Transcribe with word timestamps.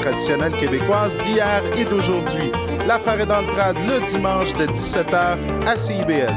traditionnelle 0.00 0.52
québécoise 0.52 1.16
d'hier 1.18 1.62
et 1.76 1.84
d'aujourd'hui. 1.84 2.50
L'affaire 2.86 3.20
est 3.20 3.26
dans 3.26 3.40
le 3.40 3.46
trad 3.48 3.76
le 3.76 4.06
dimanche 4.10 4.52
de 4.54 4.66
17h 4.66 5.66
à 5.66 5.76
CIBL. 5.76 6.34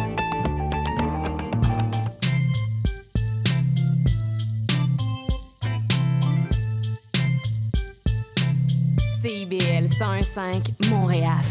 CIBL 9.22 9.88
105 9.88 10.90
Montréal. 10.90 11.42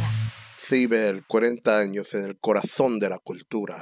CIBL, 0.59 1.23
40 1.27 1.69
años 1.69 2.15
en 2.15 2.25
el 2.25 2.37
corazón 2.39 2.99
de 2.99 3.09
la 3.09 3.19
cultura. 3.19 3.81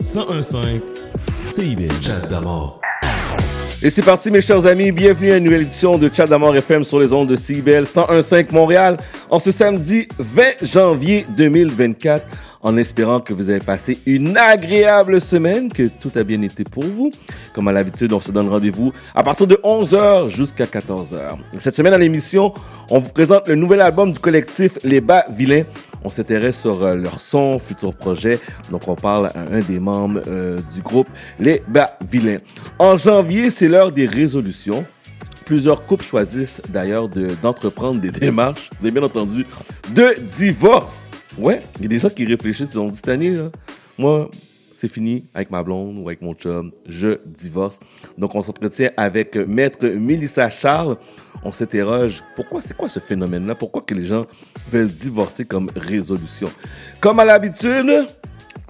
1015 0.00 0.82
CIBL. 1.46 2.00
Chat 2.00 2.26
d'amour. 2.28 2.80
Et 3.84 3.90
c'est 3.90 4.02
parti, 4.02 4.30
mes 4.30 4.40
chers 4.40 4.64
amis. 4.64 4.92
Bienvenue 4.92 5.32
à 5.32 5.38
une 5.38 5.44
nouvelle 5.44 5.62
édition 5.62 5.98
de 5.98 6.08
Chat 6.12 6.28
d'amour 6.28 6.54
FM 6.54 6.84
sur 6.84 7.00
les 7.00 7.12
ondes 7.12 7.26
de 7.26 7.34
CIBL 7.34 7.84
1015 7.84 8.52
Montréal 8.52 8.96
en 9.28 9.40
ce 9.40 9.50
samedi 9.50 10.06
20 10.20 10.42
janvier 10.62 11.26
2024 11.36 12.24
en 12.62 12.76
espérant 12.76 13.18
que 13.18 13.34
vous 13.34 13.50
avez 13.50 13.58
passé 13.58 13.98
une 14.06 14.36
agréable 14.36 15.20
semaine, 15.20 15.68
que 15.68 15.88
tout 15.88 16.12
a 16.14 16.22
bien 16.22 16.40
été 16.42 16.62
pour 16.62 16.84
vous. 16.84 17.10
Comme 17.52 17.66
à 17.66 17.72
l'habitude, 17.72 18.12
on 18.12 18.20
se 18.20 18.30
donne 18.30 18.48
rendez-vous 18.48 18.92
à 19.16 19.24
partir 19.24 19.48
de 19.48 19.56
11h 19.64 20.28
jusqu'à 20.28 20.66
14h. 20.66 21.38
Cette 21.58 21.74
semaine 21.74 21.94
à 21.94 21.98
l'émission, 21.98 22.54
on 22.88 23.00
vous 23.00 23.10
présente 23.10 23.48
le 23.48 23.56
nouvel 23.56 23.80
album 23.80 24.12
du 24.12 24.20
collectif 24.20 24.78
Les 24.84 25.00
Bas 25.00 25.24
Vilains. 25.28 25.64
On 26.04 26.10
s'intéresse 26.10 26.60
sur 26.60 26.82
euh, 26.82 26.94
leur 26.94 27.20
son, 27.20 27.58
futur 27.58 27.94
projet. 27.94 28.40
Donc, 28.70 28.88
on 28.88 28.94
parle 28.96 29.26
à 29.34 29.40
un 29.52 29.60
des 29.60 29.78
membres 29.80 30.20
euh, 30.26 30.60
du 30.74 30.82
groupe 30.82 31.08
Les 31.38 31.62
Bas 31.68 31.96
Vilains. 32.00 32.38
En 32.78 32.96
janvier, 32.96 33.50
c'est 33.50 33.68
l'heure 33.68 33.92
des 33.92 34.06
résolutions. 34.06 34.84
Plusieurs 35.44 35.84
couples 35.86 36.04
choisissent 36.04 36.60
d'ailleurs 36.68 37.08
de- 37.08 37.34
d'entreprendre 37.42 38.00
des 38.00 38.10
démarches, 38.10 38.70
avez 38.80 38.90
bien 38.90 39.02
entendu, 39.02 39.44
de 39.94 40.14
divorce. 40.38 41.12
Ouais, 41.38 41.62
il 41.76 41.82
y 41.82 41.84
a 41.86 41.88
des 41.88 41.98
gens 41.98 42.10
qui 42.10 42.24
réfléchissent, 42.24 42.72
ils 42.74 42.78
ont 42.78 42.88
dit 42.88 42.96
cette 42.96 43.08
année, 43.08 43.30
là, 43.34 43.50
moi, 43.98 44.30
c'est 44.82 44.88
fini 44.88 45.26
avec 45.32 45.52
ma 45.52 45.62
blonde 45.62 45.96
ou 46.00 46.08
avec 46.08 46.22
mon 46.22 46.34
chum, 46.34 46.72
je 46.88 47.20
divorce. 47.24 47.78
Donc, 48.18 48.34
on 48.34 48.42
s'entretient 48.42 48.90
avec 48.96 49.36
euh, 49.36 49.46
Maître 49.46 49.86
Mélissa 49.86 50.50
Charles. 50.50 50.96
On 51.44 51.52
s'interroge, 51.52 52.24
pourquoi, 52.34 52.60
c'est 52.60 52.76
quoi 52.76 52.88
ce 52.88 52.98
phénomène-là? 52.98 53.54
Pourquoi 53.54 53.82
que 53.82 53.94
les 53.94 54.04
gens 54.04 54.26
veulent 54.72 54.90
divorcer 54.90 55.44
comme 55.44 55.70
résolution? 55.76 56.50
Comme 56.98 57.20
à 57.20 57.24
l'habitude, 57.24 58.08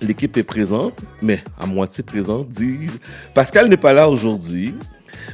l'équipe 0.03 0.37
est 0.37 0.43
présente, 0.43 1.01
mais 1.23 1.43
à 1.59 1.65
moitié 1.65 2.05
présente, 2.05 2.51
dis-je. 2.51 2.99
Pascal 3.33 3.71
n'est 3.71 3.79
pas 3.79 3.95
là 3.95 4.07
aujourd'hui. 4.07 4.75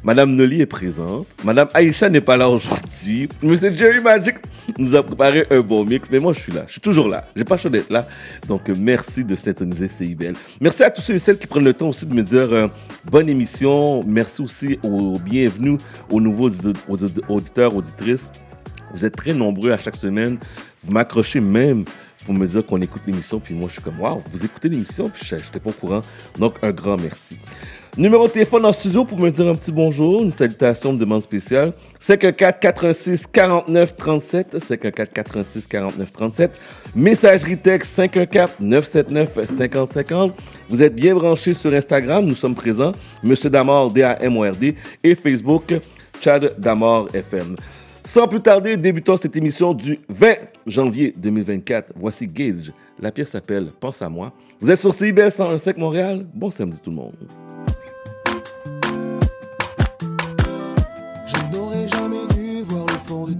Madame 0.04 0.34
Noli 0.34 0.60
est 0.60 0.66
présente. 0.66 1.26
Madame 1.44 1.68
Aïcha 1.74 2.08
n'est 2.08 2.20
pas 2.20 2.36
là 2.36 2.48
aujourd'hui. 2.48 3.28
Monsieur 3.42 3.72
Jerry 3.72 4.00
Magic 4.00 4.36
nous 4.78 4.94
a 4.94 5.02
préparé 5.02 5.46
un 5.50 5.60
bon 5.60 5.84
mix. 5.84 6.10
Mais 6.10 6.18
moi, 6.18 6.32
je 6.32 6.40
suis 6.40 6.52
là. 6.52 6.64
Je 6.66 6.72
suis 6.72 6.80
toujours 6.80 7.08
là. 7.08 7.26
J'ai 7.34 7.44
pas 7.44 7.56
choix 7.56 7.70
d'être 7.70 7.90
là. 7.90 8.06
Donc, 8.46 8.68
merci 8.68 9.24
de 9.24 9.34
s'intoniser 9.34 9.88
CIBL. 9.88 10.34
Merci 10.60 10.84
à 10.84 10.90
tous 10.90 11.02
ceux 11.02 11.14
et 11.14 11.18
celles 11.18 11.38
qui 11.38 11.46
prennent 11.46 11.64
le 11.64 11.74
temps 11.74 11.88
aussi 11.88 12.06
de 12.06 12.14
me 12.14 12.22
dire 12.22 12.52
euh, 12.52 12.68
bonne 13.10 13.28
émission. 13.28 14.04
Merci 14.06 14.42
aussi 14.42 14.78
aux 14.82 15.18
bienvenus, 15.18 15.78
aux 16.10 16.20
nouveaux 16.20 16.48
audi- 16.48 16.72
aux 16.88 17.04
audi- 17.04 17.20
auditeurs, 17.28 17.74
auditrices. 17.74 18.30
Vous 18.92 19.04
êtes 19.04 19.16
très 19.16 19.34
nombreux 19.34 19.72
à 19.72 19.78
chaque 19.78 19.96
semaine. 19.96 20.38
Vous 20.84 20.92
m'accrochez 20.92 21.40
même 21.40 21.84
pour 22.28 22.34
me 22.34 22.46
dire 22.46 22.66
qu'on 22.66 22.76
écoute 22.82 23.00
l'émission. 23.06 23.40
Puis 23.40 23.54
moi, 23.54 23.68
je 23.68 23.72
suis 23.74 23.82
comme, 23.82 23.98
waouh, 24.00 24.20
vous 24.30 24.44
écoutez 24.44 24.68
l'émission. 24.68 25.08
Puis 25.08 25.24
je 25.24 25.36
n'étais 25.36 25.60
pas 25.60 25.70
au 25.70 25.72
courant. 25.72 26.02
Donc, 26.38 26.56
un 26.60 26.72
grand 26.72 26.98
merci. 26.98 27.38
Numéro 27.96 28.26
de 28.26 28.32
téléphone 28.32 28.66
en 28.66 28.72
studio 28.72 29.06
pour 29.06 29.18
me 29.18 29.30
dire 29.30 29.48
un 29.48 29.54
petit 29.54 29.72
bonjour, 29.72 30.22
une 30.22 30.30
salutation 30.30 30.92
de 30.92 30.98
demande 30.98 31.22
spéciale. 31.22 31.72
514 31.98 32.56
86 32.60 33.26
49 33.28 33.96
37. 33.96 34.58
514 34.58 35.08
86 35.14 35.66
49 35.66 36.12
37. 36.12 36.60
Messagerie 36.94 37.56
texte 37.56 37.92
514 37.94 38.50
979 38.60 39.46
50 39.46 39.88
50. 39.88 40.34
Vous 40.68 40.82
êtes 40.82 40.94
bien 40.94 41.14
branchés 41.14 41.54
sur 41.54 41.72
Instagram. 41.72 42.26
Nous 42.26 42.34
sommes 42.34 42.54
présents. 42.54 42.92
Monsieur 43.22 43.48
Damord, 43.48 43.90
D-A-M-O-R-D. 43.90 44.76
Et 45.02 45.14
Facebook, 45.14 45.72
Chad 46.20 46.54
Damord 46.58 47.08
FM. 47.14 47.56
Sans 48.04 48.26
plus 48.26 48.40
tarder, 48.40 48.76
débutons 48.76 49.16
cette 49.16 49.36
émission 49.36 49.74
du 49.74 50.00
20 50.08 50.34
janvier 50.66 51.14
2024. 51.16 51.92
Voici 51.96 52.26
Gage. 52.26 52.72
La 53.00 53.12
pièce 53.12 53.30
s'appelle 53.30 53.70
Pense 53.78 54.02
à 54.02 54.08
moi. 54.08 54.32
Vous 54.60 54.70
êtes 54.70 54.78
sur 54.78 54.92
CIBL 54.92 55.28
101.5 55.28 55.78
Montréal. 55.78 56.26
Bon 56.34 56.50
samedi 56.50 56.80
tout 56.80 56.90
le 56.90 56.96
monde. 56.96 57.14
Je 61.26 61.56
n'aurais 61.56 61.88
jamais 61.88 62.26
dû 62.34 62.62
voir 62.62 62.86
le 62.86 62.94
fond 62.94 63.26
de 63.26 63.34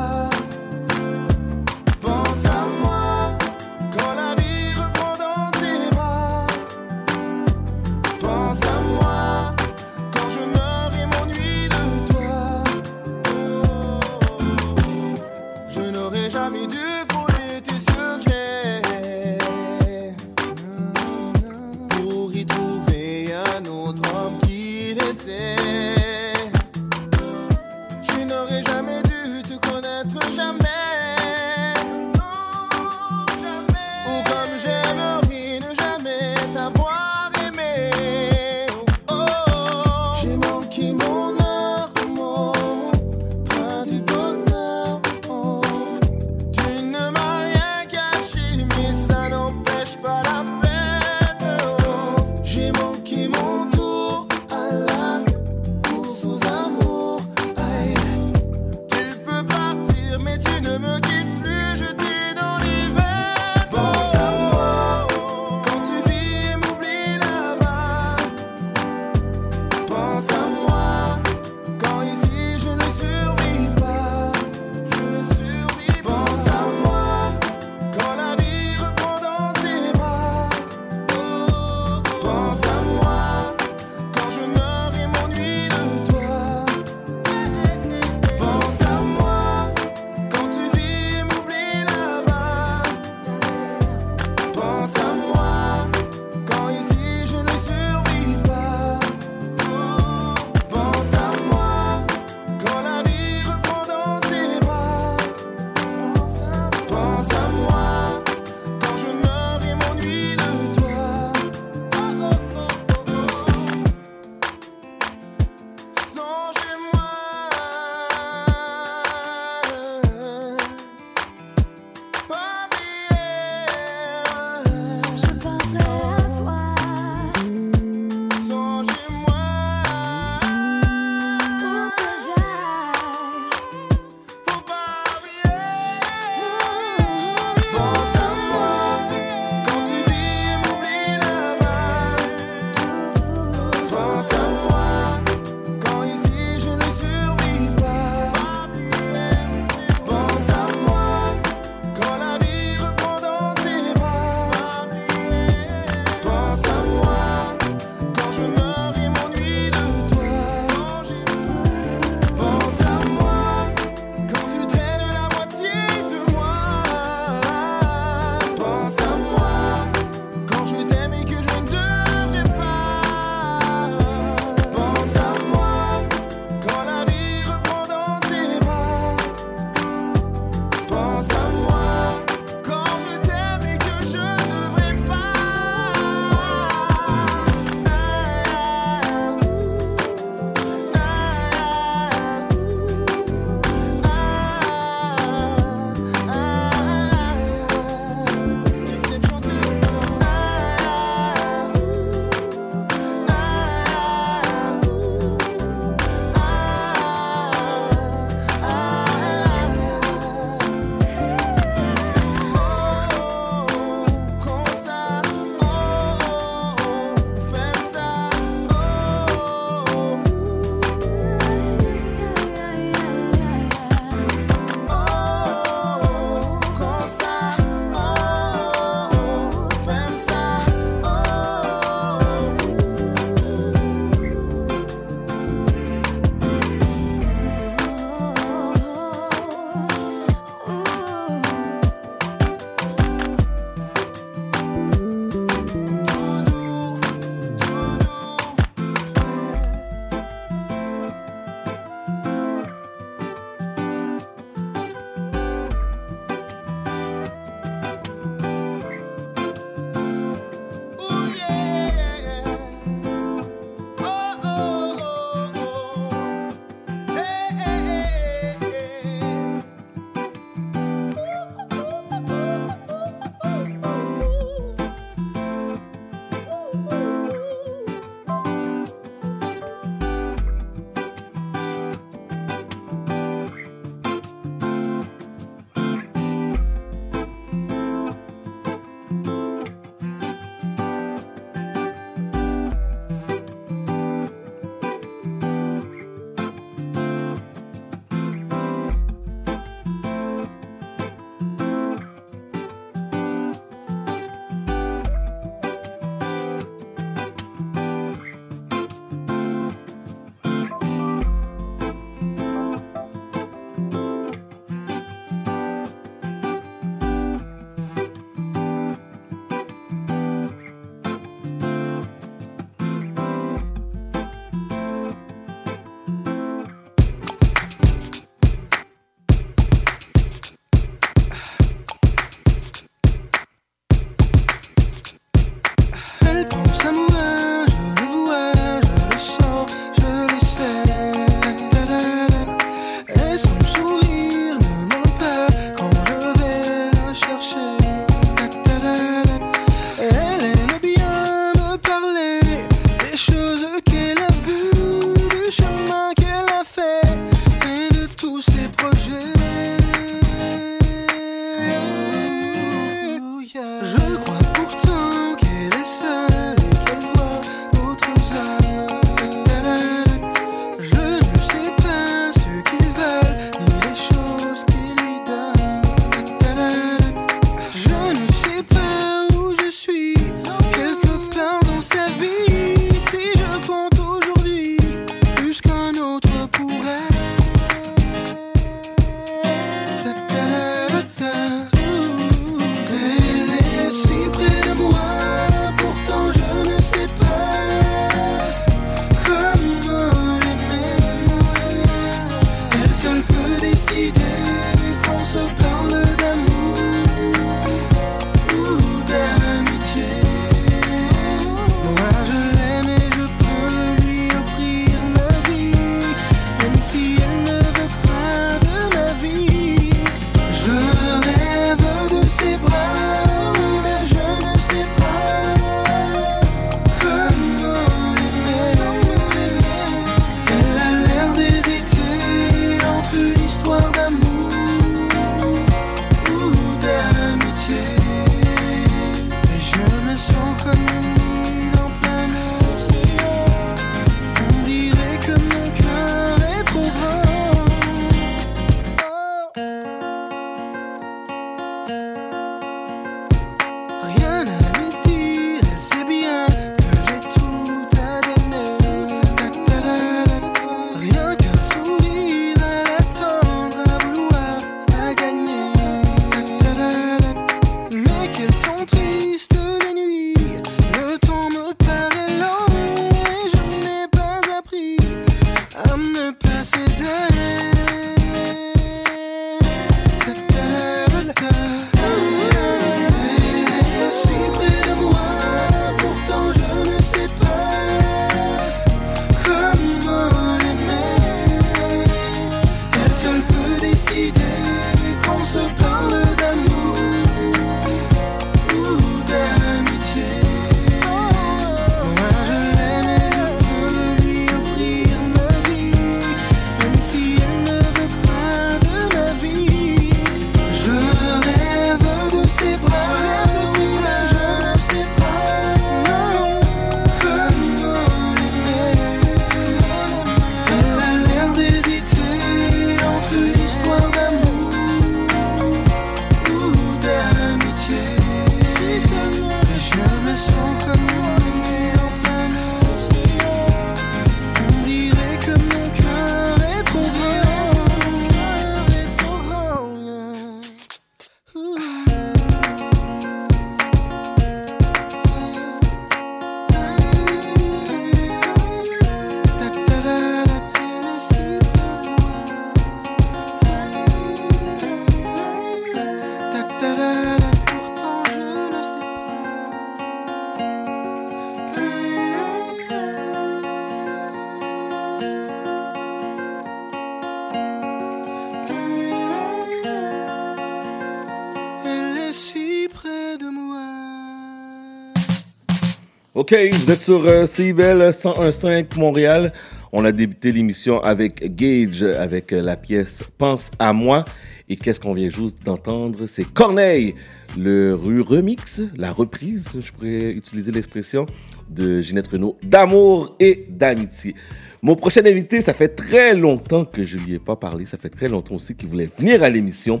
OK, 576.50 576.56
vous 576.72 576.90
êtes 576.90 577.00
sur 577.00 577.26
euh, 577.26 577.44
CIBEL 577.44 577.98
101.5 578.08 578.98
Montréal. 578.98 579.52
On 579.92 580.02
a 580.06 580.12
débuté 580.12 580.50
l'émission 580.50 580.98
avec 580.98 581.54
Gage, 581.54 582.02
avec 582.02 582.54
euh, 582.54 582.62
la 582.62 582.74
pièce 582.74 583.22
Pense 583.36 583.70
à 583.78 583.92
moi. 583.92 584.24
Et 584.66 584.76
qu'est-ce 584.76 584.98
qu'on 584.98 585.12
vient 585.12 585.28
juste 585.28 585.62
d'entendre? 585.62 586.24
C'est 586.24 586.50
Corneille, 586.50 587.16
le 587.58 587.94
rue 587.94 588.22
remix, 588.22 588.80
la 588.96 589.12
reprise, 589.12 589.78
je 589.78 589.92
pourrais 589.92 590.30
utiliser 590.30 590.72
l'expression, 590.72 591.26
de 591.68 592.00
Ginette 592.00 592.28
Renault, 592.28 592.56
d'amour 592.62 593.36
et 593.38 593.66
d'amitié. 593.68 594.34
Mon 594.80 594.96
prochain 594.96 595.26
invité, 595.26 595.60
ça 595.60 595.74
fait 595.74 595.88
très 595.88 596.34
longtemps 596.34 596.86
que 596.86 597.04
je 597.04 597.18
lui 597.18 597.34
ai 597.34 597.38
pas 597.38 597.56
parlé. 597.56 597.84
Ça 597.84 597.98
fait 597.98 598.08
très 598.08 598.28
longtemps 598.28 598.54
aussi 598.54 598.74
qu'il 598.74 598.88
voulait 598.88 599.10
venir 599.18 599.42
à 599.42 599.50
l'émission. 599.50 600.00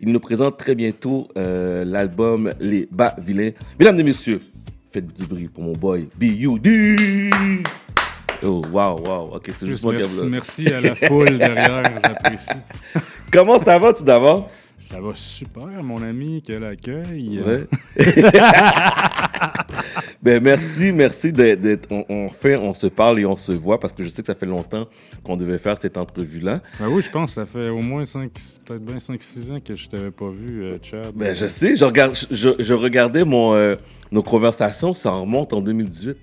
Il 0.00 0.12
nous 0.12 0.20
présente 0.20 0.56
très 0.56 0.76
bientôt 0.76 1.26
euh, 1.36 1.84
l'album 1.84 2.52
Les 2.60 2.88
Bas 2.92 3.16
Vilains. 3.18 3.50
Mesdames 3.78 3.98
et 3.98 4.04
messieurs, 4.04 4.40
faites 4.90 5.06
du 5.18 5.26
bruit 5.26 5.48
pour 5.48 5.62
mon 5.62 5.72
boy 5.72 6.08
B.U.D. 6.16 7.30
Oh, 8.42 8.62
wow, 8.72 9.00
wow. 9.06 9.34
Ok, 9.34 9.50
c'est 9.52 9.66
juste 9.66 9.84
moi 9.84 9.94
qui 9.96 10.26
merci, 10.26 10.66
à 10.68 10.80
la 10.80 10.94
foule 10.94 11.38
derrière, 11.38 11.82
j'apprécie. 12.02 12.48
Comment 13.32 13.58
ça 13.58 13.78
va 13.78 13.92
tout 13.92 14.04
d'abord? 14.04 14.50
Ça 14.80 14.98
va 14.98 15.10
super, 15.14 15.82
mon 15.82 16.02
ami, 16.02 16.42
quel 16.42 16.64
accueil. 16.64 17.42
Ouais. 17.42 17.66
ben 20.22 20.42
merci, 20.42 20.90
merci 20.90 21.34
d'être. 21.34 21.86
on, 21.90 22.06
on 22.08 22.28
fait, 22.30 22.56
on 22.56 22.72
se 22.72 22.86
parle 22.86 23.20
et 23.20 23.26
on 23.26 23.36
se 23.36 23.52
voit 23.52 23.78
parce 23.78 23.92
que 23.92 24.02
je 24.02 24.08
sais 24.08 24.22
que 24.22 24.26
ça 24.26 24.34
fait 24.34 24.46
longtemps 24.46 24.88
qu'on 25.22 25.36
devait 25.36 25.58
faire 25.58 25.76
cette 25.78 25.98
entrevue-là. 25.98 26.62
Ben 26.78 26.88
oui, 26.88 27.02
je 27.02 27.10
pense 27.10 27.32
que 27.32 27.34
ça 27.34 27.44
fait 27.44 27.68
au 27.68 27.82
moins 27.82 28.06
5, 28.06 28.30
peut-être 28.64 28.82
bien 28.82 28.96
5-6 28.96 29.52
ans 29.52 29.60
que 29.60 29.76
je 29.76 29.86
t'avais 29.86 30.10
pas 30.10 30.30
vu, 30.30 30.64
euh, 30.64 30.78
Chad. 30.80 31.12
Ben 31.14 31.36
je 31.36 31.44
sais, 31.44 31.76
je, 31.76 31.84
regarde, 31.84 32.14
je, 32.30 32.48
je 32.58 32.72
regardais 32.74 33.26
mon, 33.26 33.52
euh, 33.52 33.76
nos 34.10 34.22
conversations, 34.22 34.94
ça 34.94 35.10
remonte 35.10 35.52
en 35.52 35.60
2018. 35.60 36.16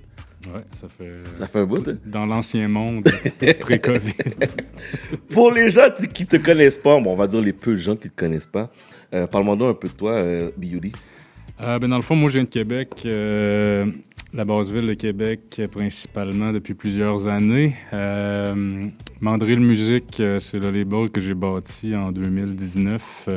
Ouais, 0.45 0.61
ça 0.71 0.87
fait. 0.87 1.11
Ça 1.33 1.47
fait 1.47 1.59
un 1.59 1.65
bout. 1.65 1.87
hein? 1.87 1.97
Dans 2.05 2.25
l'ancien 2.25 2.67
monde, 2.67 3.07
pré-Covid. 3.59 4.13
Pour 5.31 5.51
les 5.51 5.69
gens 5.69 5.89
qui 6.13 6.25
te 6.25 6.37
connaissent 6.37 6.77
pas, 6.77 6.99
bon, 6.99 7.11
on 7.11 7.15
va 7.15 7.27
dire 7.27 7.41
les 7.41 7.53
peu 7.53 7.71
de 7.71 7.77
gens 7.77 7.95
qui 7.95 8.09
te 8.09 8.15
connaissent 8.15 8.45
pas, 8.45 8.71
euh, 9.13 9.27
parle-moi 9.27 9.55
donc 9.55 9.75
un 9.75 9.79
peu 9.79 9.87
de 9.87 9.93
toi, 9.93 10.11
euh. 10.11 10.51
Euh, 11.59 11.79
ben 11.79 11.87
dans 11.87 11.95
le 11.95 12.03
fond, 12.03 12.15
moi, 12.15 12.29
je 12.29 12.35
viens 12.35 12.43
de 12.43 12.49
Québec, 12.49 12.89
euh, 13.05 13.87
la 14.31 14.45
base 14.45 14.71
ville 14.71 14.85
de 14.85 14.93
Québec, 14.93 15.59
principalement 15.71 16.51
depuis 16.53 16.75
plusieurs 16.75 17.27
années. 17.27 17.75
Euh, 17.93 18.85
Mandrill 19.19 19.59
Musique, 19.59 20.21
c'est 20.39 20.59
le 20.59 20.69
label 20.69 21.09
que 21.09 21.19
j'ai 21.19 21.33
bâti 21.33 21.95
en 21.95 22.11
2019. 22.11 23.27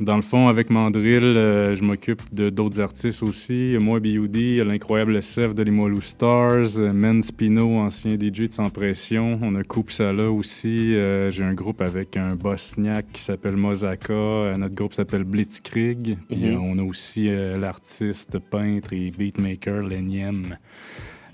Dans 0.00 0.14
le 0.14 0.22
fond, 0.22 0.46
avec 0.46 0.70
Mandrill, 0.70 1.24
euh, 1.24 1.74
je 1.74 1.82
m'occupe 1.82 2.22
de 2.32 2.50
d'autres 2.50 2.80
artistes 2.80 3.24
aussi. 3.24 3.76
Moi, 3.80 3.98
B.U.D., 3.98 4.62
l'incroyable 4.64 5.20
Sef 5.20 5.56
de 5.56 5.62
Limoilou 5.64 6.00
Stars, 6.00 6.78
euh, 6.78 6.92
Men 6.92 7.20
Spino, 7.20 7.78
ancien 7.78 8.14
DJ 8.14 8.42
de 8.46 8.52
Sans 8.52 8.70
Pression. 8.70 9.40
On 9.42 9.56
a 9.56 9.64
Coupe 9.64 9.90
Sala 9.90 10.30
aussi. 10.30 10.94
Euh, 10.94 11.32
J'ai 11.32 11.42
un 11.42 11.52
groupe 11.54 11.80
avec 11.80 12.16
un 12.16 12.36
bosniaque 12.36 13.06
qui 13.12 13.22
s'appelle 13.22 13.56
Mozaka. 13.56 14.56
Notre 14.56 14.74
groupe 14.76 14.92
s'appelle 14.92 15.24
Blitzkrieg. 15.24 16.16
Puis 16.30 16.46
Mhm. 16.46 16.60
on 16.62 16.78
a 16.78 16.82
aussi 16.84 17.28
l'artiste, 17.58 18.38
peintre 18.38 18.92
et 18.92 19.10
beatmaker 19.10 19.82
Leniem. 19.82 20.56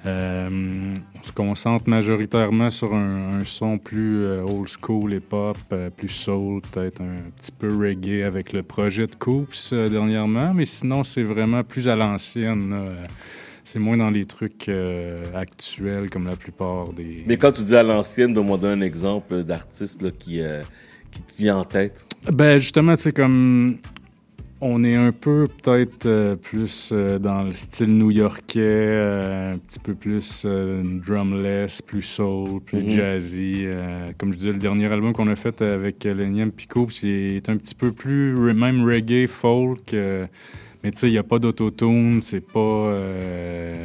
Euh, 0.07 0.95
on 1.19 1.23
se 1.23 1.33
concentre 1.33 1.89
majoritairement 1.89 2.71
sur 2.71 2.95
un, 2.95 3.41
un 3.41 3.45
son 3.45 3.79
plus 3.79 4.23
euh, 4.25 4.43
old 4.43 4.69
school 4.69 5.15
hip-hop, 5.15 5.57
euh, 5.73 5.91
plus 5.91 6.09
soul, 6.09 6.61
peut-être 6.73 7.01
un 7.01 7.31
petit 7.37 7.53
peu 7.53 7.75
reggae 7.75 8.23
avec 8.23 8.53
le 8.53 8.63
projet 8.63 9.07
de 9.07 9.15
Coops 9.15 9.73
dernièrement, 9.73 10.53
mais 10.53 10.67
sinon 10.67 11.05
c'est 11.05 11.23
vraiment 11.23 11.65
plus 11.65 11.89
à 11.89 11.97
l'ancienne. 11.97 12.99
C'est 13.67 13.79
moins 13.79 13.97
dans 13.97 14.11
les 14.11 14.27
trucs 14.27 14.69
euh, 14.69 15.25
actuels 15.35 16.11
comme 16.11 16.27
la 16.27 16.37
plupart 16.37 16.93
des... 16.93 17.25
Mais 17.27 17.39
quand 17.39 17.51
tu 17.51 17.63
dis 17.63 17.75
à 17.75 17.83
l'ancienne, 17.83 18.35
donne-moi 18.35 18.59
un 18.65 18.83
exemple 18.83 19.43
d'artiste 19.43 20.19
qui, 20.19 20.43
euh, 20.43 20.63
qui 21.11 21.23
te 21.23 21.35
vient 21.39 21.57
en 21.57 21.65
tête. 21.65 22.05
Ben 22.31 22.59
justement, 22.59 22.95
sais, 22.95 23.13
comme 23.13 23.79
on 24.61 24.83
est 24.85 24.95
un 24.95 25.13
peu 25.13 25.47
peut-être 25.63 26.07
euh, 26.07 26.37
plus 26.37 26.91
euh, 26.93 27.19
dans 27.19 27.43
le 27.43 27.53
style 27.53 27.97
new-yorkais, 27.99 28.61
euh, 28.63 29.55
un 29.55 29.59
petit 29.59 29.79
peu 29.79 29.95
plus 29.95 30.47
drumless, 30.47 31.83
plus 31.83 32.03
soul, 32.03 32.61
plus 32.61 32.83
Mhm. 32.83 32.89
jazzy. 32.89 33.67
comme 34.19 34.33
je 34.33 34.39
disais, 34.39 34.53
le 34.53 34.59
dernier 34.59 34.87
album 34.87 35.13
qu'on 35.13 35.29
a 35.29 35.37
fait 35.37 35.61
avec 35.61 36.05
Leniem 36.05 36.51
Pico, 36.51 36.89
c'est 36.91 37.43
un 37.49 37.57
petit 37.57 37.75
peu 37.75 37.93
plus 37.93 38.35
re- 38.37 38.55
même 38.55 38.83
reggae, 38.85 39.27
folk. 39.29 39.93
mais 39.93 40.91
tu 40.93 40.99
sais, 40.99 41.09
il 41.09 41.13
n'y 41.13 41.19
a 41.19 41.23
pas 41.23 41.39
d'autotune, 41.39 42.21
c'est 42.23 42.41
pas 42.41 42.93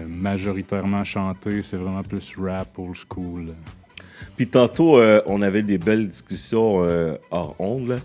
majoritairement 0.08 1.04
chanté, 1.04 1.62
c'est 1.62 1.78
vraiment 1.78 2.04
plus 2.04 2.36
rap, 2.38 2.68
old 2.78 2.96
school. 2.96 3.54
Puis 4.38 4.48
tantôt, 4.48 5.00
on 5.26 5.42
avait 5.42 5.64
des 5.64 5.78
belles 5.78 6.08
discussions 6.08 6.86
hors 7.32 7.56
ondes. 7.60 8.00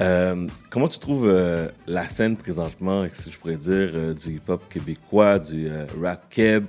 Euh, 0.00 0.48
comment 0.70 0.88
tu 0.88 0.98
trouves 0.98 1.26
euh, 1.28 1.68
la 1.86 2.04
scène 2.06 2.36
présentement, 2.36 3.06
si 3.12 3.30
je 3.30 3.38
pourrais 3.38 3.54
dire, 3.56 3.90
euh, 3.94 4.12
du 4.14 4.34
hip-hop 4.36 4.62
québécois, 4.68 5.38
du 5.38 5.68
rap 6.02 6.24
keb? 6.30 6.64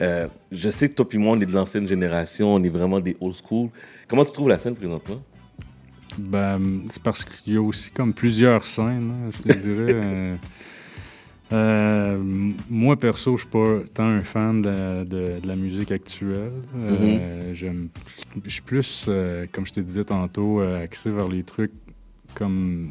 Je 0.00 0.68
sais 0.70 0.88
que 0.88 0.94
toi 0.94 1.06
et 1.12 1.16
moi, 1.18 1.36
on 1.36 1.40
est 1.40 1.46
de 1.46 1.52
l'ancienne 1.52 1.86
génération, 1.86 2.54
on 2.54 2.62
est 2.62 2.68
vraiment 2.68 3.00
des 3.00 3.16
old 3.20 3.34
school. 3.34 3.68
Comment 4.08 4.24
tu 4.24 4.32
trouves 4.32 4.48
la 4.48 4.58
scène 4.58 4.74
présentement? 4.74 5.22
Ben, 6.18 6.82
c'est 6.88 7.02
parce 7.02 7.22
qu'il 7.24 7.54
y 7.54 7.56
a 7.56 7.62
aussi 7.62 7.90
comme 7.90 8.12
plusieurs 8.14 8.66
scènes, 8.66 9.12
hein, 9.12 9.28
je 9.36 9.42
te 9.52 9.58
dirais. 9.62 10.38
Euh, 11.52 12.18
moi, 12.68 12.96
perso, 12.96 13.36
je 13.36 13.42
suis 13.42 13.50
pas 13.50 13.78
tant 13.94 14.08
un 14.08 14.22
fan 14.22 14.62
de, 14.62 15.04
de- 15.04 15.38
de 15.40 15.46
la 15.46 15.54
musique 15.54 15.92
actuelle. 15.92 16.50
Euh, 16.76 17.54
j'aime- 17.54 17.88
Je 18.44 18.50
suis 18.50 18.62
plus, 18.62 19.06
euh, 19.08 19.46
comme 19.52 19.64
je 19.64 19.72
te 19.74 19.80
disais 19.80 20.04
tantôt, 20.04 20.60
axé 20.60 21.08
vers 21.10 21.28
les 21.28 21.44
trucs 21.44 21.70
comme 22.36 22.90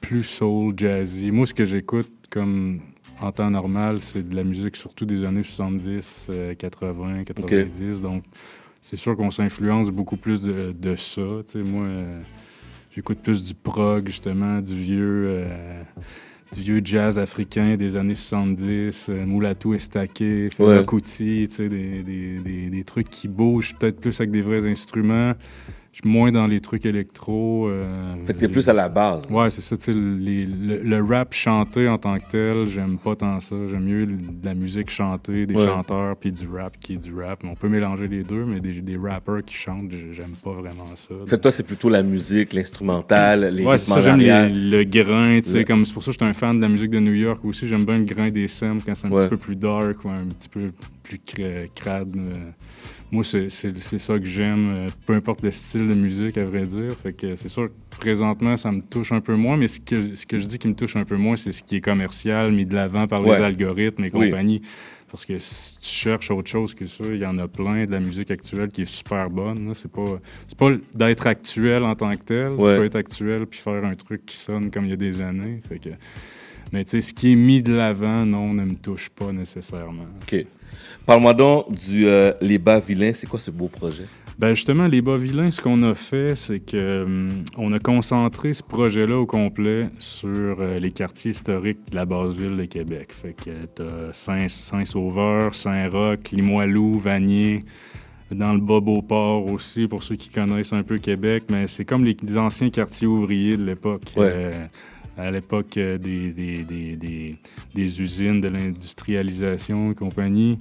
plus 0.00 0.22
soul, 0.22 0.72
jazzy. 0.76 1.30
Moi, 1.32 1.46
ce 1.46 1.52
que 1.52 1.64
j'écoute 1.64 2.10
comme 2.30 2.80
en 3.20 3.32
temps 3.32 3.50
normal, 3.50 4.00
c'est 4.00 4.26
de 4.26 4.36
la 4.36 4.44
musique 4.44 4.76
surtout 4.76 5.04
des 5.04 5.24
années 5.24 5.42
70, 5.42 6.28
euh, 6.30 6.54
80, 6.54 7.24
90. 7.24 8.00
Donc, 8.00 8.22
c'est 8.80 8.96
sûr 8.96 9.16
qu'on 9.16 9.30
s'influence 9.32 9.90
beaucoup 9.90 10.16
plus 10.16 10.42
de, 10.42 10.72
de 10.72 10.94
ça. 10.94 11.22
Moi, 11.22 11.84
euh, 11.84 12.20
j'écoute 12.94 13.18
plus 13.18 13.42
du 13.42 13.54
prog, 13.54 14.06
justement, 14.06 14.60
du 14.60 14.74
vieux, 14.74 15.24
euh, 15.28 15.82
du 16.52 16.60
vieux 16.60 16.80
jazz 16.84 17.18
africain 17.18 17.76
des 17.76 17.96
années 17.96 18.14
70, 18.14 19.08
euh, 19.08 19.26
Moulatou 19.26 19.74
Estaqué, 19.74 20.50
Fela 20.54 20.82
Ouais. 20.82 21.02
Des, 21.18 21.68
des, 21.68 22.38
des, 22.38 22.70
des 22.70 22.84
trucs 22.84 23.10
qui 23.10 23.26
bougent 23.26 23.74
peut-être 23.74 24.00
plus 24.00 24.20
avec 24.20 24.30
des 24.30 24.42
vrais 24.42 24.64
instruments. 24.64 25.32
Je 25.96 26.02
suis 26.02 26.10
moins 26.10 26.30
dans 26.30 26.46
les 26.46 26.60
trucs 26.60 26.84
électro. 26.84 27.68
euh, 27.68 27.90
Fait 28.26 28.34
que 28.34 28.38
t'es 28.40 28.48
plus 28.48 28.68
à 28.68 28.74
la 28.74 28.90
base. 28.90 29.26
Ouais, 29.30 29.48
c'est 29.48 29.62
ça. 29.62 29.76
les- 29.92 30.44
le, 30.44 30.82
le 30.82 31.02
rap 31.02 31.32
chanté 31.32 31.88
en 31.88 31.96
tant 31.96 32.18
que 32.18 32.24
tel, 32.30 32.66
j'aime 32.66 32.98
pas 32.98 33.16
tant 33.16 33.40
ça. 33.40 33.56
J'aime 33.66 33.84
mieux 33.84 34.04
de 34.04 34.44
la 34.44 34.52
musique 34.52 34.90
chantée, 34.90 35.46
des 35.46 35.54
Ouais. 35.54 35.64
chanteurs, 35.64 36.14
puis 36.18 36.30
du 36.32 36.46
rap 36.48 36.76
qui 36.78 36.92
est 36.94 37.02
du 37.02 37.14
rap. 37.14 37.42
On 37.44 37.54
peut 37.54 37.70
mélanger 37.70 38.08
les 38.08 38.24
deux, 38.24 38.44
mais 38.44 38.60
des, 38.60 38.82
des 38.82 38.96
rappers 38.98 39.42
qui 39.42 39.54
chantent, 39.54 39.90
j'aime 40.12 40.34
pas 40.44 40.52
vraiment 40.52 40.84
ça. 40.96 41.14
Fait 41.24 41.36
que 41.36 41.40
toi, 41.40 41.50
c'est 41.50 41.62
plutôt 41.66 41.88
la 41.88 42.02
musique, 42.02 42.52
l'instrumental, 42.52 43.54
les 43.54 43.64
Ouais, 43.64 43.78
c'est 43.78 43.92
ça, 43.92 44.00
j'aime 44.00 44.18
le 44.18 44.84
grain, 44.84 45.40
tu 45.40 45.48
sais, 45.48 45.64
comme 45.64 45.86
c'est 45.86 45.94
pour 45.94 46.02
ça 46.02 46.10
que 46.10 46.18
je 46.20 46.24
suis 46.26 46.28
un 46.28 46.34
fan 46.34 46.56
de 46.58 46.60
la 46.60 46.68
musique 46.68 46.90
de 46.90 47.00
New 47.00 47.14
York 47.14 47.42
aussi. 47.42 47.66
J'aime 47.66 47.86
bien 47.86 47.96
le 47.96 48.04
grain 48.04 48.28
des 48.30 48.48
scènes 48.48 48.82
quand 48.84 48.94
c'est 48.94 49.06
un 49.06 49.10
Ouais. 49.12 49.22
petit 49.22 49.30
peu 49.30 49.38
plus 49.38 49.56
dark 49.56 50.04
ou 50.04 50.10
un 50.10 50.26
petit 50.26 50.50
peu 50.50 50.70
plus 51.02 51.16
cra- 51.26 51.66
crade. 51.74 52.14
euh. 52.18 52.34
Moi, 53.12 53.22
c'est 53.22 53.48
ça 53.48 54.18
que 54.18 54.24
j'aime, 54.24 54.66
euh, 54.68 54.88
peu 55.06 55.14
importe 55.14 55.40
le 55.44 55.52
style 55.52 55.85
de 55.86 55.94
musique, 55.94 56.36
à 56.38 56.44
vrai 56.44 56.64
dire. 56.66 56.92
Fait 57.02 57.12
que 57.12 57.34
c'est 57.34 57.48
sûr 57.48 57.68
que 57.68 57.96
présentement, 57.98 58.56
ça 58.56 58.70
me 58.72 58.80
touche 58.82 59.12
un 59.12 59.20
peu 59.20 59.34
moins, 59.34 59.56
mais 59.56 59.68
ce 59.68 59.80
que, 59.80 60.14
ce 60.14 60.26
que 60.26 60.38
je 60.38 60.46
dis 60.46 60.58
qui 60.58 60.68
me 60.68 60.74
touche 60.74 60.96
un 60.96 61.04
peu 61.04 61.16
moins, 61.16 61.36
c'est 61.36 61.52
ce 61.52 61.62
qui 61.62 61.76
est 61.76 61.80
commercial, 61.80 62.52
mis 62.52 62.66
de 62.66 62.74
l'avant 62.74 63.06
par 63.06 63.22
les 63.22 63.30
algorithmes 63.32 64.04
et 64.04 64.10
Oui. 64.12 64.30
compagnie. 64.30 64.62
Parce 65.08 65.24
que 65.24 65.38
si 65.38 65.78
tu 65.78 65.86
cherches 65.88 66.30
autre 66.32 66.50
chose 66.50 66.74
que 66.74 66.86
ça, 66.86 67.04
il 67.08 67.18
y 67.18 67.24
en 67.26 67.38
a 67.38 67.46
plein 67.46 67.86
de 67.86 67.92
la 67.92 68.00
musique 68.00 68.30
actuelle 68.30 68.68
qui 68.68 68.82
est 68.82 68.90
super 68.90 69.30
bonne. 69.30 69.72
C'est 69.74 69.90
pas, 69.90 70.04
pas 70.58 70.70
d'être 70.94 71.26
actuel 71.28 71.84
en 71.84 71.94
tant 71.94 72.10
que 72.16 72.22
tel. 72.24 72.48
Ouais. 72.52 72.72
Tu 72.72 72.78
peux 72.80 72.84
être 72.84 72.96
actuel 72.96 73.46
puis 73.46 73.60
faire 73.60 73.84
un 73.84 73.94
truc 73.94 74.26
qui 74.26 74.36
sonne 74.36 74.68
comme 74.70 74.84
il 74.84 74.90
y 74.90 74.94
a 74.94 74.96
des 74.96 75.20
années. 75.20 75.60
Fait 75.66 75.78
que, 75.78 75.90
Mais 76.72 76.82
tu 76.84 76.90
sais, 76.90 77.00
ce 77.00 77.14
qui 77.14 77.32
est 77.32 77.36
mis 77.36 77.62
de 77.62 77.72
l'avant, 77.72 78.26
non, 78.26 78.52
ne 78.52 78.64
me 78.64 78.74
touche 78.74 79.08
pas 79.08 79.30
nécessairement. 79.32 80.06
OK. 80.22 80.44
Parle-moi 81.06 81.34
donc 81.34 81.72
du 81.72 82.08
euh, 82.08 82.32
Les 82.40 82.58
Bas 82.58 82.80
Vilains. 82.80 83.12
C'est 83.12 83.28
quoi 83.28 83.38
ce 83.38 83.52
beau 83.52 83.68
projet? 83.68 84.04
Ben 84.38 84.50
justement, 84.50 84.86
les 84.86 85.00
bas 85.00 85.16
vilains, 85.16 85.50
ce 85.50 85.62
qu'on 85.62 85.82
a 85.82 85.94
fait, 85.94 86.36
c'est 86.36 86.60
que 86.60 87.04
hum, 87.04 87.30
on 87.56 87.72
a 87.72 87.78
concentré 87.78 88.52
ce 88.52 88.62
projet-là 88.62 89.16
au 89.18 89.24
complet 89.24 89.88
sur 89.98 90.60
euh, 90.60 90.78
les 90.78 90.90
quartiers 90.90 91.30
historiques 91.30 91.90
de 91.90 91.96
la 91.96 92.04
base 92.04 92.36
ville 92.36 92.56
de 92.56 92.66
Québec. 92.66 93.12
Fait 93.12 93.32
que 93.32 93.64
t'as 93.74 94.12
Saint- 94.12 94.48
Saint-Sauveur, 94.48 95.54
Saint-Roch, 95.54 96.30
Limoilou, 96.32 96.98
Vanier, 96.98 97.64
dans 98.30 98.52
le 98.52 98.60
Bas-Beauport 98.60 99.50
aussi, 99.50 99.86
pour 99.86 100.02
ceux 100.02 100.16
qui 100.16 100.28
connaissent 100.28 100.74
un 100.74 100.82
peu 100.82 100.98
Québec. 100.98 101.44
Mais 101.50 101.66
c'est 101.66 101.86
comme 101.86 102.04
les, 102.04 102.14
les 102.22 102.36
anciens 102.36 102.68
quartiers 102.68 103.06
ouvriers 103.06 103.56
de 103.56 103.64
l'époque. 103.64 104.12
Ouais. 104.18 104.30
Euh, 104.34 104.66
à 105.16 105.30
l'époque 105.30 105.78
euh, 105.78 105.96
des, 105.96 106.30
des, 106.30 106.62
des, 106.62 106.94
des, 106.96 107.36
des 107.74 108.02
usines, 108.02 108.38
de 108.42 108.48
l'industrialisation 108.48 109.92
et 109.92 109.94
compagnie. 109.94 110.58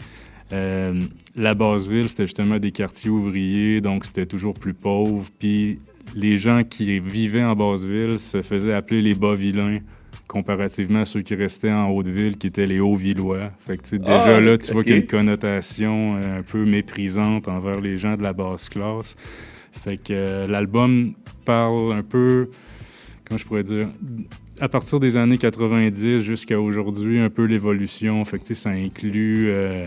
Euh, 0.54 1.00
la 1.36 1.56
Basse-Ville, 1.56 2.10
c'était 2.10 2.26
justement 2.26 2.60
des 2.60 2.72
quartiers 2.72 3.10
ouvriers, 3.10 3.82
donc 3.82 4.06
c'était 4.06 4.26
toujours 4.26 4.54
plus 4.54 4.74
pauvre. 4.74 5.28
Puis 5.40 5.80
les 6.16 6.38
gens 6.38 6.64
qui 6.64 7.00
vivaient 7.00 7.44
en 7.44 7.56
Basse-Ville 7.56 8.20
se 8.20 8.42
faisaient 8.42 8.74
appeler 8.74 9.02
les 9.02 9.16
Bas-Vilains, 9.16 9.80
comparativement 10.28 11.02
à 11.02 11.06
ceux 11.06 11.22
qui 11.22 11.36
restaient 11.36 11.72
en 11.72 11.90
Haute-Ville, 11.90 12.38
qui 12.38 12.48
étaient 12.48 12.66
les 12.66 12.80
Hauts-Villois. 12.80 13.52
Fait 13.60 13.78
que, 13.78 13.84
tu 13.84 13.90
sais, 13.90 14.00
déjà 14.00 14.36
Ah, 14.36 14.42
là, 14.42 14.58
tu 14.58 14.72
vois 14.72 14.84
qu'il 14.84 14.94
y 14.94 14.96
a 14.96 15.00
une 15.00 15.08
connotation 15.08 16.18
euh, 16.18 16.40
un 16.40 16.44
peu 16.44 16.66
méprisante 16.66 17.48
envers 17.48 17.82
les 17.82 17.98
gens 17.98 18.16
de 18.16 18.24
la 18.24 18.34
basse 18.34 18.70
classe. 18.70 19.16
Fait 19.72 19.98
que 19.98 20.14
euh, 20.14 20.48
l'album 20.48 21.14
parle 21.44 21.94
un 21.94 22.04
peu, 22.04 22.50
comment 23.26 23.38
je 23.38 23.46
pourrais 23.46 23.64
dire, 23.64 23.88
à 24.60 24.70
partir 24.70 25.00
des 25.00 25.18
années 25.18 25.38
90 25.38 26.20
jusqu'à 26.20 26.60
aujourd'hui, 26.60 27.20
un 27.20 27.30
peu 27.30 27.46
l'évolution. 27.46 28.24
Fait 28.26 28.38
que, 28.40 28.44
tu 28.44 28.56
sais, 28.56 28.62
ça 28.62 28.70
inclut 28.70 29.48
euh, 29.50 29.86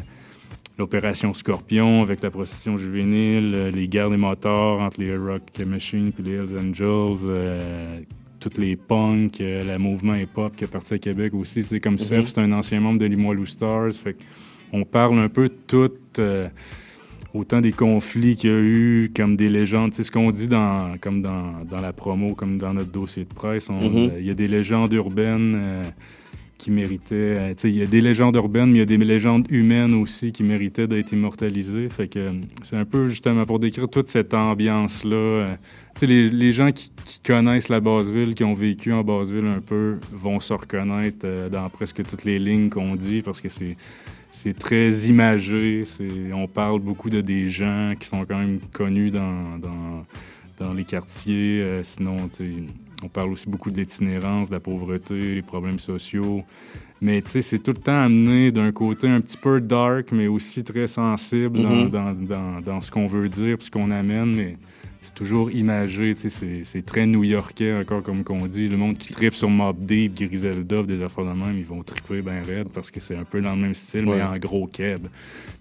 l'opération 0.79 1.35
Scorpion 1.35 2.03
avec 2.03 2.23
la 2.23 2.31
prostitution 2.31 2.77
juvénile, 2.77 3.53
euh, 3.55 3.71
les 3.71 3.89
guerres 3.89 4.11
des 4.11 4.17
motards 4.17 4.81
entre 4.81 5.01
les 5.01 5.17
Rock 5.17 5.43
Machine 5.67 6.13
puis 6.13 6.23
les 6.25 6.35
Hells 6.35 6.57
Angels, 6.59 7.27
euh, 7.27 8.01
toutes 8.41 8.59
les 8.59 8.77
punks, 8.77 9.41
euh, 9.41 9.65
le 9.73 9.79
mouvement 9.79 10.15
hip-hop 10.15 10.55
qui 10.55 10.65
est 10.65 10.69
parti 10.69 10.95
à 10.95 10.99
Québec 10.99 11.35
aussi. 11.35 11.63
C'est 11.63 11.81
comme 11.81 11.99
Seth, 11.99 12.25
c'est 12.25 12.39
un 12.41 12.53
ancien 12.53 12.81
membre 12.81 13.01
de 13.01 13.07
Limoilou 13.07 13.47
Stars. 13.47 13.93
Fait 13.93 14.17
on 14.73 14.85
parle 14.85 15.19
un 15.19 15.29
peu 15.29 15.49
de 15.49 15.55
tout, 15.67 15.91
euh, 16.19 16.49
autant 17.35 17.61
des 17.61 17.73
conflits 17.73 18.37
qu'il 18.37 18.51
y 18.51 18.53
a 18.53 18.59
eu, 18.59 19.11
comme 19.17 19.37
des 19.37 19.49
légendes. 19.49 19.95
Sais, 19.95 20.05
ce 20.05 20.13
qu'on 20.13 20.31
dit 20.31 20.47
dans, 20.47 20.95
comme 21.01 21.23
dans, 21.23 21.65
dans 21.69 21.81
la 21.81 21.93
promo, 21.93 22.35
comme 22.35 22.57
dans 22.57 22.75
notre 22.75 22.93
dossier 22.93 23.25
de 23.25 23.33
presse, 23.35 23.69
Mhm. 23.71 24.13
il 24.19 24.27
y 24.27 24.31
a 24.31 24.35
des 24.35 24.47
légendes 24.49 24.93
urbaines 24.93 25.83
qui 26.59 26.71
euh, 27.13 27.55
il 27.65 27.77
y 27.77 27.83
a 27.83 27.87
des 27.87 28.01
légendes 28.01 28.37
urbaines, 28.37 28.71
mais 28.71 28.79
il 28.79 28.81
y 28.81 28.83
a 28.83 28.85
des 28.85 28.99
légendes 28.99 29.47
humaines 29.51 29.95
aussi 29.95 30.33
qui 30.33 30.43
méritaient 30.43 30.87
d'être 30.89 31.13
immortalisées. 31.13 31.89
Fait 31.89 32.09
que 32.09 32.19
euh, 32.19 32.33
c'est 32.63 32.77
un 32.77 32.85
peu 32.85 33.09
justement 33.09 33.47
pour 33.47 33.59
décrire 33.59 33.89
toute 33.89 34.09
cette 34.09 34.35
ambiance-là. 34.35 35.17
euh, 35.17 35.55
les, 36.03 36.29
les 36.29 36.53
gens 36.53 36.71
qui, 36.73 36.93
connaissent 37.25 37.69
la 37.69 37.81
Basse-Ville, 37.81 38.35
qui 38.35 38.45
ont 38.45 38.55
vécu 38.55 38.93
en 38.93 39.03
Basse-Ville 39.03 39.47
un 39.47 39.61
peu, 39.61 39.97
vont 40.13 40.41
se 40.41 40.53
reconnaître 40.53 41.27
dans 41.51 41.69
presque 41.71 42.03
toutes 42.05 42.25
les 42.25 42.39
lignes 42.39 42.71
qu'on 42.71 42.97
dit 42.97 43.23
parce 43.23 43.41
que 43.41 43.49
c'est 43.49 43.77
c'est 44.31 44.57
très 44.57 44.89
imagé. 45.09 45.85
On 46.33 46.47
parle 46.47 46.81
beaucoup 46.81 47.11
de 47.11 47.21
des 47.21 47.49
gens 47.49 47.95
qui 47.99 48.07
sont 48.07 48.25
quand 48.25 48.39
même 48.39 48.61
connus 48.73 49.11
dans, 49.11 49.59
dans, 50.59 50.73
les 50.75 50.85
quartiers. 50.85 51.63
euh, 51.63 51.83
sinon, 51.83 52.17
on 53.03 53.09
parle 53.09 53.31
aussi 53.33 53.49
beaucoup 53.49 53.71
de 53.71 53.79
l'itinérance, 53.79 54.49
de 54.49 54.55
la 54.55 54.61
pauvreté, 54.61 55.15
les 55.37 55.43
problèmes 55.43 55.79
sociaux. 55.79 56.43
Mais 57.01 57.23
tu 57.23 57.31
sais, 57.31 57.43
c'est 57.43 57.61
tout 57.61 57.71
le 57.71 57.77
temps 57.81 58.01
amené 58.03 58.51
d'un 58.51 58.73
côté 58.73 59.07
un 59.09 59.21
petit 59.21 59.37
peu 59.37 59.61
dark, 59.61 60.11
mais 60.11 60.27
aussi 60.27 60.65
très 60.65 60.89
sensible 60.89 61.63
dans, 61.63 61.71
Mhm. 61.85 61.91
dans, 61.91 62.13
dans, 62.13 62.61
dans 62.61 62.81
ce 62.81 62.91
qu'on 62.91 63.07
veut 63.07 63.29
dire, 63.29 63.57
ce 63.61 63.71
qu'on 63.71 63.93
amène. 63.93 64.35
Mais 64.35 64.57
c'est 65.01 65.15
toujours 65.15 65.49
imagé, 65.53 66.13
tu 66.17 66.29
sais, 66.29 66.61
c'est- 66.65 66.83
très 66.85 67.07
new-yorkais 67.07 67.73
encore 67.75 68.03
comme 68.03 68.25
qu'on 68.25 68.45
dit. 68.49 68.67
Le 68.69 68.77
monde 68.77 68.99
qui 68.99 69.13
tripe 69.13 69.35
sur 69.35 69.49
Mob 69.49 69.79
Deep, 69.79 70.17
Griselda, 70.17 70.83
des 70.83 71.01
affaires 71.05 71.25
de 71.25 71.39
même, 71.39 71.57
ils 71.57 71.65
vont 71.65 71.83
triper 71.85 72.21
bien 72.21 72.43
raide 72.43 72.69
parce 72.75 72.91
que 72.91 72.99
c'est 72.99 73.15
un 73.15 73.23
peu 73.25 73.41
dans 73.41 73.55
le 73.55 73.61
même 73.61 73.75
style, 73.75 74.05
Ouais. 74.07 74.17
mais 74.17 74.23
en 74.25 74.37
gros 74.37 74.67
keb. 74.67 75.03
Puis 75.03 75.11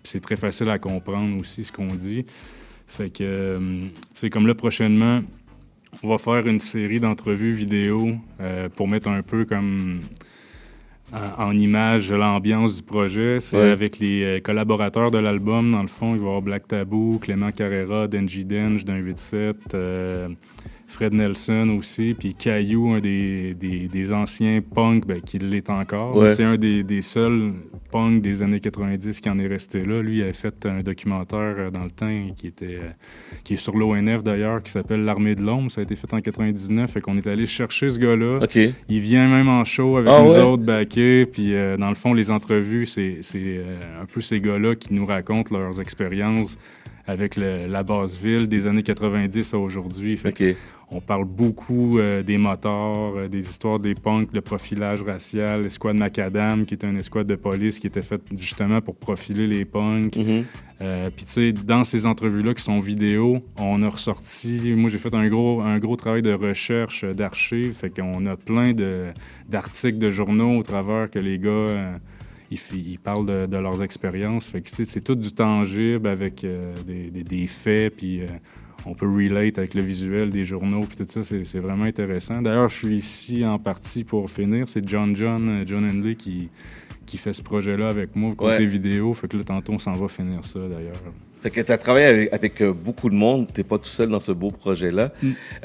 c'est 0.06 0.22
très 0.22 0.38
facile 0.38 0.70
à 0.72 0.80
comprendre 0.80 1.40
aussi 1.40 1.64
ce 1.64 1.72
qu'on 1.72 1.94
dit. 1.94 2.26
Fait 2.88 3.12
que, 3.12 3.24
euh, 3.24 3.60
tu 3.60 3.92
sais, 4.14 4.30
comme 4.32 4.48
là, 4.48 4.56
prochainement, 4.56 5.22
on 6.04 6.10
va 6.10 6.18
faire 6.18 6.46
une 6.48 6.60
série 6.60 7.00
d'entrevues 7.00 7.52
vidéo 7.54 8.12
euh, 8.40 8.70
pour 8.70 8.88
mettre 8.88 9.08
un 9.10 9.22
peu 9.24 9.46
comme 9.46 10.00
en, 11.14 11.46
en 11.46 11.58
image 11.58 12.12
l'ambiance 12.12 12.78
du 12.78 12.84
projet. 12.84 13.40
C'est 13.40 13.58
Ouais. 13.58 13.70
avec 13.70 14.00
les 14.00 14.24
euh, 14.24 14.40
collaborateurs 14.40 15.10
de 15.12 15.18
l'album, 15.18 15.72
dans 15.72 15.82
le 15.82 15.88
fond. 15.88 16.10
Il 16.14 16.18
va 16.20 16.26
y 16.26 16.28
avoir 16.28 16.42
Black 16.42 16.68
Taboo, 16.68 17.20
Clément 17.22 17.52
Carrera, 17.52 18.08
Denji 18.08 18.46
Dench 18.46 18.84
d'un 18.84 19.00
8-7, 19.00 19.54
euh, 19.74 20.28
Fred 20.90 21.12
Nelson 21.14 21.70
aussi, 21.78 22.16
puis 22.18 22.34
Caillou, 22.34 22.92
un 22.94 23.02
des, 23.02 23.54
des, 23.54 23.90
des 23.90 24.14
anciens 24.14 24.62
punks, 24.62 25.06
ben, 25.06 25.20
qui 25.22 25.38
l'est 25.38 25.70
encore. 25.70 26.16
Ouais. 26.16 26.30
C'est 26.30 26.46
un 26.46 26.56
des, 26.56 26.82
des 26.84 27.02
seuls 27.02 27.52
punks 27.92 28.22
des 28.22 28.42
années 28.42 28.62
90 28.62 29.20
qui 29.20 29.30
en 29.30 29.38
est 29.38 29.48
resté 29.48 29.84
là. 29.84 30.02
Lui, 30.02 30.20
il 30.20 30.24
a 30.24 30.32
fait 30.32 30.66
un 30.66 30.80
documentaire 30.80 31.56
euh, 31.58 31.70
dans 31.72 31.84
le 31.84 31.92
temps 31.92 32.28
qui 32.36 32.48
était 32.48 32.76
euh, 32.82 32.90
qui 33.44 33.56
est 33.56 33.58
sur 33.58 33.76
l'ONF 33.78 34.24
d'ailleurs, 34.24 34.64
qui 34.64 34.72
s'appelle 34.72 35.04
L'Armée 35.04 35.36
de 35.36 35.44
l'Ombre. 35.44 35.70
Ça 35.70 35.82
a 35.82 35.84
été 35.84 35.98
fait 35.98 36.14
en 36.14 36.22
99. 36.22 36.90
Fait 36.90 37.02
qu'on 37.02 37.18
est 37.18 37.28
allé 37.28 37.46
chercher 37.46 37.90
ce 37.90 38.00
gars-là. 38.00 38.40
Il 38.88 39.02
vient 39.02 39.28
même 39.28 39.50
en 39.50 39.66
show 39.66 39.98
avec 39.98 40.10
Ah 40.12 40.24
nous 40.24 40.32
ouais? 40.32 40.40
autres 40.40 40.64
backés. 40.64 41.26
Puis 41.26 41.54
euh, 41.54 41.76
dans 41.76 41.90
le 41.90 41.96
fond, 41.96 42.14
les 42.14 42.32
entrevues, 42.32 42.86
c'est 42.86 43.18
c'est, 43.22 43.42
euh, 43.44 44.02
un 44.02 44.06
peu 44.06 44.22
ces 44.22 44.40
gars-là 44.40 44.76
qui 44.76 44.94
nous 44.94 45.06
racontent 45.06 45.54
leurs 45.58 45.82
expériences 45.82 46.58
avec 47.08 47.36
le- 47.38 47.68
la 47.68 47.84
base 47.84 48.20
ville 48.20 48.48
des 48.48 48.68
années 48.68 48.84
90 48.84 49.54
à 49.54 49.58
aujourd'hui. 49.58 50.20
On 50.90 51.02
parle 51.02 51.26
beaucoup 51.26 52.00
euh, 52.00 52.24
des 52.24 52.38
motards, 52.38 53.14
euh, 53.18 53.28
des 53.28 53.50
histoires 53.50 53.78
des 53.80 53.94
punks, 53.94 54.30
le 54.34 54.40
profilage 54.40 55.02
racial, 55.02 55.64
l'escouade 55.64 55.98
Macadam, 55.98 56.66
qui 56.66 56.76
est 56.76 56.84
une 56.86 56.96
escouade 56.98 57.28
de 57.28 57.36
police 57.36 57.80
qui 57.80 57.88
était 57.88 58.02
faite 58.02 58.22
justement 58.38 58.80
pour 58.82 58.96
profiler 58.96 59.48
les 59.48 59.66
punks. 59.66 60.16
Mhm. 60.16 60.44
Euh, 60.82 61.10
Puis 61.14 61.26
tu 61.26 61.32
sais, 61.32 61.52
dans 61.52 61.84
ces 61.84 62.06
entrevues-là 62.06 62.54
qui 62.54 62.64
sont 62.64 62.80
vidéo, 62.80 63.42
on 63.58 63.82
a 63.82 63.90
ressorti. 63.90 64.74
Moi, 64.78 64.90
j'ai 64.90 64.98
fait 65.00 65.14
un 65.14 65.28
gros, 65.28 65.60
un 65.62 65.80
gros 65.80 65.96
travail 65.98 66.22
de 66.22 66.32
recherche, 66.32 67.04
euh, 67.04 67.14
d'archives. 67.14 67.74
Fait 67.74 67.90
qu'on 67.90 68.26
a 68.26 68.38
plein 68.38 68.72
de- 68.74 69.08
d'articles 69.50 69.98
de, 69.98 70.12
journaux 70.12 70.58
au 70.58 70.64
travers 70.64 71.10
que 71.10 71.20
les 71.20 71.38
gars. 71.40 72.00
Ils, 72.52 73.00
parlent 73.00 73.26
de, 73.26 73.46
de 73.46 73.58
leurs 73.58 73.82
expériences. 73.84 74.48
Fait 74.48 74.62
que 74.62 74.70
c'est 74.70 75.02
tout 75.02 75.16
du 75.16 75.32
tangible 75.32 76.08
avec 76.08 76.44
euh, 76.44 76.74
des, 76.86 77.10
des- 77.12 77.24
des 77.24 77.48
faits. 77.48 77.98
Puis 77.98 78.22
euh, 78.22 78.28
on 78.86 78.94
peut 78.94 79.08
relate 79.08 79.58
avec 79.58 79.74
le 79.74 79.82
visuel 79.82 80.30
des 80.32 80.46
journaux. 80.46 80.82
Puis 80.82 80.98
tout 81.06 81.06
ça, 81.08 81.24
c'est 81.24 81.60
vraiment 81.60 81.84
intéressant. 81.86 82.42
D'ailleurs, 82.42 82.70
je 82.70 82.78
suis 82.78 82.96
ici 82.96 83.46
en 83.46 83.60
partie 83.60 84.04
pour 84.04 84.30
finir. 84.30 84.70
C'est 84.70 84.88
John 84.88 85.16
John, 85.16 85.50
euh, 85.50 85.64
John 85.66 85.84
Henley 85.86 86.16
qui, 86.16 86.50
qui 87.06 87.18
fait 87.18 87.34
ce 87.34 87.44
projet-là 87.44 87.90
avec 87.90 88.16
moi, 88.16 88.34
côté 88.36 88.60
Ouais. 88.60 88.66
vidéo. 88.66 89.14
Fait 89.14 89.28
que 89.28 89.38
là, 89.38 89.44
tantôt, 89.44 89.74
on 89.74 89.80
s'en 89.80 89.94
va 89.94 90.08
finir 90.08 90.46
ça, 90.46 90.60
d'ailleurs. 90.60 91.02
Tu 91.54 91.72
as 91.72 91.78
travaillé 91.78 92.06
avec, 92.06 92.34
avec, 92.34 92.62
euh, 92.62 92.74
beaucoup 92.74 93.10
de 93.10 93.16
monde. 93.16 93.48
Tu 93.54 93.64
pas 93.64 93.78
tout 93.78 93.86
seul 93.86 94.10
dans 94.10 94.20
ce 94.20 94.32
beau 94.32 94.52
projet-là. 94.52 95.12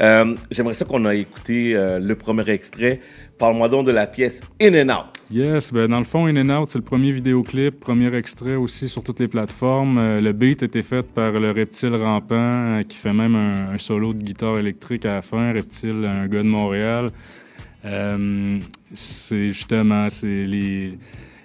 Euh, 0.00 0.34
J'aimerais 0.50 0.74
ça 0.74 0.84
qu'on 0.84 1.04
a 1.04 1.14
écouté 1.14 1.74
euh, 1.74 1.98
le 1.98 2.14
premier 2.16 2.48
extrait. 2.50 3.00
Parle-moi 3.38 3.68
donc 3.68 3.86
de 3.86 3.90
la 3.90 4.06
pièce 4.06 4.42
In 4.60 4.74
and 4.74 4.94
Out. 4.94 5.24
Yes, 5.30 5.72
ben 5.72 5.88
dans 5.88 5.98
le 5.98 6.04
fond, 6.04 6.26
In 6.26 6.36
and 6.36 6.62
Out, 6.62 6.70
c'est 6.70 6.78
le 6.78 6.84
premier 6.84 7.10
vidéoclip, 7.10 7.80
premier 7.80 8.14
extrait 8.14 8.54
aussi 8.54 8.88
sur 8.88 9.02
toutes 9.02 9.20
les 9.20 9.28
plateformes. 9.28 9.98
Euh, 9.98 10.20
le 10.20 10.32
beat 10.32 10.62
était 10.62 10.82
fait 10.82 11.06
par 11.06 11.32
le 11.32 11.50
Reptile 11.50 11.94
Rampant, 11.94 12.82
qui 12.88 12.96
fait 12.96 13.12
même 13.12 13.34
un, 13.34 13.74
un 13.74 13.78
solo 13.78 14.12
de 14.14 14.22
guitare 14.22 14.58
électrique 14.58 15.04
à 15.06 15.14
la 15.14 15.22
fin. 15.22 15.52
Reptile, 15.52 16.04
un 16.04 16.28
gars 16.28 16.42
de 16.42 16.48
Montréal. 16.48 17.10
C'est 18.94 19.48
justement, 19.48 20.08
c'est 20.08 20.44
les, 20.44 20.98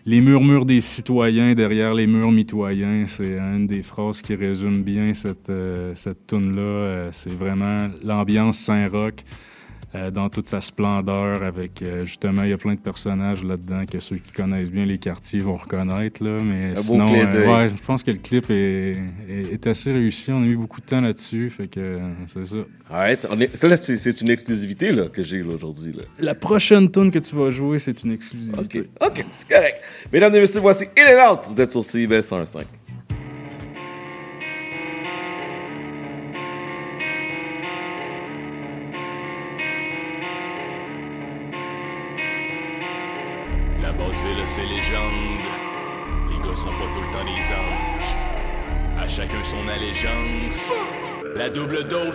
les 0.07 0.21
murmures 0.21 0.65
des 0.65 0.79
citoyens 0.79 1.53
derrière 1.53 1.93
les 1.93 2.07
murs 2.07 2.31
mitoyens. 2.31 3.03
C'est 3.07 3.37
une 3.37 3.67
des 3.67 3.83
phrases 3.83 4.21
qui 4.21 4.35
résume 4.35 4.81
bien 4.81 5.13
cette, 5.13 5.49
euh, 5.49 5.91
cette 5.95 6.27
tune-là. 6.27 6.61
Euh, 6.61 7.09
c'est 7.11 7.33
vraiment 7.33 7.89
l'ambiance 8.05 8.57
Saint-Roch 8.57 9.15
euh, 9.95 10.11
dans 10.11 10.29
toute 10.29 10.47
sa 10.47 10.61
splendeur. 10.61 11.43
Avec 11.43 11.81
euh, 11.81 12.05
justement, 12.05 12.43
il 12.43 12.49
y 12.49 12.53
a 12.53 12.57
plein 12.57 12.73
de 12.73 12.79
personnages 12.79 13.43
là-dedans 13.43 13.85
que 13.85 13.99
ceux 13.99 14.17
qui 14.17 14.31
connaissent 14.31 14.71
bien 14.71 14.85
les 14.85 14.97
quartiers 14.97 15.39
vont 15.39 15.55
reconnaître. 15.55 16.23
Là, 16.23 16.37
mais 16.43 16.73
beau 16.73 16.81
sinon, 16.81 17.05
d'œil. 17.07 17.47
ouais, 17.47 17.69
je 17.69 17.83
pense 17.83 18.03
que 18.03 18.11
le 18.11 18.17
clip 18.17 18.49
est, 18.49 18.97
est, 19.29 19.53
est 19.53 19.67
assez 19.67 19.91
réussi. 19.91 20.31
On 20.31 20.37
a 20.37 20.45
mis 20.45 20.55
beaucoup 20.55 20.81
de 20.81 20.85
temps 20.85 21.01
là-dessus. 21.01 21.49
Fait 21.49 21.67
que 21.67 21.79
euh, 21.79 21.99
c'est 22.27 22.45
ça. 22.45 22.57
On 23.29 23.39
est- 23.39 23.55
ça, 23.57 23.67
là, 23.67 23.77
c'est 23.77 24.21
une 24.21 24.29
exclusivité 24.29 24.91
là, 24.91 25.07
que 25.09 25.21
j'ai 25.21 25.41
aujourd'hui. 25.41 25.95
La 26.19 26.35
prochaine 26.35 26.89
tune 26.91 27.11
que 27.11 27.19
tu 27.19 27.35
vas 27.35 27.49
jouer, 27.49 27.79
c'est 27.79 28.03
une 28.03 28.11
exclusivité. 28.13 28.87
OK, 29.05 29.25
c'est 29.31 29.47
correct. 29.49 29.81
Mesdames 30.13 30.33
et 30.35 30.39
messieurs, 30.39 30.61
voici 30.61 30.85
In 30.97 31.03
and 31.27 31.33
Out. 31.33 31.39
Vous 31.53 31.61
êtes 31.61 31.71
sur 31.71 31.83
CIBL 31.83 32.23
105. 32.23 32.65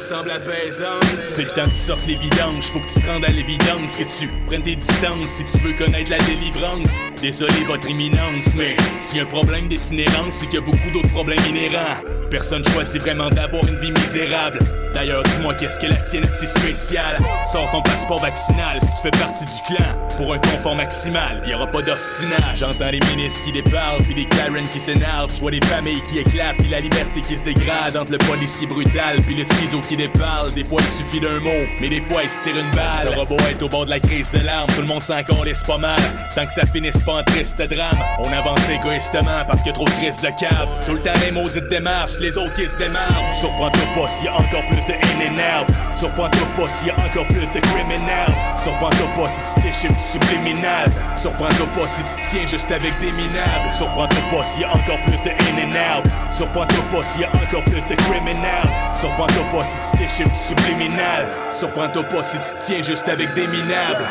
Semble. 0.03 0.31
C'est 1.25 1.45
le 1.45 1.51
temps 1.51 1.65
que 1.65 1.71
tu 1.71 1.77
sortes 1.77 2.07
les 2.07 2.17
vidanges. 2.17 2.65
Faut 2.65 2.81
que 2.81 2.93
tu 2.93 3.01
te 3.01 3.07
rendes 3.07 3.25
à 3.25 3.29
l'évidence. 3.29 3.97
Que 3.97 4.05
tu 4.05 4.29
prennes 4.47 4.62
des 4.62 4.77
distances 4.77 5.29
si 5.29 5.45
tu 5.45 5.59
veux 5.59 5.73
connaître 5.73 6.11
la 6.11 6.19
délivrance. 6.19 6.91
Désolé 7.21 7.65
votre 7.67 7.88
imminence, 7.88 8.55
mais 8.57 8.77
s'il 8.99 9.19
y 9.19 9.21
a 9.21 9.23
un 9.23 9.27
problème 9.27 9.69
d'itinérance, 9.69 10.35
c'est 10.35 10.47
qu'il 10.47 10.57
y 10.57 10.62
a 10.62 10.67
beaucoup 10.67 10.91
d'autres 10.93 11.11
problèmes 11.11 11.45
inhérents. 11.49 12.03
Personne 12.31 12.65
choisit 12.69 13.01
vraiment 13.01 13.31
d'avoir 13.31 13.67
une 13.67 13.77
vie 13.77 13.93
misérable. 13.93 14.59
D'ailleurs, 14.92 15.22
dis-moi 15.22 15.55
qu'est-ce 15.55 15.78
que 15.78 15.87
la 15.87 15.96
tienne 15.96 16.24
est 16.24 16.37
si 16.37 16.46
spéciale? 16.46 17.18
Sors 17.50 17.70
ton 17.70 17.83
passeport 17.83 18.20
vaccinal 18.20 18.78
si 18.83 18.94
tu 18.96 19.02
fais 19.02 19.11
partie 19.11 19.44
du 19.44 19.62
clan. 19.66 19.87
Pour 20.16 20.35
un 20.35 20.38
confort 20.38 20.76
maximal, 20.76 21.42
y 21.46 21.55
aura 21.55 21.66
pas 21.66 21.83
d'ostinage. 21.83 22.59
J'entends 22.59 22.90
les 22.90 23.00
ministres 23.00 23.42
qui 23.42 23.52
déparlent, 23.52 24.02
puis 24.02 24.14
des 24.14 24.26
Karen 24.26 24.68
qui 24.68 24.81
s'énervent. 24.81 25.33
Je 25.35 25.40
vois 25.40 25.50
des 25.50 25.64
familles 25.66 26.02
qui 26.02 26.18
éclatent, 26.18 26.57
puis 26.59 26.68
la 26.68 26.81
liberté 26.81 27.22
qui 27.22 27.37
se 27.38 27.44
dégrade 27.44 27.96
entre 27.96 28.12
le 28.12 28.18
policier 28.18 28.66
brutal, 28.66 29.16
puis 29.26 29.35
le 29.35 29.44
schizo 29.44 29.81
qui 29.81 29.96
déparle. 29.96 30.52
Des 30.52 30.64
fois, 30.64 30.81
il 30.83 31.05
suffit 31.05 31.20
d'un 31.20 31.40
mot, 31.40 31.66
mais 31.81 31.88
des 31.88 32.00
fois, 32.00 32.22
il 32.22 32.31
se 32.31 32.40
tire 32.40 32.57
une 32.57 32.70
balle. 32.70 33.09
Le 33.11 33.18
robot 33.18 33.38
est 33.50 33.62
au 33.62 33.68
bord 33.68 33.87
de 33.87 33.90
la 33.90 34.00
crise 34.00 34.31
de 34.31 34.40
larmes, 34.40 34.68
tout 34.74 34.83
le 34.83 34.87
monde 34.87 35.02
s'en 35.02 35.16
laisse 35.44 35.62
pas 35.62 35.78
mal. 35.78 36.00
Tant 36.35 36.46
que 36.46 36.52
ça 36.52 36.62
finisse 36.66 36.98
pas 36.98 37.14
en 37.14 37.24
triste 37.24 37.61
drame, 37.62 37.98
on 38.18 38.31
avance 38.33 38.68
égoïstement 38.68 39.44
parce 39.46 39.62
que 39.62 39.70
trop 39.70 39.85
de 39.85 39.90
crise 39.90 40.20
de 40.20 40.28
cave. 40.38 40.68
Tout 40.87 40.94
le 40.94 41.00
temps, 41.00 41.12
les 41.24 41.33
maudites 41.33 41.68
démarches, 41.68 42.18
les 42.20 42.37
autres 42.37 42.55
qui 42.55 42.68
se 42.68 42.76
démarrent. 42.76 43.35
Surprends-toi 43.40 43.83
pas 43.94 44.09
s'il 44.09 44.26
y 44.26 44.28
a 44.28 44.35
encore 44.35 44.66
plus 44.66 44.82
de 44.87 44.95
in 44.95 45.21
and 45.27 45.38
out. 45.38 45.66
Surprends-toi 45.95 46.47
pas 46.57 46.66
s'il 46.66 46.88
y 46.88 46.90
a 46.90 46.95
encore 46.95 47.27
plus 47.29 47.51
de 47.53 47.61
criminals. 47.61 48.35
Surprends-toi 48.62 49.07
pas 49.16 49.29
si 49.31 49.40
tu 49.55 49.61
déchiffres 49.61 49.95
du 49.95 50.03
subliminal. 50.03 50.90
Surprends-toi 51.16 51.66
pas 51.75 51.87
si 51.87 52.03
tu 52.05 52.27
tiens 52.29 52.47
juste 52.47 52.71
avec 52.71 52.99
des 53.01 53.12
minables. 53.12 53.73
Surprends-toi 53.73 54.23
pas 54.31 54.42
s'il 54.45 54.62
y 54.62 54.64
a 54.64 54.71
encore 54.71 55.01
plus 55.07 55.23
de 55.23 55.31
in 55.31 55.59
and 55.64 55.99
out. 55.99 56.05
Surprends-toi 56.31 56.85
pas 56.90 57.03
s'il 57.03 57.21
y 57.23 57.25
a 57.25 57.29
encore 57.29 57.64
plus 57.64 57.87
de 57.87 57.95
criminals. 57.95 58.71
Surprends-toi 58.99 59.45
pas 59.53 59.64
si 59.64 59.77
tu 59.90 59.99
déchiffres 59.99 60.31
du 60.31 60.38
subliminal. 60.38 61.27
Surprends-toi 61.51 62.03
pas 62.05 62.23
si 62.23 62.38
tu 62.38 62.53
tiens 62.64 62.83
juste 62.83 63.09
avec 63.09 63.33
des 63.35 63.47
minables. 63.47 64.05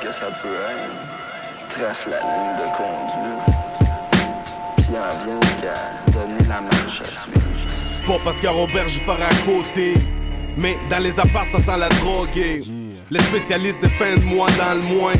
que 0.00 0.12
ça 0.12 0.26
peut 0.42 0.48
être, 0.48 0.90
trace 1.70 2.04
de 2.06 2.66
conduite, 2.76 3.52
pas 8.06 8.18
parce 8.24 8.40
qu'à 8.40 8.50
Robert 8.50 8.88
j'y 8.88 9.00
ferai 9.00 9.22
à 9.22 9.34
côté. 9.46 9.94
Mais 10.56 10.76
dans 10.90 11.02
les 11.02 11.18
apparts, 11.18 11.46
ça 11.52 11.60
sent 11.60 11.78
la 11.78 11.88
drogue. 11.88 12.28
Les 13.10 13.20
spécialistes 13.20 13.82
défendent 13.82 14.24
moi 14.24 14.48
dans 14.58 14.74
le 14.74 14.82
moins. 14.94 15.12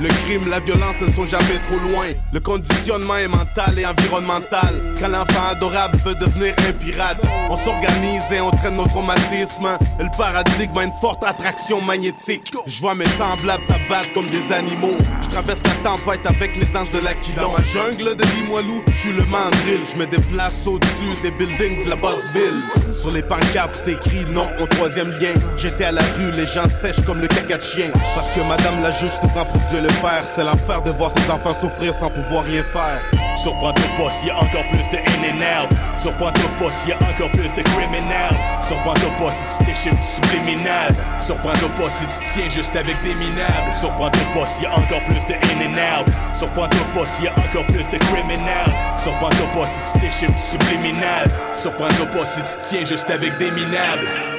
Le 0.00 0.08
crime, 0.26 0.48
la 0.50 0.58
violence 0.58 0.96
ne 1.00 1.12
sont 1.12 1.24
jamais 1.24 1.58
trop 1.68 1.78
loin. 1.78 2.06
Le 2.32 2.40
conditionnement 2.40 3.16
est 3.16 3.28
mental 3.28 3.78
et 3.78 3.86
environnemental. 3.86 4.74
Quand 4.98 5.08
l'enfant 5.08 5.50
adorable 5.52 5.96
veut 6.04 6.16
devenir 6.16 6.52
un 6.68 6.72
pirate, 6.72 7.18
on 7.48 7.56
s'organise 7.56 8.22
et 8.32 8.40
on 8.40 8.50
traîne 8.50 8.76
nos 8.76 8.86
traumatismes. 8.86 9.78
Le 10.00 10.16
paradigme 10.18 10.78
a 10.78 10.84
une 10.84 10.92
forte 11.00 11.22
attraction 11.22 11.80
magnétique. 11.80 12.52
Je 12.66 12.80
vois 12.80 12.96
mes 12.96 13.06
semblables 13.06 13.64
s'abattre 13.64 14.12
comme 14.14 14.26
des 14.26 14.52
animaux. 14.52 14.96
Je 15.22 15.28
traverse 15.28 15.62
la 15.64 15.90
tempête 15.90 16.26
avec 16.26 16.56
les 16.56 16.76
anges 16.76 16.90
de 16.90 16.98
l'Aquilon. 16.98 17.42
Dans 17.42 17.52
ma 17.52 17.62
jungle 17.62 18.16
de 18.16 18.24
Limoilou, 18.36 18.82
je 18.88 18.98
suis 18.98 19.12
le 19.12 19.24
mandrill. 19.26 19.80
Je 19.92 19.98
me 19.98 20.06
déplace 20.06 20.66
au-dessus 20.66 21.14
des 21.22 21.30
buildings 21.30 21.84
de 21.84 21.90
la 21.90 21.96
Bossville. 21.96 22.62
Sur 22.92 23.12
les 23.12 23.22
pancartes, 23.22 23.80
c'est 23.84 23.92
écrit 23.92 24.26
non 24.32 24.48
au 24.60 24.66
troisième 24.66 25.10
lien. 25.10 25.34
J'étais 25.56 25.84
à 25.84 25.92
la 25.92 26.02
rue, 26.16 26.32
les 26.32 26.46
gens 26.46 26.68
sèchent 26.68 27.04
comme 27.06 27.20
le 27.20 27.28
caca 27.28 27.58
de 27.58 27.62
chien. 27.62 27.90
Parce 28.16 28.32
que 28.32 28.40
madame 28.40 28.82
la 28.82 28.90
juge 28.90 29.10
se 29.10 29.26
prend 29.28 29.44
pour 29.44 29.60
Dieu 29.68 29.83
le 29.84 29.92
Père. 30.00 30.24
C'est 30.26 30.44
l'enfer 30.44 30.82
de 30.82 30.90
voir 30.90 31.10
ses 31.10 31.30
enfants 31.30 31.54
souffrir 31.54 31.94
sans 31.94 32.08
pouvoir 32.08 32.44
rien 32.44 32.62
faire. 32.62 33.00
Surprends-toi 33.36 33.84
pas 33.98 34.10
s'il 34.10 34.28
y 34.28 34.30
a 34.30 34.36
encore 34.36 34.66
plus 34.70 34.88
de 34.88 34.96
out. 34.96 35.70
Surprends-toi 35.98 36.50
pas 36.58 36.70
s'il 36.70 36.90
y 36.90 36.92
a 36.92 36.96
encore 36.96 37.30
plus 37.32 37.52
de 37.52 37.62
criminals. 37.62 38.36
Surprends-toi 38.66 39.10
pas 39.18 39.32
si 39.32 39.44
tu 39.58 39.64
déchiffres 39.64 39.96
du 39.96 40.06
subliminal. 40.06 40.94
Surprends-toi 41.18 41.68
pas 41.76 41.90
si 41.90 42.06
tu 42.06 42.26
tiens 42.32 42.48
juste 42.48 42.76
avec 42.76 42.96
des 43.02 43.14
minables. 43.14 43.74
Surprends-toi 43.74 44.22
pas 44.32 44.46
s'il 44.46 44.64
y 44.64 44.66
a 44.66 44.72
encore 44.72 45.04
plus 45.04 45.26
de 45.26 45.34
out. 45.34 46.06
Surprends-toi 46.32 46.86
pas 46.94 47.04
s'il 47.04 47.24
y 47.26 47.28
a 47.28 47.32
encore 47.32 47.66
plus 47.66 47.88
de 47.88 47.98
criminals. 47.98 48.72
Surprends-toi 49.02 49.46
pas 49.54 49.66
si 49.66 49.80
tu 49.92 49.98
déchiffres 50.00 50.32
du 50.32 50.40
subliminal. 50.40 51.26
Surprends-toi 51.52 52.06
pas 52.06 52.26
si 52.26 52.40
tu 52.40 52.64
tiens 52.66 52.84
juste 52.84 53.10
avec 53.10 53.36
des 53.38 53.50
minables. 53.50 54.33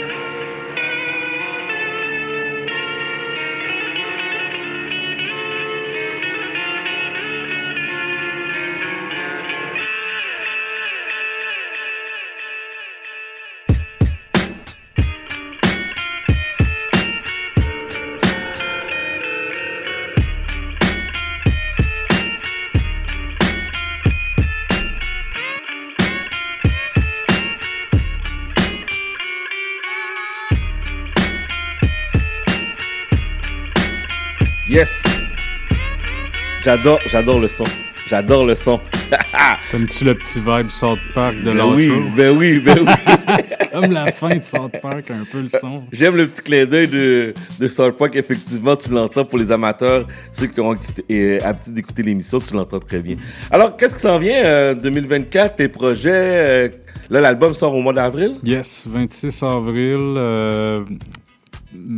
J'adore, 36.65 36.97
j'adore 37.05 37.39
le 37.39 37.47
son. 37.47 37.63
J'adore 38.07 38.43
le 38.43 38.55
son. 38.55 38.79
T'aimes-tu 39.69 40.03
le 40.03 40.15
petit 40.15 40.39
vibe 40.39 40.69
South 40.69 40.97
Park 41.13 41.35
de 41.37 41.43
Ben 41.43 41.53
l'autre 41.57 41.75
oui, 41.75 41.91
ben 42.17 42.35
oui, 42.35 42.57
ben 42.57 42.79
oui. 42.79 42.91
Comme 43.71 43.91
la 43.91 44.07
fin 44.07 44.35
de 44.35 44.41
South 44.43 44.71
Park, 44.81 45.11
un 45.11 45.25
peu 45.31 45.41
le 45.41 45.47
son. 45.47 45.83
J'aime 45.91 46.15
le 46.15 46.25
petit 46.25 46.41
clin 46.41 46.65
d'œil 46.65 46.87
de, 46.87 47.35
de 47.59 47.67
South 47.67 47.95
Park. 47.97 48.15
Effectivement, 48.15 48.75
tu 48.75 48.89
l'entends 48.89 49.25
pour 49.25 49.37
les 49.37 49.51
amateurs, 49.51 50.07
ceux 50.31 50.47
qui 50.47 50.59
ont 50.59 50.75
l'habitude 51.07 51.75
d'écouter 51.75 52.01
l'émission, 52.01 52.39
tu 52.39 52.55
l'entends 52.55 52.79
très 52.79 52.99
bien. 52.99 53.17
Alors, 53.51 53.77
qu'est-ce 53.77 53.93
qui 53.93 54.01
s'en 54.01 54.17
vient 54.17 54.43
euh, 54.43 54.73
2024, 54.73 55.57
tes 55.57 55.67
projets? 55.67 56.09
euh, 56.11 56.69
là, 57.11 57.21
l'album 57.21 57.53
sort 57.53 57.75
au 57.75 57.81
mois 57.83 57.93
d'avril? 57.93 58.33
Yes, 58.43 58.87
26 58.89 59.43
avril. 59.43 59.97
euh, 59.99 60.83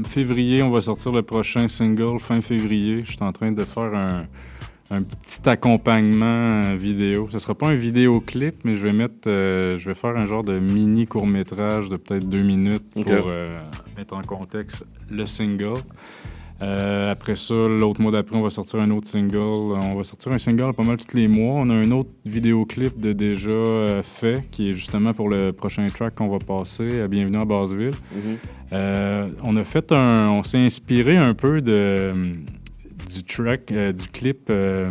février, 0.06 0.62
on 0.62 0.72
va 0.72 0.82
sortir 0.82 1.14
le 1.14 1.22
prochain 1.22 1.70
single 1.70 2.20
fin 2.20 2.42
février. 2.42 3.02
Je 3.06 3.12
suis 3.14 3.24
en 3.24 3.32
train 3.32 3.52
de 3.54 3.64
faire 3.64 3.94
un, 3.96 4.26
un 4.90 5.04
petit 5.04 5.48
accompagnement 5.50 6.64
euh, 6.64 6.76
vidéo. 6.76 7.28
Ce 7.32 7.40
sera 7.40 7.56
pas 7.56 7.68
un 7.68 7.76
vidéoclip, 7.76 8.56
mais 8.64 8.76
je 8.76 8.84
vais 8.84 8.94
mettre, 8.94 9.28
euh, 9.28 9.78
je 9.78 9.90
vais 9.90 9.96
faire 9.96 10.16
un 10.16 10.26
genre 10.26 10.44
de 10.44 10.60
mini 10.60 11.08
court 11.08 11.28
métrage 11.28 11.90
de 11.90 11.98
peut-être 11.98 12.28
deux 12.28 12.44
minutes 12.44 12.86
pour 12.94 13.06
euh, 13.08 13.60
mettre 13.98 14.16
en 14.16 14.22
contexte 14.22 14.86
le 15.10 15.26
single. 15.26 15.82
Euh, 16.62 17.12
après 17.12 17.36
ça, 17.36 17.54
l'autre 17.54 18.02
mois 18.02 18.12
d'après, 18.12 18.36
on 18.36 18.42
va 18.42 18.50
sortir 18.50 18.80
un 18.80 18.90
autre 18.90 19.08
single. 19.08 19.38
On 19.38 19.96
va 19.96 20.04
sortir 20.04 20.32
un 20.32 20.38
single 20.38 20.74
pas 20.74 20.84
mal 20.84 20.98
tous 20.98 21.16
les 21.16 21.28
mois. 21.28 21.54
On 21.56 21.70
a 21.70 21.74
un 21.74 21.92
autre 21.92 22.10
vidéoclip 22.26 23.00
de 23.00 23.14
déjà 23.14 23.52
euh, 23.52 24.02
fait, 24.02 24.44
qui 24.50 24.70
est 24.70 24.74
justement 24.74 25.14
pour 25.14 25.30
le 25.30 25.52
prochain 25.52 25.88
track 25.88 26.16
qu'on 26.16 26.30
va 26.30 26.40
passer, 26.40 27.02
à 27.02 27.08
Bienvenue 27.08 27.38
à 27.38 27.46
Basseville. 27.46 27.92
Euh, 28.74 29.30
on 29.44 29.56
a 29.56 29.64
fait 29.64 29.92
un... 29.92 30.30
On 30.30 30.44
s'est 30.44 30.58
inspiré 30.58 31.16
un 31.16 31.34
peu 31.34 31.62
de, 31.62 32.14
du 33.18 33.24
track, 33.24 33.72
euh, 33.72 33.92
du 33.92 34.08
clip... 34.08 34.50
euh, 34.50 34.90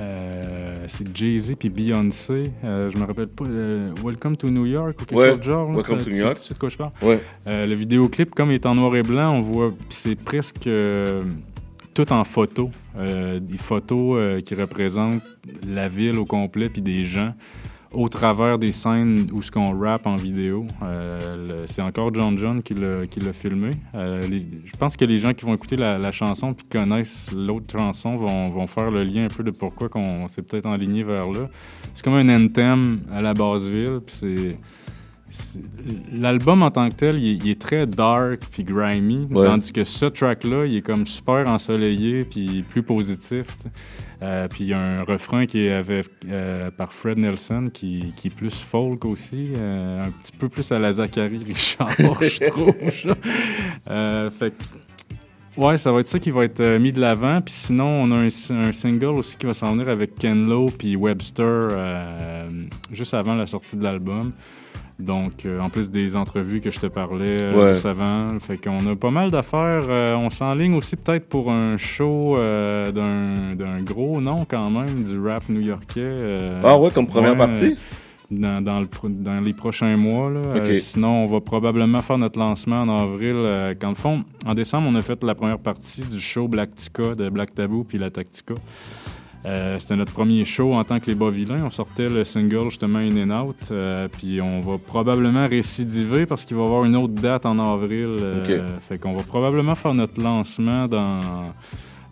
euh, 0.00 0.84
c'est 0.88 1.16
Jay-Z 1.16 1.54
puis 1.58 1.70
Beyoncé. 1.70 2.50
Euh, 2.64 2.90
je 2.90 2.98
me 2.98 3.04
rappelle 3.04 3.28
pas. 3.28 3.44
euh, 3.46 3.92
Welcome 4.04 4.36
to 4.36 4.50
New 4.50 4.66
York 4.66 5.00
ou 5.00 5.04
quelque 5.06 5.18
Ouais, 5.18 5.28
chose 5.30 5.38
de 5.38 5.42
genre. 5.44 5.68
là. 5.70 5.76
Welcome 5.76 5.98
to 6.02 6.10
New 6.10 6.16
York. 6.16 6.38
de 6.50 6.54
quoi 6.58 6.68
je 6.68 6.76
parle? 6.76 6.90
Ouais. 7.02 7.18
Le 7.46 7.74
vidéoclip, 7.74 8.34
comme 8.34 8.50
il 8.50 8.54
est 8.56 8.66
en 8.66 8.74
noir 8.74 8.94
et 8.96 9.02
blanc, 9.02 9.32
on 9.34 9.40
voit, 9.40 9.72
c'est 9.88 10.14
presque 10.16 10.68
tout 11.94 12.12
en 12.12 12.24
photo. 12.24 12.70
Des 12.98 13.58
photos 13.58 14.42
qui 14.42 14.54
représentent 14.54 15.22
la 15.66 15.88
ville 15.88 16.18
au 16.18 16.26
complet, 16.26 16.68
puis 16.68 16.82
des 16.82 17.04
gens 17.04 17.32
au 17.92 18.08
travers 18.08 18.58
des 18.58 18.72
scènes 18.72 19.28
où 19.32 19.42
ce 19.42 19.50
qu'on 19.50 19.78
rappe 19.78 20.06
en 20.06 20.16
vidéo. 20.16 20.66
Euh, 20.82 21.64
c'est 21.66 21.82
encore 21.82 22.12
John 22.14 22.36
John 22.36 22.62
qui 22.62 22.74
l'a, 22.74 23.32
filmé. 23.32 23.70
Euh, 23.94 24.22
je 24.64 24.76
pense 24.76 24.96
que 24.96 25.04
les 25.04 25.18
gens 25.18 25.32
qui 25.32 25.44
vont 25.44 25.54
écouter 25.54 25.76
la, 25.76 25.98
la 25.98 26.12
chanson 26.12 26.52
puis 26.52 26.66
connaissent 26.66 27.32
l'autre 27.32 27.70
chanson 27.70 28.16
vont, 28.16 28.50
vont 28.50 28.66
faire 28.66 28.90
le 28.90 29.04
lien 29.04 29.24
un 29.24 29.34
peu 29.34 29.42
de 29.42 29.50
pourquoi 29.50 29.88
qu'on 29.88 30.26
s'est 30.28 30.42
peut-être 30.42 30.66
enligné 30.66 31.02
vers 31.02 31.28
là. 31.28 31.48
C'est 31.94 32.04
comme 32.04 32.14
un 32.14 32.28
anthem 32.28 33.00
à 33.12 33.22
la 33.22 33.34
Basseville, 33.34 34.00
puis 34.04 34.14
c'est... 34.14 34.58
L'album 36.12 36.62
en 36.62 36.70
tant 36.70 36.88
que 36.88 36.94
tel, 36.94 37.18
il 37.18 37.28
est, 37.32 37.34
il 37.44 37.50
est 37.50 37.60
très 37.60 37.86
dark 37.86 38.40
puis 38.50 38.64
grimy, 38.64 39.26
Ouais. 39.30 39.46
tandis 39.46 39.72
que 39.72 39.84
ce 39.84 40.06
track-là, 40.06 40.66
il 40.66 40.76
est 40.76 40.82
comme 40.82 41.06
super 41.06 41.46
ensoleillé 41.48 42.24
puis 42.24 42.62
plus 42.68 42.82
positif. 42.82 43.46
Euh, 44.22 44.48
puis 44.48 44.64
il 44.64 44.68
y 44.68 44.72
a 44.72 44.78
un 44.80 45.02
refrain 45.04 45.44
qui 45.46 45.60
est 45.66 45.72
avec, 45.72 46.06
euh, 46.28 46.70
par 46.70 46.92
Fred 46.92 47.18
Nelson 47.18 47.66
qui, 47.72 48.12
qui 48.16 48.28
est 48.28 48.34
plus 48.34 48.60
folk 48.62 49.04
aussi, 49.04 49.48
euh, 49.56 50.04
un 50.06 50.10
petit 50.10 50.32
peu 50.32 50.48
plus 50.48 50.72
à 50.72 50.78
la 50.78 50.92
Zachary 50.92 51.38
Richard, 51.46 51.90
je 52.20 52.50
trouve. 52.50 52.72
fait 54.30 54.50
que 54.50 54.62
Ouais, 55.56 55.78
ça 55.78 55.90
va 55.90 56.00
être 56.00 56.08
ça 56.08 56.18
qui 56.18 56.30
va 56.30 56.44
être 56.44 56.60
euh, 56.60 56.78
mis 56.78 56.92
de 56.92 57.00
l'avant. 57.00 57.40
Puis 57.40 57.54
sinon, 57.54 57.86
on 57.86 58.10
a 58.10 58.16
un, 58.16 58.28
si- 58.28 58.52
un 58.52 58.74
single 58.74 59.06
aussi 59.16 59.38
qui 59.38 59.46
va 59.46 59.54
s'en 59.54 59.72
venir 59.72 59.88
avec 59.88 60.14
Ken 60.16 60.46
Lo 60.46 60.66
puis 60.68 60.96
Webster 60.96 61.46
euh, 61.46 62.46
juste 62.92 63.14
avant 63.14 63.34
la 63.34 63.46
sortie 63.46 63.74
de 63.78 63.82
l'album. 63.82 64.32
Donc, 64.98 65.44
euh, 65.44 65.60
en 65.60 65.68
plus 65.68 65.90
des 65.90 66.16
entrevues 66.16 66.60
que 66.60 66.70
je 66.70 66.80
te 66.80 66.86
parlais 66.86 67.36
euh, 67.42 67.54
Ouais. 67.54 67.74
juste 67.74 67.84
avant. 67.84 68.38
Fait 68.40 68.56
qu'on 68.56 68.86
a 68.90 68.96
pas 68.96 69.10
mal 69.10 69.30
d'affaires. 69.30 69.84
Euh, 69.90 70.14
on 70.14 70.30
s'enligne 70.30 70.74
aussi 70.74 70.96
peut-être 70.96 71.28
pour 71.28 71.50
un 71.52 71.76
show 71.76 72.36
d'un 72.38 73.54
d'un 73.54 73.82
gros 73.82 74.20
nom 74.22 74.46
quand 74.48 74.70
même, 74.70 75.02
du 75.04 75.18
rap 75.20 75.48
new-yorkais. 75.50 76.38
Ah 76.64 76.78
ouais, 76.78 76.90
comme 76.90 77.06
première 77.06 77.32
ouais, 77.32 77.36
partie? 77.38 77.76
dans, 78.30 78.60
dans, 78.60 78.80
le 78.80 78.86
pro- 78.86 79.08
dans 79.08 79.40
les 79.40 79.52
prochains 79.52 79.96
mois. 79.96 80.30
Là. 80.30 80.74
Sinon, 80.74 81.24
on 81.24 81.26
va 81.26 81.40
probablement 81.40 82.00
faire 82.02 82.18
notre 82.18 82.38
lancement 82.38 82.80
en 82.82 82.88
avril. 82.98 83.36
quand 83.80 83.90
le 83.90 83.94
fond, 83.94 84.24
en 84.46 84.54
décembre, 84.54 84.88
on 84.90 84.94
a 84.96 85.02
fait 85.02 85.22
la 85.22 85.34
première 85.34 85.58
partie 85.58 86.00
du 86.02 86.18
show 86.18 86.48
Black 86.48 86.74
Tika 86.74 87.14
de 87.14 87.28
Black 87.28 87.54
Taboo 87.54 87.84
puis 87.84 87.98
la 87.98 88.10
Tactica. 88.10 88.54
Euh, 89.46 89.78
C'était 89.78 89.94
notre 89.96 90.12
premier 90.12 90.44
show 90.44 90.74
en 90.74 90.82
tant 90.82 90.98
que 90.98 91.06
les 91.06 91.14
bas 91.14 91.30
vilains. 91.30 91.62
On 91.64 91.70
sortait 91.70 92.08
le 92.08 92.24
single 92.24 92.64
justement 92.64 92.98
In 92.98 93.30
and 93.30 93.46
Out. 93.46 93.56
euh, 93.70 94.08
puis 94.08 94.40
on 94.40 94.60
va 94.60 94.76
probablement 94.78 95.46
récidiver 95.46 96.26
parce 96.26 96.44
qu'il 96.44 96.56
va 96.56 96.64
y 96.64 96.66
avoir 96.66 96.84
une 96.84 96.96
autre 96.96 97.14
date 97.14 97.46
en 97.46 97.58
avril. 97.58 98.16
euh. 98.20 98.68
Fait 98.80 98.98
qu'on 98.98 99.14
va 99.16 99.22
probablement 99.22 99.74
faire 99.76 99.94
notre 99.94 100.20
lancement 100.20 100.88
dans, 100.88 101.20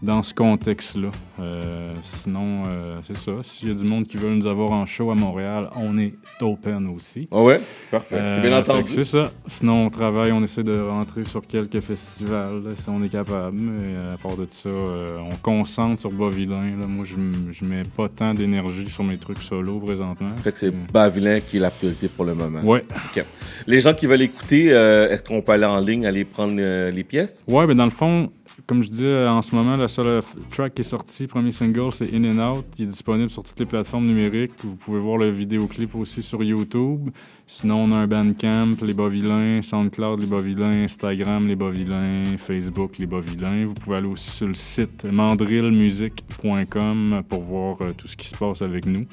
dans 0.04 0.22
ce 0.22 0.34
contexte-là. 0.34 1.08
Euh, 1.40 1.92
sinon, 2.02 2.62
euh, 2.68 2.98
c'est 3.02 3.16
ça. 3.16 3.32
S'il 3.42 3.68
y 3.68 3.72
a 3.72 3.74
du 3.74 3.84
monde 3.84 4.06
qui 4.06 4.16
veut 4.18 4.30
nous 4.30 4.46
avoir 4.46 4.70
en 4.72 4.86
show 4.86 5.10
à 5.10 5.14
Montréal, 5.14 5.68
on 5.76 5.98
est 5.98 6.14
open 6.40 6.88
aussi. 6.94 7.26
Ah 7.32 7.42
ouais? 7.42 7.60
Parfait. 7.90 8.22
C'est 8.24 8.40
bien 8.42 8.52
Euh, 8.52 8.60
entendu. 8.60 8.84
C'est 8.88 9.02
ça. 9.04 9.30
Sinon, 9.46 9.86
on 9.86 9.90
travaille, 9.90 10.30
on 10.32 10.44
essaie 10.44 10.62
de 10.62 10.78
rentrer 10.78 11.24
sur 11.24 11.44
quelques 11.46 11.80
festivals, 11.80 12.62
là, 12.64 12.70
si 12.76 12.88
on 12.88 13.02
est 13.02 13.08
capable. 13.08 13.56
Mais 13.56 14.14
à 14.14 14.16
part 14.18 14.36
de 14.36 14.46
ça, 14.48 14.68
on 14.68 15.34
concentre 15.42 15.98
sur 15.98 16.12
Bas-Vilain. 16.12 16.76
là. 16.78 16.86
Moi, 16.86 17.04
je 17.04 17.14
je 17.50 17.64
mets 17.64 17.82
pas 17.84 18.08
tant 18.08 18.34
d'énergie 18.34 18.88
sur 18.90 19.04
mes 19.04 19.18
trucs 19.18 19.42
solo 19.42 19.78
présentement. 19.80 20.28
Fait 20.42 20.52
que 20.52 20.58
c'est 20.58 20.70
Bavilain 20.92 21.40
qui 21.40 21.56
est 21.56 21.60
la 21.60 21.70
priorité 21.70 22.08
pour 22.08 22.24
le 22.26 22.34
moment. 22.34 22.60
Ouais. 22.62 22.84
Ok. 23.16 23.24
Les 23.66 23.80
gens 23.80 23.94
qui 23.94 24.06
veulent 24.06 24.22
écouter, 24.22 24.66
est-ce 24.66 25.22
qu'on 25.22 25.40
peut 25.40 25.52
aller 25.52 25.64
en 25.64 25.80
ligne, 25.80 26.06
aller 26.06 26.24
prendre 26.24 26.54
les 26.90 27.04
pièces? 27.04 27.44
Ouais, 27.48 27.66
mais 27.66 27.74
dans 27.74 27.84
le 27.84 27.90
fond, 27.90 28.30
comme 28.66 28.82
je 28.82 28.88
dis, 28.88 29.04
euh, 29.04 29.28
en 29.30 29.42
ce 29.42 29.54
moment, 29.54 29.76
la 29.76 29.88
seule 29.88 30.20
f- 30.20 30.24
track 30.50 30.72
qui 30.74 30.80
est 30.80 30.84
sortie, 30.84 31.26
premier 31.26 31.52
single, 31.52 31.92
c'est 31.92 32.10
In 32.14 32.24
and 32.24 32.38
Out. 32.56 32.64
Il 32.78 32.84
est 32.84 32.88
disponible 32.88 33.28
sur 33.30 33.42
toutes 33.42 33.58
les 33.60 33.66
plateformes 33.66 34.06
numériques. 34.06 34.52
Vous 34.62 34.76
pouvez 34.76 34.98
voir 35.00 35.18
le 35.18 35.28
vidéoclip 35.28 35.94
aussi 35.96 36.22
sur 36.22 36.42
YouTube. 36.42 37.10
Sinon, 37.46 37.84
on 37.84 37.90
a 37.90 37.96
un 37.96 38.06
Bandcamp, 38.06 38.72
Les 38.82 38.94
Bas-Vilains, 38.94 39.60
SoundCloud, 39.62 40.20
Les 40.20 40.26
Bas-Vilains, 40.26 40.84
Instagram, 40.84 41.46
Les 41.48 41.56
Bas-Vilains, 41.56 42.36
Facebook, 42.38 42.96
Les 42.98 43.06
Bas-Vilains. 43.06 43.64
Vous 43.66 43.74
pouvez 43.74 43.96
aller 43.96 44.06
aussi 44.08 44.30
sur 44.30 44.46
le 44.46 44.54
site 44.54 45.04
mandrillmusic.com 45.04 47.22
pour 47.28 47.40
voir 47.42 47.76
euh, 47.82 47.92
tout 47.96 48.08
ce 48.08 48.16
qui 48.16 48.28
se 48.28 48.36
passe 48.36 48.62
avec 48.62 48.86
nous. 48.86 49.06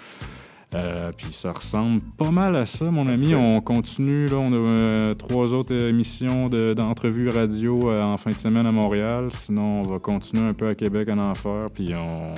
Euh, 0.73 1.11
puis 1.15 1.27
ça 1.31 1.51
ressemble 1.51 1.99
pas 2.17 2.31
mal 2.31 2.55
à 2.55 2.65
ça, 2.65 2.85
mon 2.85 3.07
ami. 3.09 3.35
On 3.35 3.59
continue, 3.59 4.27
là, 4.27 4.37
on 4.37 4.53
a 4.53 4.55
euh, 4.55 5.13
trois 5.13 5.53
autres 5.53 5.73
émissions 5.75 6.45
de- 6.47 6.73
d'entrevues 6.73 7.27
radio 7.27 7.89
euh, 7.89 8.01
en 8.01 8.15
fin 8.15 8.29
de 8.31 8.35
semaine 8.37 8.65
à 8.65 8.71
Montréal. 8.71 9.27
Sinon, 9.31 9.81
on 9.81 9.83
va 9.83 9.99
continuer 9.99 10.47
un 10.47 10.53
peu 10.53 10.67
à 10.69 10.75
Québec 10.75 11.09
en 11.09 11.17
enfer, 11.17 11.65
puis 11.73 11.91
on 11.93 12.33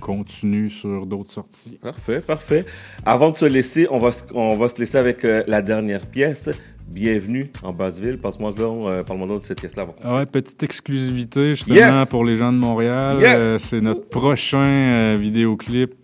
continue 0.00 0.70
sur 0.70 1.06
d'autres 1.06 1.30
sorties. 1.30 1.78
Parfait, 1.80 2.20
parfait. 2.20 2.66
Avant 3.06 3.30
de 3.30 3.36
se 3.36 3.44
laisser, 3.46 3.86
on 3.92 3.98
va, 3.98 4.10
se- 4.10 4.24
on 4.34 4.56
va 4.56 4.68
se 4.68 4.76
laisser 4.78 4.98
avec 4.98 5.24
euh, 5.24 5.44
la 5.46 5.62
dernière 5.62 6.00
pièce. 6.00 6.50
Bienvenue 6.88 7.52
en 7.62 7.74
Basseville. 7.74 8.16
Passe-moi 8.18 8.50
donc, 8.52 8.86
euh, 8.86 9.04
parle-moi 9.04 9.28
donc 9.28 9.38
de 9.38 9.42
cette 9.42 9.60
pièce-là. 9.60 9.86
Ah 10.02 10.16
ouais, 10.16 10.26
petite 10.26 10.62
exclusivité 10.62 11.50
justement 11.50 11.76
Yes! 11.76 12.08
pour 12.08 12.24
les 12.24 12.34
gens 12.34 12.50
de 12.50 12.56
Montréal. 12.56 13.18
Yes! 13.20 13.38
Euh, 13.38 13.58
c'est 13.58 13.82
notre 13.82 14.08
prochain 14.08 14.64
euh, 14.64 15.16
vidéoclip 15.20 15.92
euh, 15.92 15.97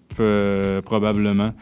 probablement. 0.82 1.52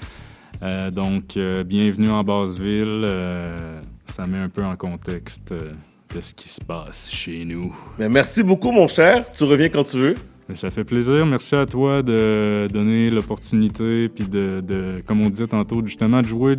Euh, 0.62 0.91
donc, 0.91 1.37
euh, 1.37 1.65
bienvenue 1.65 2.09
en 2.11 2.23
Basseville. 2.23 3.05
Euh, 3.05 3.81
ça 4.07 4.27
met 4.27 4.38
un 4.38 4.49
peu 4.49 4.65
en 4.65 4.77
contexte 4.77 5.53
euh, 5.53 5.73
de 6.15 6.21
ce 6.21 6.35
qui 6.35 6.49
se 6.49 6.61
passe 6.61 7.11
chez 7.11 7.45
nous. 7.45 7.75
Mais 7.99 8.09
merci 8.09 8.43
beaucoup, 8.43 8.71
mon 8.71 8.87
cher. 8.87 9.25
Tu 9.31 9.45
reviens 9.45 9.69
quand 9.69 9.85
tu 9.85 9.99
veux. 9.99 10.15
Mais 10.49 10.55
ça 10.55 10.71
fait 10.71 10.85
plaisir. 10.85 11.25
Merci 11.25 11.55
à 11.55 11.67
toi 11.67 12.03
de 12.03 12.69
donner 12.73 13.11
l'opportunité, 13.11 14.09
puis 14.09 14.25
de, 14.25 14.61
de- 14.61 15.01
comme 15.07 15.25
on 15.25 15.31
disait 15.31 15.47
tantôt, 15.47 15.81
justement, 15.85 16.21
de 16.21 16.27
jouer 16.27 16.57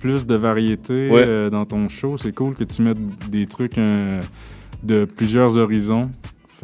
plus 0.00 0.24
de 0.24 0.34
variété 0.34 1.10
Ouais. 1.10 1.24
euh, 1.26 1.50
dans 1.50 1.64
ton 1.66 1.88
show. 1.88 2.16
C'est 2.16 2.32
cool 2.34 2.54
que 2.54 2.64
tu 2.64 2.82
mettes 2.82 2.98
des 3.30 3.46
trucs 3.46 3.76
euh, 3.78 4.20
de 4.82 5.04
plusieurs 5.04 5.58
horizons. 5.58 6.10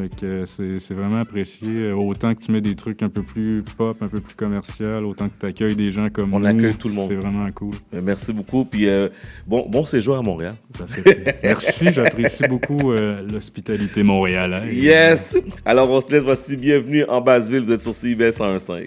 Fait 0.00 0.08
que 0.08 0.44
c'est 0.46 0.78
c'est 0.80 0.94
vraiment 0.94 1.18
apprécié. 1.20 1.68
Euh, 1.68 1.94
Autant 1.94 2.30
que 2.30 2.40
tu 2.42 2.50
mets 2.52 2.60
des 2.60 2.74
trucs 2.74 3.02
un 3.02 3.08
peu 3.08 3.22
plus 3.22 3.62
pop, 3.76 3.96
un 4.00 4.08
peu 4.08 4.20
plus 4.20 4.34
commercial, 4.34 5.04
autant 5.04 5.28
que 5.28 5.34
tu 5.38 5.46
accueilles 5.46 5.76
des 5.76 5.90
gens 5.90 6.08
comme 6.10 6.32
On 6.34 6.40
nous. 6.40 6.46
accueille 6.46 6.74
tout 6.74 6.88
le 6.88 6.94
monde. 6.94 7.08
C'est 7.08 7.16
vraiment 7.16 7.48
cool. 7.52 7.74
Euh, 7.94 8.00
Merci 8.02 8.32
beaucoup. 8.32 8.64
Puis 8.64 8.88
euh, 8.88 9.08
bon, 9.46 9.66
bon 9.68 9.84
séjour 9.84 10.16
à 10.16 10.22
Montréal. 10.22 10.54
Ça 10.78 10.86
fait 10.86 11.02
plaisir. 11.02 11.34
Merci, 11.42 11.92
j'apprécie 11.92 12.44
beaucoup 12.48 12.92
euh, 12.92 13.20
l'hospitalité 13.30 14.02
montréalaise. 14.02 14.72
Yes! 14.74 15.36
Alors, 15.64 15.90
on 15.90 16.00
se 16.00 16.10
laisse. 16.10 16.24
Voici 16.24 16.56
Bienvenue 16.56 17.04
en 17.04 17.20
Basseville. 17.20 17.64
Vous 17.64 17.72
êtes 17.72 17.82
sur 17.82 17.92
CIBS 17.94 18.38
101.5. 18.38 18.86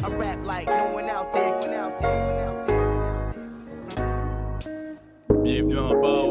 I 0.00 0.04
rap 0.18 0.44
like 0.46 0.66
no 0.66 0.96
one 0.96 1.04
out 1.10 1.30
there. 1.32 1.52
One 1.60 1.74
out 1.74 1.98
there. 2.00 2.10
One 2.10 2.48
out 2.48 2.66
there. 2.66 2.80
Bienvenue 5.42 5.78
en 5.78 6.00
basse. 6.00 6.23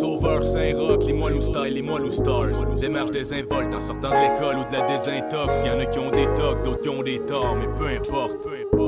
Saint-Sauveur, 0.00 0.42
Saint-Roch, 0.42 1.04
les 1.06 1.12
moelleux 1.12 1.42
style, 1.42 1.74
les 1.74 1.82
moelleux 1.82 2.10
stars. 2.10 2.74
Démarche 2.80 3.10
désinvolte 3.10 3.74
en 3.74 3.80
sortant 3.80 4.08
de 4.08 4.14
l'école 4.14 4.56
ou 4.56 4.64
de 4.64 4.72
la 4.72 4.86
désintox. 4.86 5.62
Y'en 5.62 5.78
a 5.78 5.84
qui 5.84 5.98
ont 5.98 6.10
des 6.10 6.26
tocs, 6.34 6.62
d'autres 6.64 6.80
qui 6.80 6.88
ont 6.88 7.02
des 7.02 7.20
torts, 7.20 7.54
mais 7.54 7.66
peu 7.76 7.86
importe. 7.86 8.38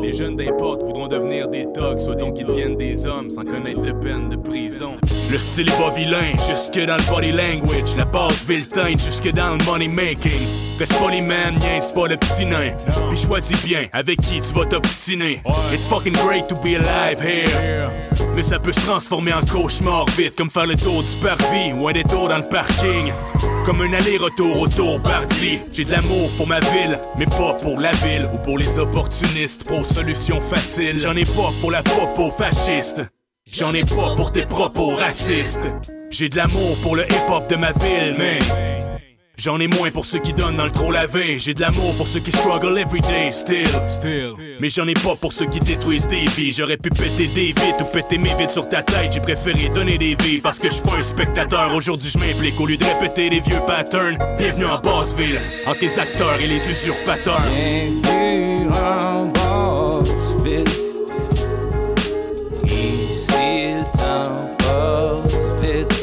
Les 0.00 0.12
jeunes 0.14 0.36
d'importe 0.36 0.82
voudront 0.82 1.08
devenir 1.08 1.48
des 1.48 1.66
tocs, 1.70 2.00
soit 2.00 2.14
donc 2.14 2.36
qu'ils 2.36 2.46
deviennent 2.46 2.76
des 2.76 3.06
hommes 3.06 3.28
sans 3.28 3.44
connaître 3.44 3.82
de 3.82 3.92
peine 3.92 4.30
de 4.30 4.36
prison. 4.36 4.96
Le 5.30 5.36
style 5.36 5.68
est 5.68 5.78
pas 5.78 5.90
vilain, 5.90 6.32
jusque 6.48 6.82
dans 6.86 6.96
le 6.96 7.10
body 7.10 7.32
language. 7.32 7.94
La 7.98 8.06
base 8.06 8.46
ville 8.48 8.66
teinte, 8.66 9.02
jusque 9.04 9.30
dans 9.34 9.50
le 9.50 9.64
money 9.66 9.88
making. 9.88 10.40
Reste 10.78 10.98
pas 10.98 11.10
les 11.10 11.20
man, 11.20 11.58
niaise 11.60 11.88
pas 11.94 12.08
le 12.08 12.16
petit 12.16 12.46
nain. 12.46 12.72
Puis 13.10 13.18
choisis 13.18 13.62
bien 13.66 13.86
avec 13.92 14.18
qui 14.22 14.40
tu 14.40 14.54
vas 14.54 14.64
t'obstiner. 14.64 15.42
It's 15.74 15.86
fucking 15.88 16.14
great 16.14 16.48
to 16.48 16.54
be 16.56 16.74
alive 16.74 17.20
here. 17.20 17.90
Mais 18.34 18.42
ça 18.42 18.58
peut 18.58 18.72
se 18.72 18.80
transformer 18.80 19.32
en 19.32 19.42
cauchemar 19.42 20.06
vite, 20.16 20.36
comme 20.36 20.50
faire 20.50 20.66
le 20.66 20.74
tour 20.74 21.02
du 21.02 21.14
parvis 21.22 21.72
ou 21.78 21.88
un 21.88 21.92
détour 21.92 22.28
dans 22.28 22.38
le 22.38 22.44
parking. 22.44 23.12
Comme 23.66 23.82
un 23.82 23.92
aller-retour 23.92 24.60
au 24.60 24.68
tour 24.68 25.00
parti. 25.02 25.58
J'ai 25.72 25.84
de 25.84 25.90
l'amour 25.92 26.30
pour 26.36 26.48
ma 26.48 26.60
ville, 26.60 26.98
mais 27.18 27.26
pas 27.26 27.54
pour 27.62 27.78
la 27.78 27.92
ville 27.92 28.28
ou 28.32 28.38
pour 28.38 28.58
les 28.58 28.78
opportunistes, 28.78 29.64
pour 29.64 29.84
solutions 29.86 30.40
faciles. 30.40 30.98
J'en 30.98 31.14
ai 31.14 31.24
pas 31.24 31.50
pour 31.60 31.70
la 31.70 31.82
popo 31.82 32.30
fasciste. 32.30 33.02
J'en 33.46 33.74
ai 33.74 33.84
pas 33.84 34.14
pour 34.16 34.32
tes 34.32 34.46
propos 34.46 34.94
racistes. 34.94 35.68
J'ai 36.10 36.28
de 36.28 36.36
l'amour 36.36 36.76
pour 36.82 36.96
le 36.96 37.04
hip-hop 37.04 37.48
de 37.48 37.56
ma 37.56 37.72
ville, 37.72 38.14
mais 38.18 38.38
J'en 39.38 39.58
ai 39.60 39.66
moins 39.66 39.90
pour 39.90 40.04
ceux 40.04 40.18
qui 40.18 40.34
donnent 40.34 40.56
dans 40.56 40.66
le 40.66 40.70
trop 40.70 40.92
lavé. 40.92 41.38
J'ai 41.38 41.54
de 41.54 41.60
l'amour 41.62 41.94
pour 41.96 42.06
ceux 42.06 42.20
qui 42.20 42.30
struggle 42.30 42.78
every 42.78 43.00
day 43.00 43.32
still. 43.32 43.66
Mais 44.60 44.68
j'en 44.68 44.86
ai 44.86 44.94
pas 44.94 45.16
pour 45.16 45.32
ceux 45.32 45.46
qui 45.46 45.58
détruisent 45.58 46.06
des 46.06 46.26
vies. 46.26 46.52
J'aurais 46.52 46.76
pu 46.76 46.90
péter 46.90 47.28
des 47.28 47.46
vitres 47.46 47.80
ou 47.80 47.84
péter 47.86 48.18
mes 48.18 48.34
vides 48.34 48.50
sur 48.50 48.68
ta 48.68 48.82
tête. 48.82 49.12
J'ai 49.12 49.20
préféré 49.20 49.70
donner 49.74 49.96
des 49.96 50.14
vies 50.16 50.40
parce 50.40 50.58
que 50.58 50.68
je 50.68 50.74
suis 50.74 50.82
pas 50.82 50.96
un 50.98 51.02
spectateur. 51.02 51.74
Aujourd'hui, 51.74 52.10
je 52.10 52.18
m'implique 52.18 52.60
au 52.60 52.66
lieu 52.66 52.76
de 52.76 52.84
répéter 52.84 53.30
les 53.30 53.40
vieux 53.40 53.58
patterns. 53.66 54.18
Bienvenue 54.38 54.66
en 54.66 54.78
Basseville, 54.78 55.40
entre 55.66 55.80
les 55.80 55.98
acteurs 55.98 56.38
et 56.38 56.46
les 56.46 56.68
usurpateurs. 56.70 57.40
Bienvenue 57.40 58.68
en 58.74 59.26
Basseville. 59.26 60.64
Ici 62.66 63.72
le 63.72 63.84
temps 63.98 64.50
passe 64.58 65.36
vite. 65.62 66.02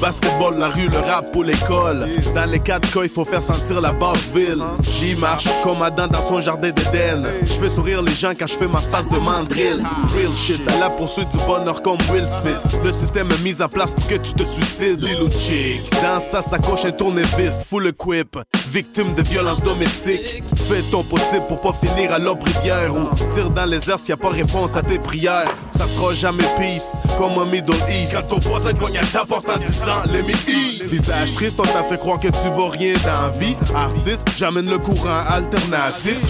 Basketball, 0.00 0.58
la 0.58 0.68
rue, 0.68 0.88
le 0.88 0.98
rap 0.98 1.32
pour 1.32 1.44
l'école. 1.44 2.08
Dans 2.34 2.50
les 2.50 2.58
quatre 2.58 2.92
cas, 2.92 3.00
il 3.02 3.08
faut 3.08 3.24
faire 3.24 3.42
sentir 3.42 3.80
la 3.80 3.92
basse 3.92 4.30
ville. 4.34 4.62
J'y 4.82 5.14
marche 5.16 5.46
comme 5.62 5.82
Adam 5.82 6.08
dans 6.08 6.22
son 6.22 6.40
jardin 6.40 6.70
d'Éden. 6.70 7.24
Je 7.42 7.52
fais 7.52 7.70
sourire 7.70 8.02
les 8.02 8.12
gens 8.12 8.32
quand 8.38 8.46
je 8.46 8.54
fais 8.54 8.66
ma 8.66 8.78
face 8.78 9.08
de 9.08 9.18
mandrill. 9.18 9.82
Real 10.14 10.34
shit, 10.34 10.60
à 10.68 10.78
la 10.78 10.90
poursuite 10.90 11.30
du 11.30 11.38
bonheur 11.44 11.82
comme 11.82 11.98
Will 12.12 12.28
Smith. 12.28 12.80
Le 12.84 12.92
système 12.92 13.30
est 13.30 13.42
mis 13.42 13.62
en 13.62 13.68
place 13.68 13.92
pour 13.92 14.06
que 14.06 14.14
tu 14.14 14.32
te 14.34 14.44
suicides. 14.44 15.02
Lilo 15.02 15.30
Chick, 15.30 15.80
dans 16.02 16.20
sa 16.20 16.42
sacoche 16.42 16.84
un 16.84 16.92
tournevis, 16.92 17.62
full 17.68 17.86
equip. 17.86 18.38
Victime 18.70 19.14
de 19.14 19.22
violences 19.22 19.62
domestiques. 19.62 20.42
Fais 20.68 20.82
ton 20.90 21.02
possible 21.02 21.44
pour 21.48 21.60
pas 21.60 21.72
finir 21.72 22.12
à 22.12 22.18
l'aubrivière 22.18 22.94
ou 22.94 23.08
tire 23.32 23.50
dans 23.50 23.66
les 23.66 23.90
airs 23.90 23.98
s'il 23.98 24.10
y 24.10 24.12
a 24.12 24.16
pas 24.16 24.30
réponse 24.30 24.76
à 24.76 24.82
tes 24.82 24.98
prières. 24.98 25.48
Ça 25.76 25.88
sera 25.88 26.14
jamais 26.14 26.44
peace, 26.58 27.00
comme 27.18 27.38
un 27.38 27.46
Middle 27.46 27.74
East. 27.90 28.14
Quand 28.14 28.36
ton 28.36 28.48
voisin 28.48 28.72
cognac 28.74 29.10
t'apporte 29.10 29.48
en 29.48 29.58
disant, 29.58 30.02
let 30.12 30.22
me 30.22 30.30
eat. 30.30 30.82
Visage 30.84 31.32
triste, 31.34 31.58
on 31.58 31.64
t'a 31.64 31.82
fait 31.82 31.98
croire 31.98 32.18
que 32.18 32.28
tu 32.28 32.48
vaux 32.54 32.68
rien 32.68 32.94
dans 33.04 33.22
la 33.26 33.38
vie. 33.38 33.56
Artiste, 33.74 34.22
j'amène 34.36 34.68
le 34.68 34.78
courant 34.78 35.22
alternatif. 35.28 36.20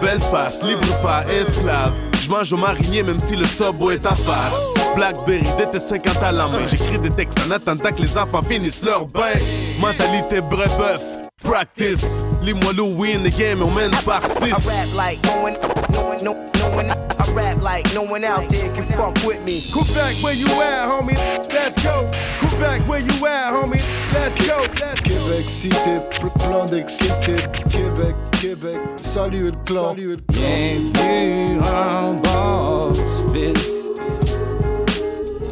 Belle 0.00 0.20
face, 0.20 0.62
libre 0.62 0.86
pas 1.02 1.24
esclave. 1.40 1.92
Je 2.22 2.28
mange 2.28 2.52
au 2.52 2.56
marinier 2.56 3.02
même 3.02 3.20
si 3.20 3.36
le 3.36 3.46
subway 3.46 3.94
est 3.94 4.06
en 4.06 4.14
face. 4.14 4.72
Blackberry, 4.96 5.44
dès 5.56 5.66
tes 5.66 5.80
50 5.80 6.22
à 6.22 6.32
la 6.32 6.46
main. 6.48 6.58
J'écris 6.70 6.98
des 6.98 7.10
textes 7.10 7.38
en 7.46 7.50
attendant 7.50 7.90
que 7.90 8.02
les 8.02 8.18
enfants 8.18 8.42
finissent 8.42 8.82
leur 8.82 9.06
bain. 9.06 9.32
Mentalité 9.80 10.40
brebeuf, 10.40 11.02
practice. 11.42 12.24
Lis-moi 12.42 12.72
le 12.72 12.82
win, 12.82 13.22
the 13.22 13.30
game, 13.36 13.62
on 13.62 13.70
mène 13.70 13.90
par 14.04 14.26
6. 14.26 14.42
I 14.52 14.68
rap 14.68 14.94
like 14.94 15.22
no 15.24 15.42
one, 15.42 15.54
no 15.92 16.02
one, 16.08 16.24
no, 16.24 16.34
no 16.58 16.76
one. 16.76 16.90
I 16.90 17.32
rap 17.32 17.62
like 17.62 17.92
no 17.94 18.02
one 18.02 18.24
out 18.24 18.48
there 18.48 18.72
can 18.74 18.84
fuck 18.96 19.14
with 19.26 19.44
me. 19.44 19.70
Quebec, 19.72 20.16
where 20.22 20.34
you 20.34 20.46
at, 20.46 20.88
homie? 20.88 21.16
Let's 21.52 21.76
go. 21.84 22.10
Quebec, 22.40 22.82
where 22.88 23.00
you 23.00 23.26
at, 23.26 23.52
homie? 23.52 23.82
Let's 24.12 24.36
go. 24.46 24.60
Let's 24.80 25.00
go. 25.00 25.08
Québec 25.10 25.48
cité, 25.50 25.98
pl- 26.10 26.30
plein 26.38 26.66
d'excité. 26.66 27.36
Québec, 27.68 28.14
Québec, 28.40 28.78
salut 29.00 29.46
le 29.50 29.52
clan. 29.64 29.90
Salut 29.90 30.16
le 30.16 30.16
clan. 30.32 30.42
Bienvenue 30.42 31.60
en 31.60 32.14
Basse-Ville. 32.14 33.54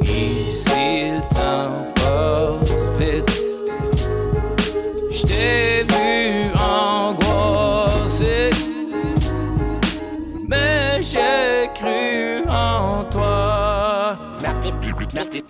Ici 0.03 1.11
le 1.11 1.21
temps 1.35 1.86
J't'ai 5.37 5.83
vu 5.83 6.51
angoissé, 6.59 8.49
mais 10.49 11.03
j'ai 11.03 11.69
cru 11.75 12.49
en 12.49 13.05
toi. 13.11 14.17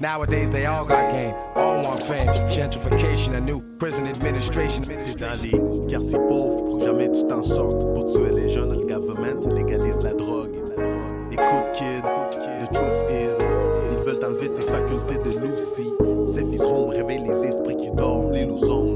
Nowadays 0.00 0.50
they 0.50 0.66
all 0.66 0.84
got 0.84 1.10
game, 1.10 1.34
all 1.54 1.82
want 1.84 2.02
fame. 2.02 2.26
Gentrification, 2.48 3.34
a 3.36 3.40
new 3.40 3.60
prison 3.78 4.06
administration. 4.08 4.82
T'es 4.82 5.14
dans 5.14 5.40
les 5.40 5.86
quartiers 5.86 6.18
pauvres 6.28 6.64
pour 6.64 6.78
que 6.78 6.84
jamais 6.84 7.10
tu 7.12 7.24
t'en 7.28 7.42
sortes. 7.42 7.94
Pour 7.94 8.06
tuer 8.06 8.32
les 8.34 8.48
jeunes, 8.52 8.72
le 8.72 8.86
government 8.86 9.46
légalise 9.54 10.00
la 10.02 10.14
drogue. 10.14 10.56
Écoute, 11.30 11.72
kid, 11.74 12.02
the 12.60 12.72
truth 12.72 13.10
is, 13.10 13.40
ils 13.92 13.98
veulent 14.04 14.24
enlever 14.24 14.48
tes 14.48 14.62
facultés 14.62 15.18
de 15.18 15.38
Lucy. 15.38 15.92
Ces 16.26 16.44
fils 16.50 16.62
ronds 16.64 16.88
réveillent 16.88 17.26
les 17.26 17.44
esprits 17.44 17.76
qui 17.76 17.90
dorment, 17.92 18.32
l'illusion. 18.32 18.95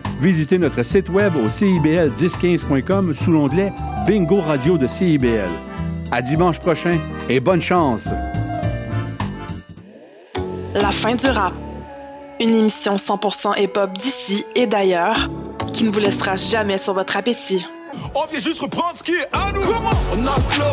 visitez 0.21 0.59
notre 0.59 0.83
site 0.83 1.09
web 1.09 1.35
au 1.35 1.47
cibl1015.com 1.47 3.15
sous 3.15 3.31
l'onglet 3.31 3.73
Bingo 4.05 4.39
Radio 4.39 4.77
de 4.77 4.87
CIBL. 4.87 5.49
À 6.11 6.21
dimanche 6.21 6.59
prochain 6.59 6.99
et 7.27 7.39
bonne 7.39 7.61
chance! 7.61 8.09
La 10.73 10.91
fin 10.91 11.15
du 11.15 11.27
rap. 11.27 11.53
Une 12.39 12.55
émission 12.55 12.95
100% 12.95 13.61
hip-hop 13.61 13.91
d'ici 13.97 14.45
et 14.55 14.67
d'ailleurs 14.67 15.29
qui 15.73 15.83
ne 15.83 15.91
vous 15.91 15.99
laissera 15.99 16.35
jamais 16.35 16.77
sur 16.77 16.93
votre 16.93 17.17
appétit. 17.17 17.65
On 18.15 18.25
vient 18.25 18.39
juste 18.39 18.61
reprendre 18.61 18.97
ce 18.97 19.03
qui 19.03 19.11
est 19.11 19.27
à 19.31 19.51
nous. 19.51 19.61
On 19.61 20.25
a 20.25 20.35
le 20.35 20.43
flow, 20.43 20.65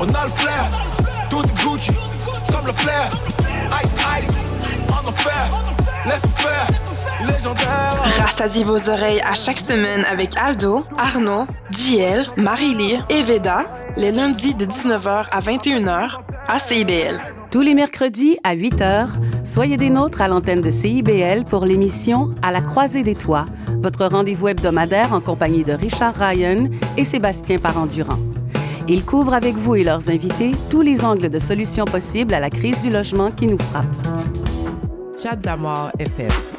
on 0.00 0.14
a 0.14 0.24
le 0.24 0.30
flair. 0.30 0.68
Tout 1.30 1.42
Gucci, 1.62 1.92
comme 2.50 2.66
le 2.66 2.72
flair. 2.72 3.08
Ice, 3.82 3.90
ice, 4.22 4.34
en 4.90 5.08
enfer. 5.08 5.48
Laisse-nous 6.06 6.30
faire, 6.30 6.68
légendaire. 7.26 8.02
Rassasiez 8.20 8.64
vos 8.64 8.88
oreilles 8.88 9.20
à 9.20 9.34
chaque 9.34 9.58
semaine 9.58 10.04
avec 10.10 10.36
Aldo, 10.36 10.84
Arnaud, 10.96 11.46
JL, 11.70 12.22
Marie-Lee 12.36 12.98
et 13.10 13.22
Veda, 13.22 13.64
les 13.96 14.12
lundis 14.12 14.54
de 14.54 14.64
19h 14.66 15.26
à 15.30 15.40
21h 15.40 16.18
à 16.46 16.58
CIBL. 16.58 17.20
Tous 17.50 17.62
les 17.62 17.74
mercredis 17.74 18.38
à 18.44 18.52
8 18.52 18.80
h, 18.80 19.06
soyez 19.44 19.76
des 19.76 19.90
nôtres 19.90 20.20
à 20.20 20.28
l'antenne 20.28 20.60
de 20.60 20.70
CIBL 20.70 21.44
pour 21.44 21.64
l'émission 21.64 22.30
À 22.42 22.50
la 22.52 22.60
croisée 22.60 23.02
des 23.02 23.14
toits, 23.14 23.46
votre 23.82 24.04
rendez-vous 24.06 24.48
hebdomadaire 24.48 25.14
en 25.14 25.20
compagnie 25.20 25.64
de 25.64 25.72
Richard 25.72 26.14
Ryan 26.14 26.68
et 26.96 27.04
Sébastien 27.04 27.58
Parent-Durand. 27.58 28.18
Ils 28.86 29.04
couvrent 29.04 29.34
avec 29.34 29.54
vous 29.54 29.76
et 29.76 29.84
leurs 29.84 30.08
invités 30.08 30.52
tous 30.70 30.82
les 30.82 31.04
angles 31.04 31.28
de 31.28 31.38
solutions 31.38 31.84
possibles 31.84 32.32
à 32.34 32.40
la 32.40 32.50
crise 32.50 32.80
du 32.80 32.90
logement 32.90 33.30
qui 33.30 33.46
nous 33.46 33.58
frappe. 33.58 33.84
Chat 35.20 35.36
d'amour 35.36 35.90
FM. 35.98 36.57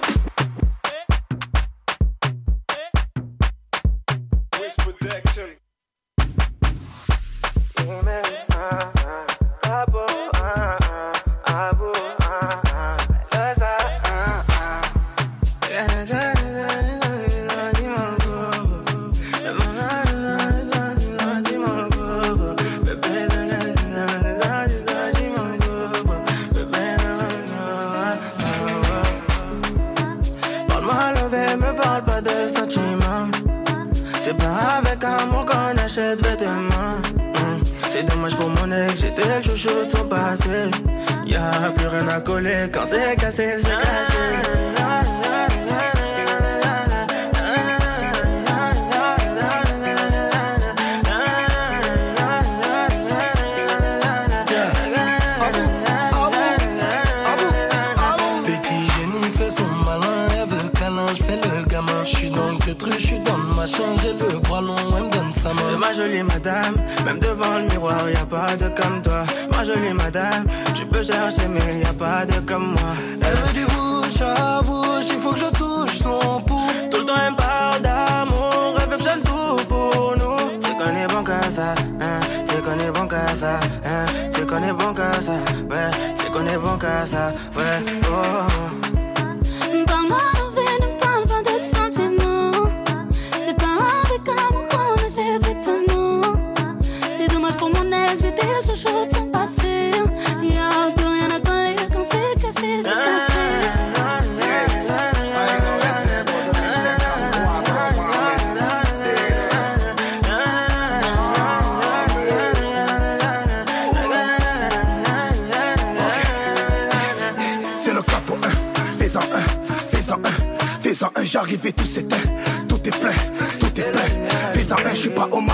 Le 62.70 62.76
truc, 62.76 62.94
je 63.00 63.08
suis 63.08 63.20
dans 63.20 63.38
le 63.38 63.56
machin, 63.56 63.84
j'ai 64.02 64.14
le 64.14 64.40
bras 64.40 64.62
long, 64.62 64.76
elle 64.98 65.10
donne 65.10 65.34
sa 65.34 65.54
main. 65.54 65.62
C'est 65.70 65.80
ma 65.80 65.94
jolie 65.94 66.24
madame, 66.24 66.76
même 67.06 67.20
devant 67.20 67.58
le 67.58 67.64
miroir, 67.64 68.10
y 68.10 68.16
a 68.16 68.26
pas 68.26 68.56
de 68.56 68.70
comme 68.70 69.02
toi. 69.02 69.24
Ma 69.60 69.66
jolie 69.66 69.94
madame, 69.94 70.46
tu 70.74 70.86
peux 70.86 71.04
chercher, 71.04 71.50
mais 71.50 71.82
y 71.82 71.84
a 71.84 71.92
pas 71.92 72.26
de 72.26 72.40
comme 72.48 72.72
moi. 72.72 72.94
Elle 73.22 73.36
veut 73.36 73.54
du 73.54 73.66
bouche 73.66 74.22
à 74.22 74.62
bouche, 74.62 75.08
il 75.10 75.20
faut 75.20 75.34
que 75.34 75.40
je 75.40 75.48
touche 75.48 75.98
son 75.98 76.40
pouls. 76.48 76.72
Tout 76.90 77.00
le 77.00 77.06
temps 77.06 77.22
elle 77.28 77.36
parle 77.36 77.82
d'amour, 77.82 78.78
elle 78.80 78.90
veut 78.90 78.98
que 78.98 79.04
donne 79.04 79.22
tout 79.22 79.66
pour 79.68 80.16
nous. 80.16 80.60
Qu'on 80.78 80.96
est 80.96 81.08
bon 81.08 81.26
qu'à 81.26 81.42
ça, 81.44 81.76
hein, 82.00 82.20
qu'on 82.64 82.80
est 82.80 82.92
bon 82.92 83.06
qu'à 83.06 83.36
ça, 83.36 83.60
hein, 83.84 84.06
qu'on 84.48 84.64
est 84.64 84.72
bon 84.72 84.94
qu'à 84.94 85.12
ça, 85.20 85.34
ouais, 85.70 86.32
qu'on 86.32 86.48
est 86.48 86.58
bon 86.58 86.78
qu'à 86.78 87.06
ça, 87.06 87.34
ouais, 87.58 87.84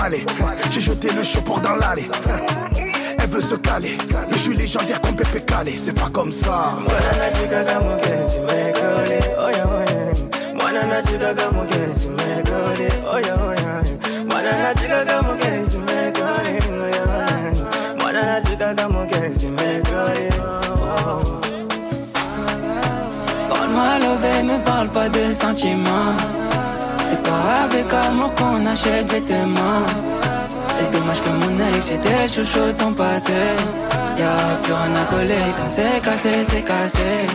Malais, 0.06 0.24
j'ai 0.70 0.80
jeté 0.80 1.08
le 1.08 1.40
pour 1.40 1.60
dans 1.60 1.74
l'allée. 1.74 2.08
Elle 3.18 3.28
veut 3.28 3.40
se 3.40 3.56
caler. 3.56 3.98
Mais 4.08 4.34
je 4.34 4.38
suis 4.38 4.56
légendaire 4.56 5.00
comme 5.00 5.16
Pépé 5.16 5.40
Calé, 5.40 5.72
c'est 5.76 5.94
pas 5.94 6.08
comme 6.12 6.30
ça. 6.30 6.74
Oh. 6.78 6.90
Parle-moi 23.48 23.98
levé, 23.98 24.42
me 24.44 24.64
parle 24.64 24.88
pas 24.90 25.08
de 25.08 25.34
sentiments. 25.34 26.45
Avec 27.28 27.92
amour 27.92 28.34
qu'on 28.34 28.64
achète 28.66 29.10
vêtements. 29.10 29.86
C'est 30.68 30.90
dommage 30.90 31.22
que 31.22 31.30
mon 31.30 31.58
ex, 31.68 31.88
j'étais 31.88 32.28
chouchou 32.28 32.66
de 32.66 32.72
son 32.72 32.92
passé. 32.92 33.32
Y'a 34.18 34.56
plus 34.62 34.72
rien 34.72 34.94
à 34.94 35.04
coller, 35.04 35.54
quand 35.56 35.68
c'est 35.68 36.00
cassé, 36.02 36.44
c'est 36.44 36.62
cassé. 36.62 37.26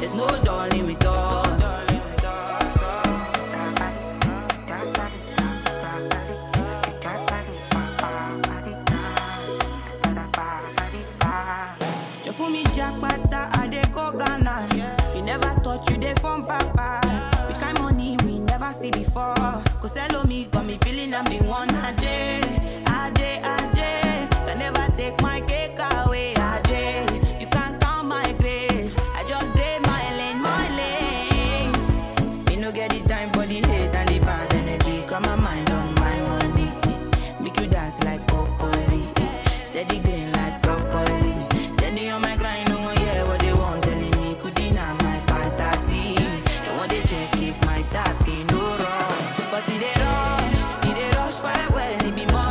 There's 0.00 0.14
no 0.14 0.49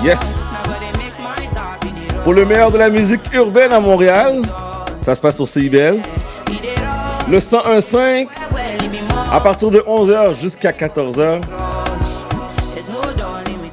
Yes. 0.04 0.54
Pour 2.24 2.34
le 2.34 2.45
meilleur 2.45 2.72
de 2.72 2.78
la 2.78 2.89
musique 2.89 3.22
urbaine 3.34 3.74
à 3.74 3.82
Montréal, 3.82 4.41
ça 5.02 5.14
se 5.14 5.22
passe 5.22 5.36
sur 5.36 5.47
CIBL. 5.47 5.97
Le 7.30 7.38
101.5 7.39 8.28
à 9.32 9.39
partir 9.41 9.70
de 9.72 9.80
11h 9.80 10.39
jusqu'à 10.39 10.72
14h. 10.72 11.41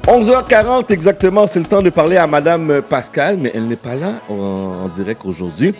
11h40 0.05 0.91
exactement, 0.91 1.47
c'est 1.47 1.59
le 1.59 1.65
temps 1.65 1.81
de 1.81 1.89
parler 1.89 2.17
à 2.17 2.27
Madame 2.27 2.81
Pascal, 2.81 3.37
mais 3.37 3.51
elle 3.53 3.67
n'est 3.67 3.75
pas 3.75 3.95
là 3.95 4.13
en, 4.29 4.87
direct 4.89 5.21
aujourd'hui. 5.25 5.73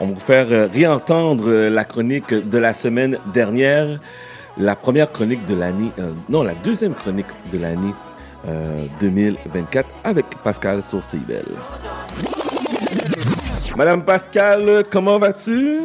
On 0.00 0.06
va 0.06 0.14
vous 0.14 0.20
faire 0.20 0.70
réentendre 0.70 1.50
la 1.50 1.84
chronique 1.84 2.32
de 2.32 2.58
la 2.58 2.74
semaine 2.74 3.18
dernière, 3.32 4.00
la 4.58 4.76
première 4.76 5.10
chronique 5.12 5.46
de 5.46 5.54
l'année, 5.54 5.90
euh, 5.98 6.10
non, 6.28 6.42
la 6.42 6.54
deuxième 6.54 6.94
chronique 6.94 7.26
de 7.52 7.58
l'année 7.58 7.94
euh, 8.48 8.84
2024 9.00 9.88
avec 10.04 10.26
Pascal 10.42 10.82
sur 10.82 11.02
CIBL. 11.04 11.44
Madame 13.76 14.04
Pascal, 14.04 14.82
comment 14.90 15.18
vas-tu? 15.18 15.78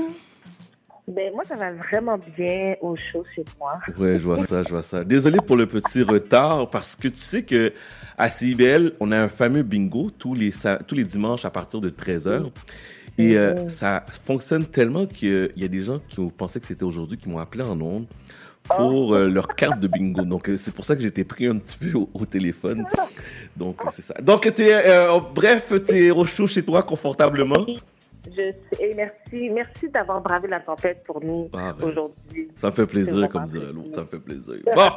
Ben, 1.08 1.32
moi, 1.34 1.44
ça 1.48 1.56
va 1.56 1.72
vraiment 1.72 2.18
bien 2.36 2.76
au 2.82 2.96
show 2.96 3.24
chez 3.36 3.46
moi. 3.60 3.74
Ouais, 3.98 4.18
je 4.18 4.24
vois 4.24 4.40
ça, 4.40 4.64
je 4.64 4.70
vois 4.70 4.82
ça. 4.82 5.04
Désolé 5.04 5.38
pour 5.46 5.56
le 5.56 5.68
petit 5.68 6.02
retard 6.02 6.68
parce 6.70 6.96
que 6.96 7.08
tu 7.08 7.18
sais 7.20 7.44
que 7.44 7.72
à 8.18 8.30
CIBL, 8.30 8.94
on 9.00 9.12
a 9.12 9.18
un 9.20 9.30
fameux 9.30 9.62
bingo 9.62 10.10
tous 10.10 10.34
les, 10.34 10.50
tous 10.88 10.96
les 10.96 11.04
dimanches 11.04 11.46
à 11.46 11.52
partir 11.52 11.80
de 11.80 11.90
13h. 11.90 12.50
Et 13.18 13.38
euh, 13.38 13.54
Mhm. 13.54 13.70
ça 13.70 14.04
fonctionne 14.10 14.66
tellement 14.66 15.06
qu'il 15.06 15.52
y 15.56 15.64
a 15.64 15.68
des 15.70 15.82
gens 15.82 16.00
qui 16.10 16.20
ont 16.20 16.30
pensé 16.30 16.60
que 16.60 16.66
c'était 16.68 16.84
aujourd'hui 16.84 17.18
qui 17.18 17.30
m'ont 17.30 17.40
appelé 17.40 17.64
en 17.64 17.80
ondes 17.80 18.08
pour 18.68 19.14
euh, 19.14 19.28
leur 19.28 19.48
carte 19.48 19.80
de 19.80 19.88
bingo. 19.88 20.24
Donc, 20.24 20.50
euh, 20.50 20.58
c'est 20.58 20.74
pour 20.74 20.86
ça 20.86 20.96
que 20.96 21.02
j'étais 21.02 21.24
pris 21.24 21.48
un 21.48 21.58
petit 21.58 21.78
peu 21.78 21.98
au, 21.98 22.10
au 22.14 22.26
téléphone. 22.26 22.86
Donc, 23.56 23.82
euh, 23.84 23.88
c'est 23.92 24.02
ça. 24.02 24.14
Donc, 24.22 24.52
t'es, 24.54 24.74
euh, 24.74 25.20
bref, 25.34 25.74
tu 25.88 26.06
es 26.08 26.12
au 26.12 26.24
chaud 26.26 26.48
chez 26.48 26.64
toi 26.64 26.84
confortablement. 26.84 27.66
Je 28.28 28.32
sais, 28.32 28.56
et 28.80 28.94
merci, 28.96 29.50
merci 29.52 29.88
d'avoir 29.94 30.20
bravé 30.20 30.48
la 30.48 30.60
tempête 30.60 31.04
pour 31.06 31.24
nous 31.24 31.48
Ah, 31.54 31.74
ben, 31.78 31.88
aujourd'hui. 31.90 32.50
Ça 32.56 32.68
me 32.68 32.72
fait 32.72 32.88
plaisir, 32.88 33.30
comme 33.30 33.46
dirait 33.46 33.72
l'autre. 33.72 33.94
Ça 33.94 34.02
me 34.02 34.08
fait 34.08 34.20
plaisir. 34.20 34.56
Bon, 34.76 34.90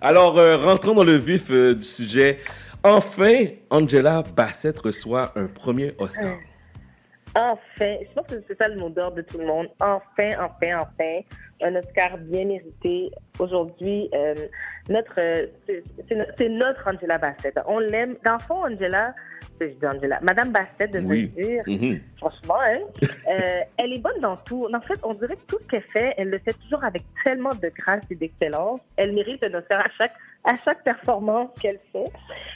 alors, 0.00 0.34
rentrons 0.62 0.94
dans 0.94 1.04
le 1.04 1.16
vif 1.16 1.50
du 1.50 1.82
sujet. 1.82 2.38
Enfin, 2.82 3.44
Angela 3.70 4.22
Bassett 4.36 4.78
reçoit 4.78 5.32
un 5.36 5.46
premier 5.46 5.94
Oscar. 5.98 6.36
Enfin, 7.36 7.96
je 8.02 8.12
pense 8.14 8.26
que 8.26 8.42
c'est 8.48 8.58
ça 8.58 8.66
le 8.68 8.76
mot 8.76 8.88
d'ordre 8.88 9.16
de 9.18 9.22
tout 9.22 9.38
le 9.38 9.46
monde. 9.46 9.68
Enfin, 9.78 10.00
enfin, 10.40 10.80
enfin, 10.80 11.20
un 11.62 11.76
Oscar 11.76 12.18
bien 12.18 12.44
mérité. 12.46 13.10
Aujourd'hui, 13.38 14.08
euh, 14.14 14.34
notre, 14.88 15.14
euh, 15.18 15.46
c'est- 15.66 15.84
c'est 16.08 16.14
no- 16.16 16.24
c'est 16.36 16.48
notre 16.48 16.88
Angela 16.88 17.18
Bassett. 17.18 17.56
On 17.66 17.78
l'aime. 17.78 18.16
Dans 18.24 18.32
le 18.34 18.38
fond, 18.40 18.64
Angela, 18.66 19.14
je 19.60 19.66
dis 19.66 19.86
Angela, 19.86 20.18
Madame 20.22 20.50
Bassett, 20.50 20.90
de 20.90 20.98
Oui. 21.06 21.28
dire, 21.28 21.62
Mhm. 21.68 22.00
franchement, 22.16 22.56
hein, 22.66 22.80
euh, 23.30 23.60
elle 23.78 23.92
est 23.92 24.00
bonne 24.00 24.20
dans 24.20 24.36
tout. 24.36 24.66
En 24.74 24.80
fait, 24.80 24.98
on 25.04 25.14
dirait 25.14 25.36
que 25.36 25.46
tout 25.46 25.58
ce 25.62 25.68
qu'elle 25.68 25.82
fait, 25.82 26.14
elle 26.16 26.30
le 26.30 26.38
fait 26.40 26.54
toujours 26.64 26.82
avec 26.82 27.02
tellement 27.24 27.50
de 27.54 27.68
grâce 27.68 28.02
et 28.10 28.16
d'excellence. 28.16 28.80
Elle 28.96 29.12
mérite 29.12 29.44
un 29.44 29.54
Oscar 29.54 29.80
à 29.86 29.88
chaque, 29.96 30.14
à 30.44 30.56
chaque 30.64 30.82
performance 30.82 31.50
qu'elle 31.60 31.78
fait. 31.92 32.10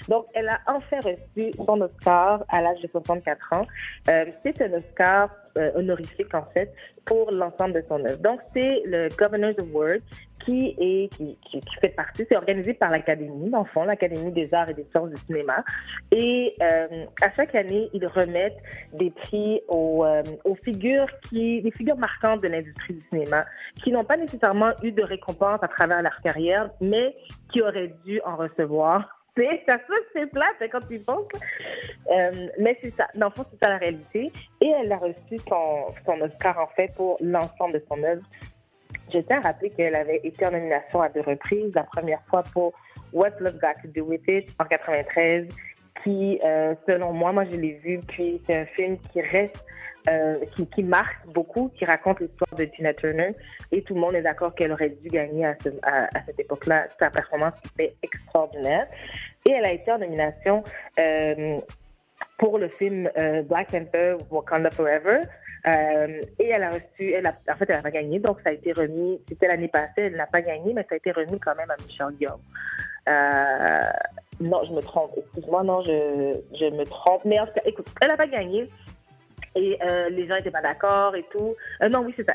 Donc, 0.08 0.26
elle 0.34 0.48
a 0.48 0.60
enfin 0.66 0.98
reçu 1.00 1.52
son 1.66 1.80
Oscar 1.80 2.44
à 2.48 2.62
l'âge 2.62 2.80
de 2.80 2.88
64 2.88 3.52
ans. 3.52 3.66
Euh, 4.08 4.26
c'est 4.42 4.60
un 4.62 4.72
Oscar 4.72 5.30
euh, 5.56 5.70
honorifique, 5.74 6.34
en 6.34 6.44
fait, 6.54 6.72
pour 7.04 7.30
l'ensemble 7.30 7.74
de 7.74 7.84
son 7.88 8.04
œuvre. 8.04 8.18
Donc, 8.18 8.40
c'est 8.52 8.82
le 8.86 9.08
Governor's 9.16 9.58
Award 9.58 10.00
qui 10.44 10.74
est 10.78 11.08
qui, 11.16 11.36
fait 11.80 11.88
partie, 11.90 12.24
c'est 12.28 12.36
organisé 12.36 12.74
par 12.74 12.90
l'Académie, 12.90 13.50
dans 13.50 13.66
l'Académie 13.84 14.32
des 14.32 14.52
arts 14.54 14.68
et 14.68 14.74
des 14.74 14.86
sciences 14.90 15.10
du 15.10 15.16
cinéma. 15.22 15.64
Et 16.12 16.54
euh, 16.62 17.06
à 17.22 17.30
chaque 17.34 17.54
année, 17.54 17.88
ils 17.92 18.06
remettent 18.06 18.58
des 18.92 19.10
prix 19.10 19.60
aux, 19.68 20.04
euh, 20.04 20.22
aux 20.44 20.54
figures 20.54 21.08
qui, 21.28 21.62
des 21.62 21.70
figures 21.70 21.96
marquantes 21.96 22.42
de 22.42 22.48
l'industrie 22.48 22.94
du 22.94 23.02
cinéma, 23.08 23.44
qui 23.82 23.92
n'ont 23.92 24.04
pas 24.04 24.16
nécessairement 24.16 24.72
eu 24.82 24.92
de 24.92 25.02
récompense 25.02 25.62
à 25.62 25.68
travers 25.68 26.02
leur 26.02 26.20
carrière, 26.22 26.70
mais 26.80 27.14
qui 27.52 27.62
auraient 27.62 27.94
dû 28.04 28.20
en 28.24 28.36
recevoir. 28.36 29.20
Ça 29.66 29.78
se 29.78 29.94
c'est 30.12 30.26
plate 30.26 30.54
hein, 30.60 30.66
quand 30.70 30.86
tu 30.88 31.00
penses. 31.00 31.26
Euh, 32.10 32.48
mais 32.60 32.78
c'est 32.80 32.94
ça. 32.94 33.08
Dans 33.14 33.26
le 33.26 33.32
fond, 33.32 33.44
c'est 33.50 33.64
ça 33.64 33.70
la 33.70 33.78
réalité. 33.78 34.30
Et 34.60 34.68
elle 34.68 34.92
a 34.92 34.98
reçu 34.98 35.38
son 35.48 36.20
Oscar, 36.20 36.58
en 36.58 36.68
fait, 36.68 36.94
pour 36.94 37.16
l'ensemble 37.20 37.74
de 37.74 37.84
son 37.90 38.02
œuvre. 38.04 38.22
Je 39.14 39.20
tiens 39.20 39.38
à 39.38 39.42
rappeler 39.42 39.70
qu'elle 39.70 39.94
avait 39.94 40.20
été 40.24 40.44
en 40.46 40.50
nomination 40.50 41.00
à 41.00 41.08
deux 41.08 41.20
reprises. 41.20 41.72
La 41.74 41.84
première 41.84 42.20
fois 42.28 42.42
pour 42.52 42.72
What's 43.12 43.38
Love 43.40 43.58
Got 43.58 43.80
to 43.82 43.88
Do 43.94 44.04
With 44.06 44.26
It 44.26 44.50
en 44.58 44.64
93, 44.64 45.46
qui, 46.02 46.40
euh, 46.44 46.74
selon 46.86 47.12
moi, 47.12 47.30
moi 47.32 47.44
je 47.44 47.56
l'ai 47.56 47.74
vu, 47.74 48.00
puis 48.08 48.42
c'est 48.46 48.56
un 48.62 48.66
film 48.66 48.98
qui 49.12 49.20
reste, 49.20 49.64
euh, 50.10 50.38
qui, 50.74 50.82
marque 50.82 51.24
beaucoup, 51.28 51.70
qui 51.76 51.84
raconte 51.84 52.20
l'histoire 52.20 52.52
de 52.58 52.64
Tina 52.64 52.92
Turner, 52.92 53.34
et 53.72 53.82
tout 53.82 53.94
le 53.94 54.00
monde 54.00 54.14
est 54.16 54.22
d'accord 54.22 54.54
qu'elle 54.54 54.72
aurait 54.72 54.90
dû 54.90 55.08
gagner 55.08 55.46
à, 55.46 55.54
ce- 55.62 55.68
à- 55.82 56.06
à 56.18 56.24
cette 56.26 56.40
époque-là. 56.40 56.88
Sa 56.98 57.08
performance 57.10 57.54
était 57.78 57.94
extraordinaire. 58.02 58.86
Et 59.48 59.52
elle 59.52 59.64
a 59.64 59.72
été 59.72 59.90
en 59.92 59.98
nomination 59.98 60.64
euh, 60.98 61.60
pour 62.38 62.58
le 62.58 62.68
film 62.68 63.08
Black 63.48 63.70
Panther 63.70 64.16
Wakanda 64.30 64.70
Forever. 64.70 65.20
Euh, 65.66 66.20
et 66.38 66.48
elle 66.48 66.62
a 66.62 66.70
reçu, 66.70 67.14
en 67.16 67.56
fait, 67.56 67.64
elle 67.68 67.76
n'a 67.76 67.82
pas 67.82 67.90
gagné, 67.90 68.18
donc 68.18 68.38
ça 68.42 68.50
a 68.50 68.52
été 68.52 68.72
remis, 68.72 69.20
c'était 69.28 69.48
l'année 69.48 69.68
passée, 69.68 70.02
elle 70.02 70.16
n'a 70.16 70.26
pas 70.26 70.42
gagné, 70.42 70.74
mais 70.74 70.82
ça 70.82 70.94
a 70.94 70.96
été 70.96 71.10
remis 71.10 71.40
quand 71.40 71.54
même 71.54 71.70
à 71.70 71.76
Michelle 71.82 72.14
Yeoh. 72.20 72.32
Euh, 73.08 73.80
non, 74.40 74.62
je 74.64 74.72
me 74.72 74.80
trompe, 74.80 75.12
excuse-moi, 75.16 75.62
non, 75.64 75.82
je, 75.82 76.70
me 76.70 76.84
trompe. 76.84 77.24
Mais 77.24 77.40
en 77.40 77.46
tout 77.46 77.54
cas, 77.54 77.62
écoute, 77.64 77.86
elle 78.02 78.08
n'a 78.08 78.16
pas 78.16 78.26
gagné. 78.26 78.68
Et 79.56 79.78
euh, 79.88 80.08
les 80.10 80.26
gens 80.26 80.34
n'étaient 80.34 80.50
pas 80.50 80.62
d'accord 80.62 81.14
et 81.14 81.24
tout. 81.30 81.54
Non, 81.88 82.00
oui, 82.00 82.12
c'est 82.16 82.28
ça. 82.28 82.34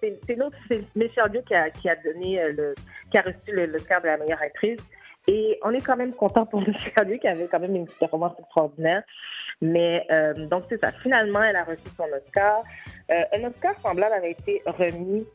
C'est, 0.00 0.18
c'est 0.26 0.34
l'autre, 0.34 0.56
c'est 0.68 0.84
Michelle 0.96 1.32
Yeoh 1.32 1.42
qui 1.42 1.54
a, 1.54 1.70
qui 1.70 1.88
donné 2.04 2.52
le, 2.52 2.74
qui 3.10 3.18
a 3.18 3.22
reçu 3.22 3.52
de 3.52 4.06
la 4.06 4.16
meilleure 4.16 4.42
actrice. 4.42 4.80
Et 5.26 5.58
on 5.62 5.70
est 5.70 5.80
quand 5.80 5.96
même 5.96 6.12
content 6.12 6.44
pour 6.46 6.62
Yeoh 6.68 7.18
qui 7.18 7.28
avait 7.28 7.46
quand 7.48 7.60
même 7.60 7.74
une 7.76 7.86
performance 7.86 8.32
extraordinaire. 8.38 9.02
Mais 9.60 10.04
euh, 10.10 10.34
donc 10.48 10.64
c'est 10.68 10.80
ça. 10.82 10.92
Finalement, 10.92 11.42
elle 11.42 11.56
a 11.56 11.64
reçu 11.64 11.88
son 11.96 12.04
Oscar. 12.04 12.62
Euh, 13.10 13.22
un 13.32 13.44
Oscar 13.44 13.74
semblable 13.82 14.14
avait 14.14 14.32
été 14.32 14.62
remis. 14.66 15.26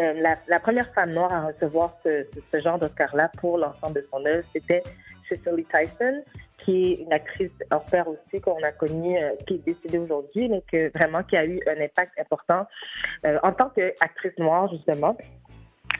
euh, 0.00 0.14
la, 0.14 0.36
la 0.48 0.60
première 0.60 0.88
femme 0.94 1.12
noire 1.12 1.32
à 1.32 1.46
recevoir 1.48 1.94
ce, 2.04 2.24
ce- 2.32 2.40
ce 2.50 2.60
genre 2.62 2.78
d'Oscar-là 2.78 3.30
pour 3.38 3.58
l'ensemble 3.58 3.94
de 4.00 4.06
son 4.10 4.24
œuvre, 4.24 4.46
c'était 4.54 4.82
Cicely 5.28 5.64
Tyson, 5.66 6.22
qui 6.64 6.92
est 6.92 7.02
une 7.02 7.12
actrice 7.12 7.50
hors 7.70 7.84
pair 7.86 8.06
aussi 8.08 8.40
qu'on 8.40 8.62
a 8.62 8.72
connue, 8.72 9.18
euh, 9.18 9.32
qui 9.46 9.54
est 9.54 9.64
décédée 9.66 9.98
aujourd'hui, 9.98 10.48
mais 10.48 10.62
que 10.70 10.90
vraiment 10.96 11.22
qui 11.24 11.36
a 11.36 11.44
eu 11.44 11.60
un 11.66 11.78
impact 11.82 12.18
important 12.18 12.66
euh, 13.26 13.38
en 13.42 13.52
tant 13.52 13.68
qu'actrice 13.70 14.38
noire 14.38 14.70
justement. 14.72 15.16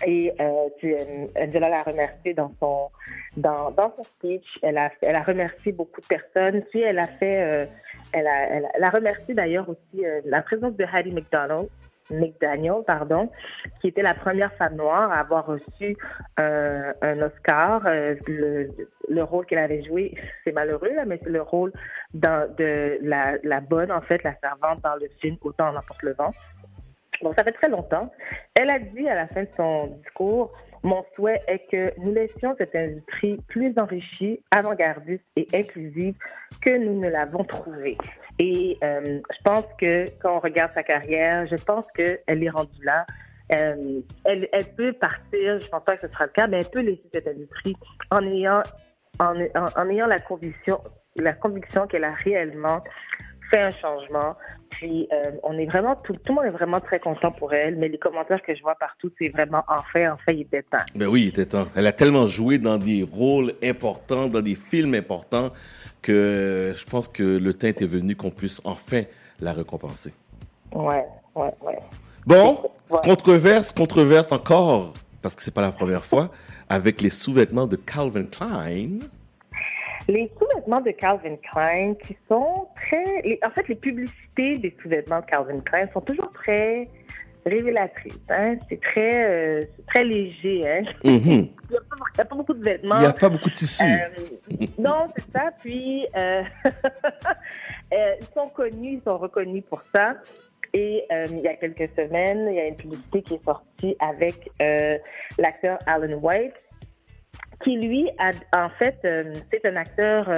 Et 0.07 0.33
euh, 0.41 0.69
euh, 0.85 1.27
Angela 1.37 1.69
l'a 1.69 1.83
remercié 1.83 2.35
dans 2.35 2.53
son 2.61 2.91
dans, 3.37 3.71
dans 3.71 3.95
son 3.97 4.05
speech. 4.05 4.59
Elle 4.63 4.79
a 4.79 4.91
elle 5.03 5.17
a 5.17 5.23
remercié 5.23 5.73
beaucoup 5.73 6.01
de 6.01 6.07
personnes. 6.07 6.63
Puis 6.71 6.81
elle 6.81 6.99
a 6.99 7.07
fait 7.07 7.43
euh, 7.43 7.67
elle 8.13 8.27
a 8.27 8.49
elle 8.49 8.85
a, 8.85 8.91
remercié 8.91 9.35
d'ailleurs 9.35 9.69
aussi 9.69 10.05
la 10.25 10.43
présence 10.43 10.77
de 10.77 10.85
Hattie 10.85 11.13
McDonald. 11.13 11.69
McDaniel, 12.11 12.83
pardon, 12.87 13.31
qui 13.81 13.89
était 13.89 14.03
la 14.03 14.13
première 14.13 14.53
femme 14.55 14.75
noire 14.75 15.11
à 15.11 15.21
avoir 15.21 15.47
reçu 15.47 15.97
un 16.37 17.23
Oscar. 17.23 17.81
Le, 17.85 18.69
le 19.09 19.23
rôle 19.23 19.47
qu'elle 19.47 19.61
avait 19.61 19.83
joué, 19.83 20.15
c'est 20.45 20.53
malheureux, 20.53 20.93
là, 20.95 21.05
mais 21.07 21.21
c'est 21.23 21.31
le 21.31 21.41
rôle 21.41 21.73
de 22.15 22.99
la, 23.03 23.37
la 23.43 23.61
bonne, 23.61 23.91
en 23.91 24.01
fait, 24.03 24.23
la 24.25 24.35
servante 24.41 24.83
dans 24.83 24.97
le 24.97 25.09
film 25.21 25.37
Autant 25.43 25.69
en 25.69 25.77
emporte 25.77 26.03
le 26.03 26.13
vent. 26.13 26.33
Donc, 27.21 27.35
ça 27.37 27.45
fait 27.45 27.53
très 27.53 27.69
longtemps. 27.69 28.11
Elle 28.55 28.71
a 28.71 28.79
dit 28.79 29.09
à 29.09 29.15
la 29.15 29.29
fin 29.29 29.43
de 29.43 29.49
son 29.57 29.87
discours, 30.03 30.53
mon 30.83 31.05
souhait 31.15 31.41
est 31.47 31.71
que 31.71 31.93
nous 32.01 32.13
laissions 32.13 32.55
cette 32.59 32.75
industrie 32.75 33.39
plus 33.49 33.73
enrichie, 33.79 34.41
avant-gardiste 34.51 35.25
et 35.37 35.47
inclusive 35.55 36.15
que 36.61 36.77
nous 36.77 36.99
ne 36.99 37.09
l'avons 37.09 37.45
trouvée. 37.45 37.97
Et 38.39 38.79
euh, 38.83 39.21
je 39.31 39.43
pense 39.45 39.67
que 39.79 40.07
quand 40.21 40.37
on 40.37 40.41
regarde 40.41 40.73
sa 40.75 40.83
carrière, 40.83 41.47
je 41.47 41.57
pense 41.63 41.87
qu'elle 41.93 42.21
est 42.27 42.51
rendue 42.51 42.85
là. 42.85 43.07
Euh, 43.55 44.01
elle, 44.25 44.49
peut 44.77 44.93
partir, 44.95 45.61
je 45.61 45.69
pense 45.69 45.85
pas 45.85 45.97
que 45.97 46.07
ce 46.07 46.13
sera 46.13 46.25
le 46.25 46.31
cas, 46.31 46.47
mais 46.47 46.59
elle 46.59 46.71
peut 46.71 46.81
laisser 46.81 47.09
cette 47.13 47.29
industrie 47.29 47.77
en 48.11 48.27
ayant, 48.27 48.63
en 49.21 49.89
ayant 49.91 50.07
la 50.07 50.19
conviction, 50.19 50.81
la 51.17 51.35
conviction 51.35 51.87
qu'elle 51.87 52.05
a 52.05 52.13
réellement 52.13 52.81
fait 53.53 53.61
un 53.61 53.71
changement. 53.71 54.35
Puis 54.71 55.09
euh, 55.13 55.33
on 55.43 55.59
est 55.59 55.67
vraiment, 55.67 55.95
tout, 55.97 56.15
tout 56.15 56.21
le 56.29 56.35
monde 56.35 56.45
est 56.47 56.57
vraiment 56.57 56.81
très 56.81 56.99
content 56.99 57.31
pour 57.31 57.53
elle, 57.53 57.77
mais 57.77 57.89
les 57.89 57.99
commentaires 57.99 58.43
que 58.43 58.55
je 58.55 58.63
vois 58.63 58.75
partout, 58.75 59.11
c'est 59.19 59.29
vraiment 59.29 59.63
enfin, 59.69 60.13
enfin, 60.13 60.33
il 60.33 60.43
était 60.43 60.63
temps. 60.63 60.79
Ben 60.95 61.09
oui, 61.09 61.25
il 61.25 61.29
était 61.29 61.47
temps. 61.47 61.67
Elle 61.77 61.87
a 61.87 61.93
tellement 61.93 62.27
joué 62.27 62.59
dans 62.59 62.79
des 62.79 63.03
rôles 63.03 63.55
importants, 63.63 64.29
dans 64.29 64.41
des 64.41 64.55
films 64.55 64.95
importants, 64.95 65.51
que 66.01 66.73
je 66.75 66.85
pense 66.87 67.09
que 67.09 67.23
le 67.23 67.53
temps 67.53 67.69
était 67.69 67.85
venu 67.85 68.17
qu'on 68.17 68.31
puisse 68.31 68.61
enfin 68.65 69.03
la 69.41 69.53
récompenser. 69.53 70.15
Ouais, 70.73 71.05
ouais, 71.35 71.53
ouais. 71.61 71.79
Bon, 72.27 72.57
controverse, 73.05 73.73
controverse 73.73 74.33
encore, 74.33 74.95
parce 75.21 75.37
que 75.37 75.43
c'est 75.43 75.55
pas 75.55 75.61
la 75.61 75.73
première 75.73 76.05
fois, 76.05 76.31
avec 76.69 77.03
les 77.03 77.11
sous-vêtements 77.11 77.67
de 77.67 77.77
Calvin 77.77 78.25
Klein. 78.25 79.01
Les 80.09 80.31
sous-vêtements 80.39 80.81
de 80.81 80.93
Calvin 80.93 81.37
Klein 81.53 81.95
qui 81.95 82.17
sont 82.29 82.69
très... 82.93 83.23
les- 83.23 83.39
en 83.45 83.51
fait, 83.51 83.67
les 83.69 83.75
publicités 83.77 84.59
des 84.59 84.77
sous-vêtements 84.83 85.21
de 85.21 85.27
Calvin 85.27 85.61
Klein 85.61 85.89
sont 85.93 86.01
toujours 86.01 86.31
très 86.33 86.89
révélatrices. 87.45 88.19
Hein? 88.29 88.57
C'est 88.69 88.81
très, 88.81 89.25
euh, 89.29 89.61
très 89.89 90.05
léger. 90.05 90.69
Hein? 90.69 90.83
Mhm. 91.05 91.49
Il 91.71 91.71
n'y 91.71 91.77
a, 91.79 91.81
pas- 91.81 92.23
a 92.23 92.37
beaucoup 92.37 92.55
de 92.55 92.63
vêtements. 92.65 92.97
Il 92.97 93.01
n'y 93.01 93.07
a 93.07 93.13
pas 93.13 93.29
beaucoup 93.31 93.49
de 93.49 93.55
tissu. 93.55 93.83
Euh, 93.85 94.67
non, 94.79 95.09
c'est 95.17 95.25
ça. 95.33 95.51
Puis, 95.61 96.07
euh, 96.19 96.43
ils 97.93 98.27
sont 98.35 98.49
connus, 98.51 98.95
ils 98.99 99.03
sont 99.05 99.19
reconnus 99.19 99.65
pour 99.69 99.83
ça. 99.95 100.17
Et 100.75 101.05
euh, 101.13 101.25
il 101.31 101.41
y 101.41 101.49
a 101.49 101.55
quelques 101.55 101.91
semaines, 101.97 102.47
il 102.51 102.55
y 102.57 102.61
a 102.61 102.67
une 102.69 102.77
publicité 102.77 103.23
qui 103.23 103.35
est 103.35 103.45
sortie 103.45 103.97
avec 104.01 104.51
euh, 104.63 104.97
l'acteur 105.39 105.79
Alan 105.87 106.17
White, 106.19 106.55
qui 107.63 107.77
lui, 107.77 108.09
a, 108.19 108.31
en 108.65 108.71
fait, 108.71 108.97
euh, 109.05 109.33
c'est 109.51 109.65
un 109.67 109.77
acteur 109.77 110.29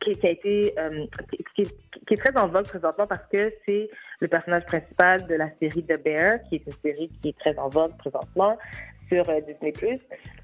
qui, 0.00 0.12
qui 0.12 0.26
a 0.26 0.30
été, 0.30 0.74
euh, 0.78 1.06
qui, 1.54 1.62
est 1.62 2.16
très 2.16 2.36
en 2.36 2.48
vogue 2.48 2.66
présentement 2.66 3.06
parce 3.06 3.26
que 3.30 3.52
c'est 3.66 3.90
le 4.20 4.28
personnage 4.28 4.64
principal 4.64 5.26
de 5.26 5.34
la 5.34 5.50
série 5.60 5.84
The 5.84 6.02
Bear, 6.02 6.38
qui 6.48 6.56
est 6.56 6.66
une 6.66 6.72
série 6.72 7.10
qui 7.20 7.28
est 7.28 7.38
très 7.38 7.58
en 7.58 7.68
vogue 7.68 7.96
présentement 7.98 8.56
sur 9.08 9.28
euh, 9.28 9.40
Disney+. 9.40 9.72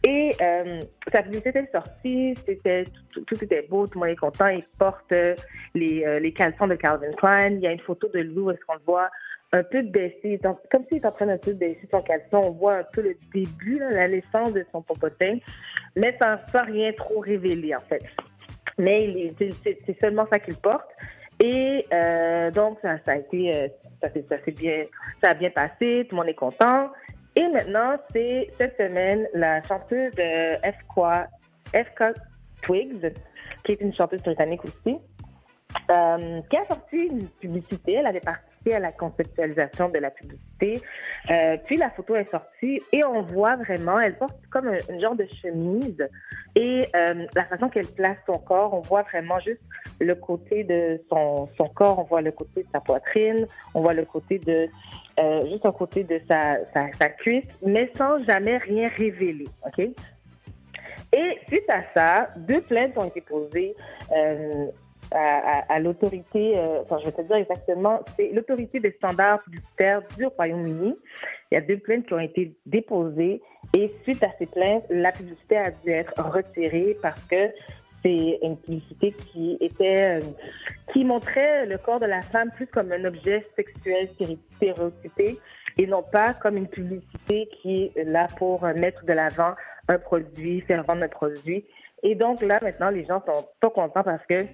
Et 0.06 0.32
euh, 0.40 0.80
sa 1.12 1.22
publicité 1.22 1.50
était 1.50 1.70
sortie, 1.70 2.34
c'était, 2.46 2.84
tout, 3.12 3.44
était 3.44 3.66
beau, 3.68 3.86
tout 3.86 3.98
le 3.98 4.06
monde 4.06 4.14
est 4.14 4.20
content. 4.20 4.48
Il 4.48 4.64
porte 4.78 5.12
euh, 5.12 5.34
les, 5.74 6.04
euh, 6.04 6.18
les 6.18 6.32
caleçons 6.32 6.66
de 6.66 6.74
Calvin 6.74 7.12
Klein. 7.12 7.50
Il 7.50 7.60
y 7.60 7.66
a 7.66 7.72
une 7.72 7.80
photo 7.80 8.08
de 8.08 8.20
Lou, 8.20 8.50
est-ce 8.50 8.60
qu'on 8.66 8.74
le 8.74 8.80
voit 8.86 9.10
un 9.52 9.62
peu 9.62 9.82
baissé, 9.82 10.40
comme 10.42 10.84
s'il 10.88 10.98
est 10.98 11.06
en 11.06 11.12
train 11.12 11.26
de 11.26 11.52
baisser 11.52 11.88
son 11.88 12.02
caleçon. 12.02 12.38
On 12.38 12.50
voit 12.50 12.78
un 12.78 12.84
peu 12.92 13.02
le 13.02 13.16
début, 13.32 13.78
la 13.78 14.08
naissance 14.08 14.52
de 14.52 14.66
son 14.72 14.82
popotin, 14.82 15.38
mais 15.94 16.18
sans 16.20 16.64
rien 16.64 16.92
trop 16.94 17.20
révéler, 17.20 17.72
en 17.72 17.80
fait. 17.82 18.04
Mais 18.78 19.32
c'est- 19.62 20.00
seulement 20.00 20.26
ça 20.30 20.38
qu'il 20.38 20.56
porte. 20.56 20.88
Et 21.42 21.84
euh, 21.92 22.50
donc, 22.50 22.78
ça, 22.82 22.96
a 23.06 23.16
été, 23.16 23.54
euh, 23.54 23.68
ça, 24.00 24.08
ça, 24.08 24.36
bien, 24.52 24.84
ça 25.22 25.30
a 25.30 25.34
bien 25.34 25.50
passé, 25.50 26.06
tout 26.08 26.16
le 26.16 26.22
monde 26.22 26.28
est 26.28 26.34
content. 26.34 26.90
Et 27.36 27.46
maintenant, 27.48 27.96
c'est 28.12 28.50
cette 28.58 28.76
semaine 28.76 29.26
la 29.34 29.62
chanteuse 29.62 30.12
de 30.14 30.56
FK, 30.62 31.28
FK 31.72 32.14
Twigs, 32.62 33.12
qui 33.64 33.72
est 33.72 33.80
une 33.80 33.92
chanteuse 33.94 34.22
britannique 34.22 34.64
aussi, 34.64 34.96
euh, 35.90 36.40
qui 36.48 36.56
a 36.56 36.64
sorti 36.66 36.96
une 36.96 37.28
publicité. 37.28 37.94
Elle 37.94 38.06
avait 38.06 38.20
à 38.72 38.78
la 38.78 38.92
conceptualisation 38.92 39.88
de 39.88 39.98
la 39.98 40.10
publicité. 40.10 40.80
Euh, 41.30 41.56
puis 41.66 41.76
la 41.76 41.90
photo 41.90 42.16
est 42.16 42.30
sortie 42.30 42.80
et 42.92 43.04
on 43.04 43.22
voit 43.22 43.56
vraiment, 43.56 43.98
elle 44.00 44.16
porte 44.16 44.36
comme 44.50 44.68
un, 44.68 44.78
un 44.90 45.00
genre 45.00 45.16
de 45.16 45.26
chemise 45.42 46.08
et 46.56 46.86
euh, 46.94 47.26
la 47.34 47.44
façon 47.44 47.68
qu'elle 47.68 47.86
place 47.86 48.16
son 48.26 48.38
corps, 48.38 48.74
on 48.74 48.80
voit 48.80 49.02
vraiment 49.02 49.40
juste 49.40 49.60
le 50.00 50.14
côté 50.14 50.62
de 50.64 51.00
son, 51.08 51.48
son 51.56 51.68
corps, 51.68 51.98
on 51.98 52.04
voit 52.04 52.22
le 52.22 52.30
côté 52.30 52.62
de 52.62 52.68
sa 52.68 52.80
poitrine, 52.80 53.46
on 53.74 53.80
voit 53.80 53.94
le 53.94 54.04
côté 54.04 54.38
de 54.38 54.68
euh, 55.18 55.50
juste 55.50 55.66
un 55.66 55.72
côté 55.72 56.04
de 56.04 56.20
sa, 56.28 56.56
sa, 56.72 57.08
cuisse, 57.08 57.44
mais 57.64 57.90
sans 57.96 58.22
jamais 58.24 58.58
rien 58.58 58.88
révéler. 58.96 59.48
OK? 59.66 59.88
Et 61.12 61.38
suite 61.46 61.68
à 61.70 61.82
ça, 61.94 62.28
deux 62.36 62.60
plaintes 62.60 62.96
ont 62.98 63.04
été 63.04 63.20
posées 63.20 63.74
à, 65.12 65.78
l'autorité, 65.80 66.58
euh, 66.58 66.82
enfin, 66.82 66.98
je 67.00 67.06
vais 67.06 67.12
te 67.12 67.22
dire 67.22 67.36
exactement, 67.36 68.00
c'est 68.16 68.30
l'autorité 68.32 68.80
des 68.80 68.92
standards 68.92 69.42
publicitaires 69.42 70.02
du 70.16 70.26
Royaume-Uni. 70.26 70.96
Il 71.50 71.54
y 71.54 71.56
a 71.56 71.60
deux 71.60 71.78
plaintes 71.78 72.06
qui 72.06 72.14
ont 72.14 72.20
été 72.20 72.54
déposées 72.66 73.40
et 73.74 73.92
suite 74.02 74.22
à 74.22 74.30
ces 74.38 74.46
plaintes, 74.46 74.84
la 74.90 75.12
publicité 75.12 75.56
a 75.56 75.70
dû 75.70 75.90
être 75.90 76.14
retirée 76.22 76.96
parce 77.00 77.22
que 77.24 77.50
c'est 78.02 78.38
une 78.42 78.56
publicité 78.58 79.12
qui 79.12 79.56
était, 79.60 80.18
euh, 80.18 80.20
qui 80.92 81.04
montrait 81.04 81.66
le 81.66 81.78
corps 81.78 82.00
de 82.00 82.06
la 82.06 82.22
femme 82.22 82.50
plus 82.56 82.66
comme 82.66 82.92
un 82.92 83.04
objet 83.04 83.46
sexuel 83.56 84.10
stéréotypé 84.56 85.38
et 85.78 85.86
non 85.86 86.02
pas 86.02 86.34
comme 86.34 86.56
une 86.56 86.68
publicité 86.68 87.48
qui 87.60 87.92
est 87.96 88.04
là 88.04 88.26
pour 88.36 88.62
mettre 88.62 89.04
de 89.04 89.12
l'avant 89.12 89.54
un 89.88 89.98
produit, 89.98 90.60
faire 90.62 90.84
vendre 90.84 91.02
un 91.02 91.08
produit. 91.08 91.64
Et 92.02 92.14
donc 92.14 92.42
là, 92.42 92.58
maintenant, 92.62 92.90
les 92.90 93.04
gens 93.04 93.22
sont 93.24 93.46
pas 93.60 93.70
contents 93.70 94.02
parce 94.02 94.24
que 94.26 94.46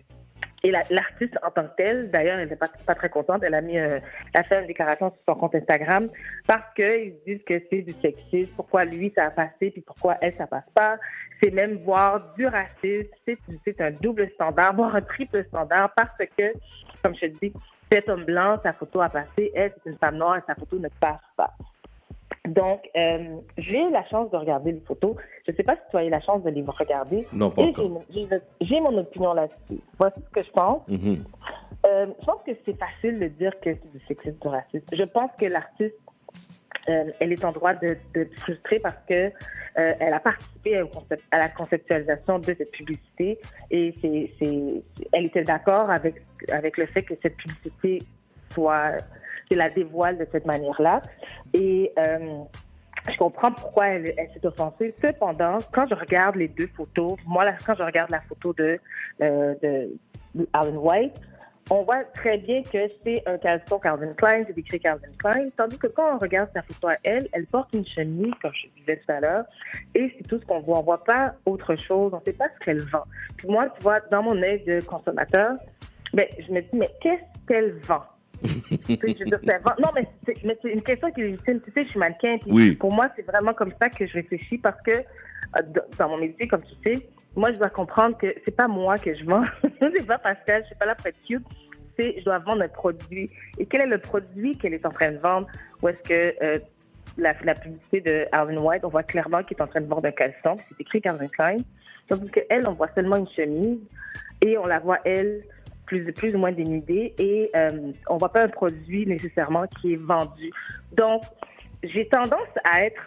et 0.63 0.71
la- 0.71 0.83
l'artiste 0.91 1.37
en 1.43 1.51
tant 1.51 1.65
que 1.65 1.77
telle, 1.77 2.11
d'ailleurs, 2.11 2.39
elle 2.39 2.49
n'est 2.49 2.57
pas, 2.57 2.69
très 2.95 3.09
contente. 3.09 3.43
Elle 3.43 3.55
a 3.55 3.61
mis, 3.61 3.79
euh, 3.79 3.99
a 4.35 4.43
fait 4.43 4.61
une 4.61 4.67
déclaration 4.67 5.11
sur 5.11 5.21
son 5.29 5.35
compte 5.41 5.55
Instagram 5.55 6.09
parce 6.47 6.75
qu'ils 6.75 7.15
disent 7.27 7.43
que 7.47 7.63
c'est 7.71 7.83
du 7.83 7.93
sexisme. 7.93 8.53
Pourquoi 8.57 8.85
lui 8.85 9.13
ça 9.17 9.27
a 9.27 9.31
passé 9.31 9.71
puis 9.71 9.81
pourquoi 9.81 10.17
elle 10.21 10.35
ça 10.37 10.47
passe 10.47 10.69
pas 10.75 10.99
C'est 11.43 11.51
même 11.51 11.77
voir 11.79 12.35
du 12.35 12.47
racisme. 12.47 13.09
C'est 13.27 13.39
c'est 13.65 13.81
un 13.81 13.91
double 13.91 14.29
standard, 14.35 14.75
voire 14.77 14.95
un 14.95 15.03
triple 15.03 15.45
standard 15.47 15.93
parce 15.97 16.17
que, 16.19 16.53
comme 17.03 17.15
je 17.15 17.27
te 17.27 17.39
dis, 17.41 17.53
cet 17.91 18.09
homme 18.09 18.25
blanc, 18.25 18.59
sa 18.63 18.73
photo 18.73 19.01
a 19.01 19.09
passé. 19.09 19.51
Elle, 19.55 19.73
c'est 19.83 19.91
une 19.91 19.99
femme 19.99 20.17
noire 20.17 20.37
et 20.37 20.43
sa 20.47 20.55
photo 20.55 20.79
ne 20.79 20.89
passe 21.01 21.21
pas. 21.37 21.55
Donc, 22.49 22.89
euh, 22.97 23.37
j'ai 23.59 23.81
eu 23.81 23.91
la 23.91 24.05
chance 24.07 24.31
de 24.31 24.37
regarder 24.37 24.73
les 24.73 24.81
photos. 24.81 25.17
Je 25.47 25.53
ne 25.53 25.57
sais 25.57 25.63
pas 25.63 25.75
si 25.75 25.83
tu 25.91 25.97
as 25.97 26.05
eu 26.05 26.11
la 26.11 26.21
chance 26.21 26.43
de 26.43 26.51
les 26.51 26.63
regarder. 26.63 27.27
Non, 27.33 27.51
pas 27.51 27.63
encore. 27.63 28.03
j'ai- 28.61 28.81
mon 28.81 28.97
opinion 28.99 29.33
là-dessus. 29.35 29.81
Voici 29.99 30.21
ce 30.21 30.31
que 30.31 30.43
je 30.47 30.51
pense. 30.51 30.87
Mhm. 30.89 31.25
Euh, 31.87 32.07
je 32.21 32.27
pense 32.27 32.43
que 32.47 32.53
c'est 32.65 32.79
facile 32.79 33.19
de 33.19 33.29
dire 33.29 33.53
que 33.61 33.71
c'est 33.75 33.93
du 33.93 34.05
sexisme, 34.07 34.37
du 34.41 34.49
racisme. 34.49 34.85
Je 34.93 35.03
pense 35.05 35.31
que 35.39 35.47
l'artiste, 35.47 35.95
euh, 36.89 37.05
elle 37.21 37.33
est 37.33 37.45
en 37.45 37.53
droit 37.53 37.75
de, 37.75 37.97
de 38.15 38.21
être 38.23 38.39
frustrée 38.39 38.79
parce 38.81 38.99
que 39.09 39.31
elle 40.01 40.13
a 40.13 40.21
participé 40.21 40.83
concept- 40.93 41.23
à 41.31 41.39
la 41.39 41.49
conceptualisation 41.49 42.39
de 42.39 42.55
cette 42.59 42.73
publicité 42.73 43.39
et 43.71 43.95
c'est- 44.03 44.83
elle 45.13 45.27
était 45.27 45.45
d'accord 45.45 45.91
avec, 45.91 46.23
avec 46.51 46.77
le 46.77 46.87
fait 46.87 47.03
que 47.03 47.15
cette 47.23 47.37
publicité 47.37 48.03
soit, 48.53 48.97
la 49.57 49.71
dévoile 49.71 50.19
de 50.19 50.27
cette 50.31 50.47
manière-là. 50.47 51.03
Et 51.55 51.93
euh, 51.99 52.39
je 53.11 53.17
comprends 53.17 53.53
pourquoi 53.53 53.89
elle, 53.89 54.15
s'est 54.33 54.47
offensée. 54.47 54.95
Cependant, 55.03 55.59
quand 55.73 55.87
je 55.89 55.95
regarde 55.95 56.37
les 56.37 56.49
deux 56.49 56.69
photos, 56.69 57.17
moi, 57.27 57.45
là, 57.45 57.55
quand 57.65 57.75
je 57.75 57.83
regarde 57.83 58.11
la 58.11 58.21
photo 58.21 58.53
de, 58.53 58.79
euh, 59.23 59.87
Alan 60.53 60.77
White, 60.77 61.21
on 61.73 61.85
voit 61.85 62.03
très 62.15 62.39
bien 62.39 62.63
que 62.63 62.89
c'est 63.05 63.23
un 63.27 63.39
caleçon 63.39 63.79
Calvin 63.79 64.13
Klein, 64.15 64.45
c'est 64.47 64.59
écrit 64.59 64.81
Calvin 64.81 65.13
Klein, 65.19 65.51
tandis 65.57 65.79
que 65.79 65.87
quand 65.87 66.17
on 66.17 66.19
regarde 66.19 66.51
sa 66.53 66.63
photo 66.63 66.89
à 66.89 66.97
elle, 67.05 67.29
elle 67.33 67.47
porte 67.47 67.73
une 67.75 67.87
chemise, 67.87 68.33
comme 68.43 68.53
je 68.55 68.67
disais 68.81 68.97
tout 68.97 69.13
à 69.13 69.21
l'heure, 69.21 69.45
et 69.95 70.13
c'est 70.17 70.27
tout 70.27 70.41
ce 70.41 70.47
qu'on 70.47 70.61
voit. 70.61 70.81
On 70.81 70.83
voit 70.83 71.05
pas 71.05 71.35
autre 71.47 71.77
chose, 71.77 72.13
on 72.13 72.21
sait 72.25 72.33
pas 72.33 72.49
ce 72.59 72.65
qu'elle 72.65 72.83
vend. 72.83 73.05
Puis 73.37 73.49
moi, 73.49 73.69
tu 73.77 73.83
vois, 73.83 74.01
dans 74.11 74.23
mon 74.23 74.43
œil 74.43 74.65
de 74.65 74.81
consommateur, 74.85 75.59
ben, 76.13 76.27
je 76.41 76.53
me 76.53 76.61
dis, 76.61 76.69
mais 76.73 76.91
qu'est-ce 77.01 77.47
qu'elle 77.47 77.73
vend? 77.85 78.03
Je 78.43 79.25
veux 79.25 79.39
dire, 79.39 79.61
Non, 79.79 79.91
mais 79.95 80.07
c'est, 80.25 80.69
une 80.73 80.83
question 80.83 81.11
qui 81.13 81.21
est 81.21 81.25
légitime. 81.25 81.61
Tu 81.61 81.73
sais, 81.73 81.85
je 81.85 81.91
suis 81.91 81.99
mannequin. 81.99 82.39
Puis 82.39 82.51
Oui. 82.51 82.75
Pour 82.77 82.93
moi, 82.93 83.09
c'est 83.17 83.23
vraiment 83.23 83.53
comme 83.53 83.73
ça 83.81 83.89
que 83.89 84.07
je 84.07 84.13
réfléchis 84.13 84.59
parce 84.59 84.81
que 84.83 84.93
euh, 84.93 85.63
dans 85.99 86.09
mon 86.09 86.19
métier, 86.19 86.49
comme 86.49 86.63
tu 86.63 86.75
sais, 86.85 87.07
moi, 87.37 87.53
je 87.53 87.59
dois 87.59 87.71
comprendre 87.71 88.17
que 88.17 88.35
c'est 88.45 88.57
pas 88.57 88.69
moi 88.69 88.99
que 88.99 89.15
je 89.15 89.25
vends. 89.25 89.45
c'est 89.81 90.07
pas 90.07 90.19
Pascal, 90.19 90.63
je 90.63 90.69
suis 90.69 90.77
pas 90.77 90.87
là 90.87 90.95
pour 90.95 91.07
être 91.07 91.21
cute. 91.27 91.45
C'est, 91.99 92.19
je 92.19 92.25
dois 92.25 92.39
vendre 92.39 92.63
un 92.63 92.69
produit. 92.69 93.31
Et 93.59 93.67
quel 93.67 93.83
est 93.83 93.87
le 93.87 93.99
produit 93.99 94.57
qu'elle 94.57 94.75
est 94.75 94.87
en 94.87 94.91
train 94.91 95.13
de 95.13 95.19
vendre? 95.19 95.47
Ou 95.83 95.89
est-ce 95.89 96.03
que 96.03 96.35
euh, 96.43 96.59
la, 97.19 97.35
la 97.45 97.55
publicité 97.55 98.01
de 98.01 98.27
Alvin 98.33 98.57
White, 98.57 98.85
on 98.85 98.89
voit 98.89 99.03
clairement 99.03 99.43
qu'il 99.43 99.57
est 99.57 99.63
en 99.63 99.67
train 99.67 99.81
de 99.81 99.87
vendre 99.87 100.07
un 100.07 100.13
caleçon. 100.13 100.57
C'est 100.69 100.81
écrit 100.81 101.01
Calvin 101.01 101.29
Klein. 101.29 101.57
Tandis 102.09 102.31
qu'elle, 102.31 102.67
on 102.67 102.73
voit 102.73 102.89
seulement 102.95 103.17
une 103.17 103.29
chemise 103.29 103.79
et 104.43 104.59
on 104.59 104.67
la 104.67 104.79
voit, 104.79 104.99
elle, 105.05 105.43
plus, 105.91 106.13
plus 106.13 106.35
ou 106.37 106.39
moins 106.39 106.53
dénudée 106.53 107.13
et 107.19 107.51
euh, 107.57 107.91
on 108.09 108.17
voit 108.17 108.33
pas 108.33 108.45
un 108.45 108.49
produit 108.49 109.07
nécessairement 109.07 109.67
qui 109.81 109.95
est 109.95 109.97
vendu. 110.15 110.51
Donc, 110.97 111.23
j'ai 111.83 112.07
tendance 112.07 112.53
à 112.65 112.85
être 112.85 113.03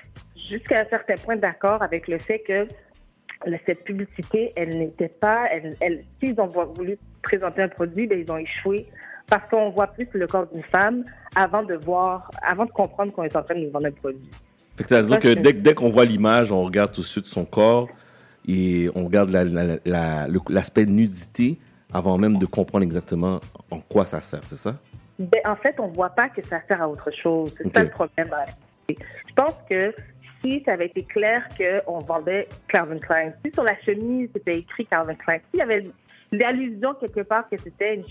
jusqu'à 0.50 0.82
un 0.82 0.86
certain 0.90 1.16
point 1.16 1.38
d'accord 1.38 1.82
avec 1.82 2.10
le 2.10 2.20
fait 2.20 2.40
que 2.40 2.68
cette 3.66 3.84
publicité, 3.86 4.52
elle 4.58 4.78
n'était 4.78 5.08
pas, 5.08 5.46
elle, 5.52 5.76
elle, 5.80 6.04
s'ils 6.22 6.40
ont 6.42 6.48
vo- 6.48 6.74
voulu 6.74 6.98
présenter 7.22 7.62
un 7.62 7.70
produit, 7.70 8.06
ben, 8.06 8.20
ils 8.20 8.30
ont 8.32 8.38
échoué 8.38 8.86
parce 9.30 9.50
qu'on 9.50 9.70
voit 9.70 9.88
plus 9.88 10.08
le 10.14 10.28
corps 10.28 10.48
d'une 10.48 10.64
femme 10.64 11.06
avant 11.36 11.64
de 11.64 11.76
voir, 11.76 12.30
avant 12.42 12.66
de 12.66 12.72
comprendre 12.72 13.14
qu'on 13.14 13.24
est 13.24 13.36
en 13.38 13.44
train 13.44 13.56
de 13.56 13.62
nous 13.62 13.72
vendre 13.72 13.88
un 13.88 13.92
produit. 13.92 14.30
Fait 14.78 15.20
que 15.20 15.34
dès, 15.42 15.54
dès 15.54 15.74
qu'on 15.74 15.90
voit 15.90 16.04
l'image, 16.06 16.52
on 16.52 16.64
regarde 16.64 16.92
tout 16.92 17.02
de 17.02 17.06
suite 17.06 17.28
son 17.28 17.46
corps 17.46 17.88
et 18.46 18.90
on 18.94 19.06
regarde 19.06 19.30
la- 19.30 19.46
la- 19.86 20.28
l'aspect 20.50 20.86
nudité 20.86 21.60
avant 21.94 22.18
même 22.18 22.38
de 22.38 22.46
comprendre 22.46 22.84
exactement 22.84 23.40
en 23.72 23.80
quoi 23.80 24.06
ça 24.06 24.20
sert, 24.22 24.44
c'est 24.44 24.56
ça? 24.56 24.76
Ben, 25.20 25.42
en 25.46 25.56
fait, 25.56 25.80
on 25.80 25.88
voit 25.88 26.10
pas 26.10 26.30
que 26.30 26.44
ça 26.46 26.60
sert 26.68 26.82
à 26.82 26.90
autre 26.90 27.12
chose. 27.12 27.54
C'est 27.58 27.68
Ok. 27.68 27.74
ça 27.76 27.84
le 27.84 27.90
problème. 27.90 28.30
publicité. 28.88 29.06
Je 29.30 29.34
pense 29.36 29.56
que 29.70 29.94
si 30.42 30.62
ça 30.66 30.74
avait 30.74 30.88
été 30.88 31.04
clair 31.04 31.48
qu'on 31.58 32.00
vendait 32.00 32.50
Calvin 32.68 32.98
Klein, 33.00 33.32
si 33.46 33.52
sur 33.54 33.64
la 33.64 33.80
chemise 33.82 34.30
c'était 34.34 34.58
écrit 34.60 34.86
Calvin 34.86 35.16
Klein, 35.16 35.38
s'il 35.52 35.60
y 35.60 35.64
avait 35.64 35.84
l'allusion 36.32 36.96
quelque 36.96 37.22
part 37.22 37.48
que 37.48 37.56
c'était 37.58 38.04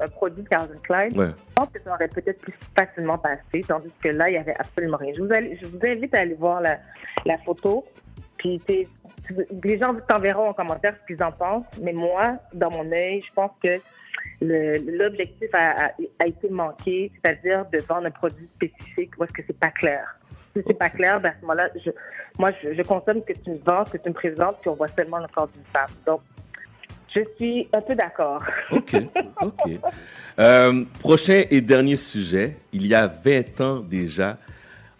un 0.00 0.08
produit 0.08 0.44
Calvin 0.44 0.76
Klein, 0.82 1.10
Ouais. 1.16 1.28
je 1.28 1.54
pense 1.56 1.68
que 1.70 1.80
ça 1.82 1.94
aurait 1.94 2.08
peut-être 2.08 2.40
plus 2.40 2.54
facilement 2.78 3.18
passé, 3.18 3.62
tandis 3.66 3.90
que 4.02 4.08
là, 4.08 4.28
il 4.30 4.34
y 4.34 4.38
avait 4.38 4.54
absolument 4.58 4.98
rien. 4.98 5.12
Je 5.16 5.22
vous, 5.22 5.32
allez- 5.32 5.58
je 5.60 5.66
vous 5.66 5.78
invite 5.84 6.14
à 6.14 6.20
aller 6.20 6.34
voir 6.34 6.60
la, 6.60 6.78
la 7.24 7.38
photo. 7.38 7.84
Puis 8.42 8.60
les 9.64 9.78
gens 9.78 9.94
t'enverront 10.08 10.48
en 10.48 10.52
commentaire 10.52 10.94
ce 11.00 11.06
qu'ils 11.14 11.22
en 11.22 11.30
pensent, 11.32 11.64
mais 11.80 11.92
moi, 11.92 12.38
dans 12.52 12.70
mon 12.70 12.90
œil, 12.92 13.22
je 13.26 13.32
pense 13.32 13.52
que 13.62 13.76
l'objectif 14.40 15.48
a, 15.54 15.86
a- 15.86 15.90
a 16.18 16.26
été 16.26 16.48
manqué, 16.50 17.10
c'est-à-dire 17.14 17.64
de 17.72 17.78
vendre 17.78 18.06
un 18.06 18.10
produit 18.10 18.48
spécifique 18.56 19.12
est-ce 19.22 19.32
que 19.32 19.42
c'est 19.46 19.58
pas 19.58 19.70
clair. 19.70 20.18
Si 20.56 20.62
c'est 20.66 20.74
pas 20.78 20.90
clair, 20.90 21.20
ben 21.20 21.30
à 21.30 21.34
ce 21.36 21.40
moment-là, 21.42 21.68
je, 21.84 21.90
moi, 22.38 22.50
je, 22.62 22.74
je 22.74 22.82
consomme 22.82 23.22
que 23.24 23.32
tu 23.32 23.50
me 23.50 23.58
vends, 23.58 23.84
que 23.84 23.96
tu 23.96 24.08
me 24.08 24.14
présentes, 24.14 24.56
puis 24.60 24.70
on 24.70 24.74
voit 24.74 24.88
seulement 24.88 25.18
le 25.18 25.28
corps 25.28 25.48
d'une 25.48 25.64
femme. 25.72 25.88
Donc, 26.06 26.20
je 27.14 27.20
suis 27.36 27.68
un 27.72 27.80
peu 27.80 27.94
d'accord. 27.94 28.42
OK, 28.70 28.96
OK. 29.42 29.70
Euh, 30.38 30.84
prochain 31.00 31.42
et 31.50 31.60
dernier 31.60 31.96
sujet. 31.96 32.56
Il 32.72 32.86
y 32.86 32.94
a 32.94 33.06
20 33.06 33.60
ans 33.60 33.76
déjà, 33.80 34.38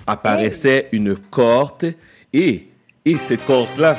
apparaissait 0.07 0.89
une 0.93 1.17
cohorte 1.17 1.87
et, 2.33 2.69
et 3.05 3.19
cette 3.19 3.45
cohorte-là, 3.45 3.97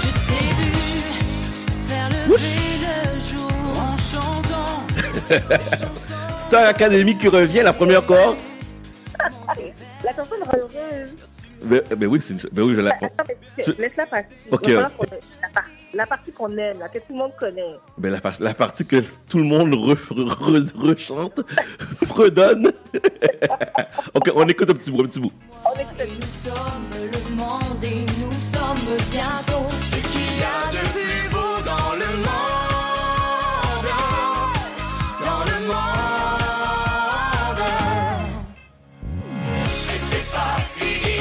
Je 0.00 0.08
t'ai 0.08 0.44
vu 0.58 0.70
vers 1.88 2.08
le 2.10 2.16
le 3.14 3.18
jour 3.18 3.50
en 3.76 3.96
chantant. 3.98 4.86
Star 6.36 6.66
Academy 6.68 7.16
qui 7.18 7.28
revient, 7.28 7.62
la 7.62 7.72
première 7.72 8.04
cohorte. 8.04 8.40
La 10.04 10.12
personne 10.12 10.38
heureuse. 10.46 11.10
Ben, 11.64 11.82
ben 11.96 12.06
oui, 12.06 12.20
c'est 12.22 12.34
une- 12.34 12.40
ben 12.52 12.62
oui, 12.62 12.74
je 12.74 12.80
la 12.80 12.92
Attends, 12.92 13.08
mais 13.26 13.64
laisse-la 13.78 14.06
passer. 14.06 14.28
Ok, 14.52 14.62
Il 14.68 14.74
va 14.76 14.90
la 15.94 16.06
partie 16.06 16.32
qu'on 16.32 16.54
aime, 16.58 16.78
là, 16.80 16.88
que 16.88 16.98
tout 16.98 17.12
le 17.12 17.16
monde 17.16 17.32
connaît. 17.38 17.76
Ben, 17.96 18.10
la, 18.12 18.20
la 18.40 18.52
partie 18.54 18.84
que 18.86 19.02
tout 19.26 19.38
le 19.38 19.44
monde 19.44 19.74
rechante, 19.74 21.40
fredonne. 22.04 22.70
ok, 24.14 24.30
on 24.34 24.46
écoute 24.48 24.68
un 24.68 24.74
petit 24.74 24.90
bout, 24.90 25.00
un 25.00 25.06
petit 25.06 25.20
bout. 25.20 25.32
On 25.64 25.72
écoute. 25.80 25.88
Nous 26.20 26.50
sommes 26.50 26.90
le 26.92 27.36
monde 27.36 27.82
et 27.84 28.04
nous 28.20 28.30
sommes 28.32 28.96
bientôt 29.10 29.66
ce 29.86 29.96
qu'il 29.96 30.38
y 30.38 30.42
a 30.42 30.70
de 30.72 30.82
plus 30.92 31.30
beau 31.30 31.56
dans 31.64 31.94
le 31.94 32.10
monde. 32.18 32.28
Dans 35.24 35.44
le 35.44 35.58
monde. 35.66 37.62
Et 39.64 39.98
c'est 40.10 40.30
pas 40.32 40.60
fini, 40.76 41.18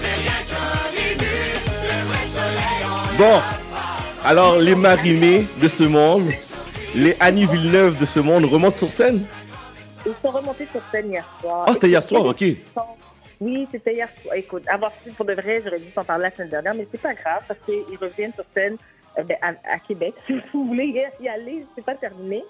c'est 0.00 0.16
rien 0.22 0.40
qu'un 0.48 0.90
début. 0.90 1.50
Le 1.84 1.96
vrai 2.08 2.24
soleil 2.34 2.82
en 2.84 3.16
Bon 3.16 3.67
alors 4.28 4.58
les 4.58 4.74
Marimé 4.74 5.46
de 5.58 5.68
ce 5.68 5.84
monde, 5.84 6.30
les 6.94 7.16
Annie 7.18 7.46
Villeneuve 7.46 7.98
de 7.98 8.04
ce 8.04 8.20
monde 8.20 8.44
remontent 8.44 8.76
sur 8.76 8.90
scène 8.90 9.24
Ils 10.04 10.12
sont 10.20 10.28
remontés 10.28 10.66
sur 10.66 10.82
scène 10.90 11.08
hier 11.10 11.24
soir. 11.40 11.64
Oh, 11.66 11.72
c'était 11.72 11.88
hier 11.88 12.04
soir, 12.04 12.26
ok. 12.26 12.44
Oui, 13.40 13.66
c'était 13.72 13.94
hier 13.94 14.08
soir. 14.20 14.34
Écoute, 14.34 14.68
avoir 14.68 14.92
su 15.02 15.10
pour 15.12 15.24
de 15.24 15.32
vrai, 15.32 15.62
j'aurais 15.64 15.78
dû 15.78 15.86
t'en 15.92 16.04
parler 16.04 16.24
la 16.24 16.30
semaine 16.30 16.50
dernière, 16.50 16.74
mais 16.74 16.86
c'est 16.90 17.00
pas 17.00 17.14
grave 17.14 17.42
parce 17.48 17.58
qu'ils 17.60 17.96
reviennent 17.98 18.34
sur 18.34 18.44
scène 18.54 18.76
euh, 19.18 19.22
ben, 19.22 19.38
à, 19.40 19.52
à 19.72 19.78
Québec. 19.78 20.12
Si 20.26 20.34
vous 20.52 20.66
voulez 20.66 21.08
y 21.22 21.28
aller, 21.28 21.64
c'est 21.74 21.84
pas 21.84 21.94
terminé. 21.94 22.44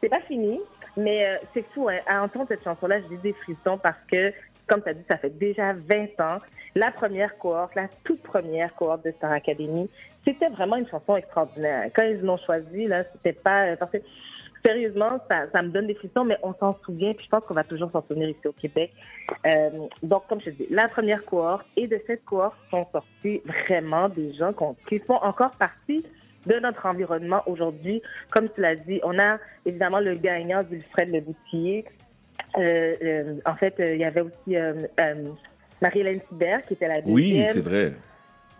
C'est 0.00 0.10
pas 0.10 0.20
fini, 0.20 0.60
mais 0.96 1.26
euh, 1.26 1.38
c'est 1.52 1.64
fou. 1.74 1.88
Hein. 1.88 1.98
À 2.06 2.22
entendre 2.22 2.46
cette 2.46 2.62
chanson-là, 2.62 2.98
j'ai 3.10 3.16
des 3.16 3.32
frissons 3.32 3.76
parce 3.78 4.04
que, 4.08 4.32
comme 4.68 4.82
tu 4.82 4.88
as 4.88 4.94
dit, 4.94 5.04
ça 5.10 5.18
fait 5.18 5.36
déjà 5.36 5.72
20 5.72 6.20
ans. 6.20 6.38
La 6.76 6.92
première 6.92 7.36
cohorte, 7.38 7.74
la 7.74 7.88
toute 8.04 8.22
première 8.22 8.72
cohorte 8.76 9.04
de 9.04 9.12
Star 9.12 9.32
Academy, 9.32 9.88
c'était 10.24 10.48
vraiment 10.48 10.76
une 10.76 10.88
chanson 10.88 11.16
extraordinaire. 11.16 11.90
Quand 11.94 12.02
ils 12.04 12.20
l'ont 12.20 12.38
choisie, 12.38 12.86
là, 12.86 13.04
c'était 13.14 13.32
pas... 13.32 13.76
Parce 13.76 13.92
que, 13.92 13.98
sérieusement, 14.64 15.20
ça, 15.30 15.46
ça 15.52 15.62
me 15.62 15.68
donne 15.68 15.86
des 15.86 15.94
frissons, 15.94 16.24
mais 16.24 16.38
on 16.42 16.54
s'en 16.54 16.76
souvient, 16.84 17.12
puis 17.12 17.26
je 17.26 17.30
pense 17.30 17.44
qu'on 17.44 17.54
va 17.54 17.64
toujours 17.64 17.90
s'en 17.90 18.02
souvenir 18.06 18.30
ici 18.30 18.46
au 18.46 18.52
Québec. 18.52 18.92
Euh, 19.46 19.70
donc, 20.02 20.26
comme 20.28 20.40
je 20.40 20.50
dis, 20.50 20.66
la 20.70 20.88
première 20.88 21.24
cohorte, 21.24 21.66
et 21.76 21.86
de 21.86 22.00
cette 22.06 22.24
cohorte 22.24 22.56
sont 22.70 22.86
sortis 22.90 23.42
vraiment 23.44 24.08
des 24.08 24.32
gens 24.34 24.52
qui 24.88 24.98
font 25.00 25.16
encore 25.16 25.52
partie 25.52 26.04
de 26.46 26.54
notre 26.60 26.86
environnement 26.86 27.42
aujourd'hui. 27.46 28.02
Comme 28.30 28.48
tu 28.54 28.60
l'as 28.60 28.76
dit, 28.76 29.00
on 29.02 29.18
a 29.18 29.38
évidemment 29.64 30.00
le 30.00 30.14
gagnant 30.14 30.62
Wilfred 30.62 31.10
Le 31.10 31.20
Boutier. 31.20 31.84
Euh, 32.58 32.94
euh, 33.02 33.34
en 33.46 33.54
fait, 33.56 33.74
il 33.78 33.96
y 33.96 34.04
avait 34.04 34.20
aussi 34.20 34.56
Marie-Hélène 35.80 36.20
Thibert 36.28 36.64
qui 36.66 36.74
était 36.74 36.88
la 36.88 37.00
deuxième. 37.00 37.14
Oui, 37.14 37.44
c'est 37.46 37.64
vrai. 37.64 37.92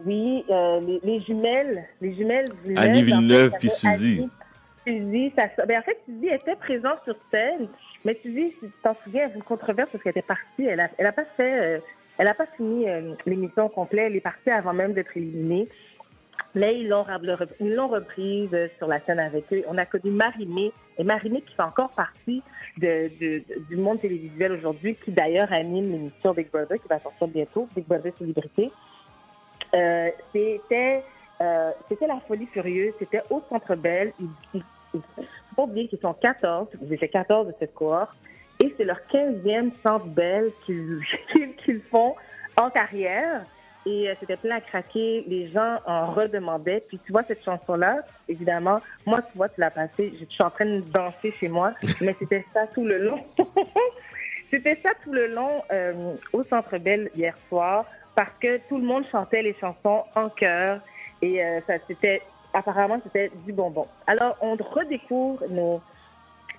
Oui, 0.04 0.44
euh, 0.50 0.80
les, 0.80 1.00
les 1.04 1.20
jumelles, 1.20 1.84
les 2.00 2.14
jumelles 2.14 2.46
Villeneuve, 2.64 2.84
Annie 2.84 3.02
Villeneuve 3.02 3.52
puis 3.58 3.70
Suzy. 3.70 4.28
Suzy, 4.86 5.32
ça, 5.36 5.48
ben 5.66 5.78
en 5.78 5.82
fait, 5.82 5.98
Suzy 6.06 6.28
était 6.28 6.56
présente 6.56 6.98
sur 7.04 7.16
scène, 7.30 7.68
mais 8.04 8.18
Suzy, 8.22 8.50
si 8.60 8.66
tu 8.66 8.72
t'en 8.82 8.96
souviens, 9.04 9.26
avait 9.26 9.36
une 9.36 9.42
controverse 9.42 9.88
parce 9.92 10.02
qu'elle 10.02 10.10
était 10.10 10.22
partie. 10.22 10.64
Elle 10.66 10.80
a, 10.80 10.88
elle 10.98 11.06
a 11.06 11.12
pas 11.12 11.24
fait, 11.36 11.58
euh, 11.60 11.78
elle 12.18 12.26
a 12.28 12.34
pas 12.34 12.46
fini 12.56 12.88
euh, 12.88 13.14
l'émission 13.24 13.68
complète. 13.68 14.06
Elle 14.10 14.16
est 14.16 14.20
partie 14.20 14.50
avant 14.50 14.72
même 14.74 14.92
d'être 14.92 15.16
éliminée. 15.16 15.68
Mais 16.56 16.78
ils 16.78 16.88
l'ont 16.88 17.02
rab- 17.02 17.24
ils 17.60 17.74
l'ont 17.74 17.88
reprise 17.88 18.48
euh, 18.52 18.68
sur 18.78 18.86
la 18.88 19.00
scène 19.00 19.18
avec 19.20 19.44
eux. 19.52 19.62
On 19.68 19.78
a 19.78 19.86
connu 19.86 20.10
Marie-Mé, 20.12 20.72
et 20.98 21.04
Marie-Mé 21.04 21.40
qui 21.42 21.54
fait 21.54 21.62
encore 21.62 21.90
partie 21.90 22.42
de, 22.78 23.10
de- 23.20 23.38
de- 23.48 23.60
du 23.68 23.76
monde 23.76 24.00
télévisuel 24.00 24.52
aujourd'hui, 24.52 24.96
qui 24.96 25.10
d'ailleurs 25.12 25.52
anime 25.52 25.90
l'émission 25.92 26.32
Big 26.32 26.48
Brother 26.52 26.78
qui 26.80 26.88
va 26.88 26.98
sortir 27.00 27.26
bientôt, 27.28 27.68
Big 27.74 27.84
Brother 27.86 28.12
Célébrité. 28.18 28.70
Euh, 29.74 30.10
c'était 30.32 31.02
euh, 31.40 31.70
c'était 31.88 32.06
la 32.06 32.20
folie 32.26 32.46
furieuse, 32.46 32.94
c'était 32.98 33.22
au 33.30 33.42
Centre 33.48 33.74
Bell. 33.74 34.12
Il 34.20 34.28
il- 34.54 34.62
faut 34.92 35.56
pas 35.56 35.62
oublier 35.64 35.88
qu'ils 35.88 35.98
sont 35.98 36.14
14, 36.14 36.68
ils 36.80 36.92
étaient 36.92 37.08
14 37.08 37.48
de 37.48 37.54
cette 37.58 37.74
cohorte, 37.74 38.14
et 38.62 38.72
c'est 38.76 38.84
leur 38.84 39.00
15e 39.10 39.72
Centre 39.82 40.06
Bell 40.06 40.52
qu'ils 40.64 41.00
qu'ils- 41.64 41.80
font 41.90 42.14
en 42.56 42.70
carrière. 42.70 43.44
Et 43.86 44.08
euh, 44.08 44.14
c'était 44.20 44.36
plein 44.36 44.56
à 44.56 44.60
craquer, 44.62 45.24
les 45.26 45.48
gens 45.50 45.76
en 45.86 46.06
redemandaient. 46.12 46.82
Puis 46.88 46.98
tu 47.04 47.12
vois 47.12 47.22
cette 47.24 47.44
chanson-là, 47.44 47.98
évidemment, 48.28 48.80
moi 49.04 49.20
tu 49.22 49.36
vois, 49.36 49.48
tu 49.50 49.60
l'as 49.60 49.70
passée, 49.70 50.14
je 50.18 50.24
suis 50.24 50.42
en 50.42 50.48
train 50.50 50.64
de 50.64 50.80
danser 50.80 51.32
chez 51.38 51.48
moi, 51.48 51.72
mais 52.00 52.14
c'était 52.18 52.46
ça 52.54 52.66
tout 52.68 52.84
le 52.84 52.98
long. 52.98 53.18
C'était 54.50 54.78
ça 54.84 54.90
tout 55.02 55.12
le 55.12 55.26
long 55.26 55.62
euh, 55.72 56.14
au 56.32 56.44
Centre 56.44 56.78
Bell 56.78 57.10
hier 57.16 57.34
soir 57.48 57.86
parce 58.14 58.32
que 58.40 58.58
tout 58.68 58.78
le 58.78 58.84
monde 58.84 59.04
chantait 59.10 59.42
les 59.42 59.54
chansons 59.54 60.04
en 60.14 60.28
chœur 60.28 60.80
et 61.22 61.44
euh, 61.44 61.60
ça 61.66 61.74
c'était 61.88 62.22
apparemment 62.52 63.00
c'était 63.04 63.30
du 63.44 63.52
bonbon. 63.52 63.86
Alors 64.06 64.36
on 64.40 64.56
redécouvre 64.56 65.44
nos 65.48 65.80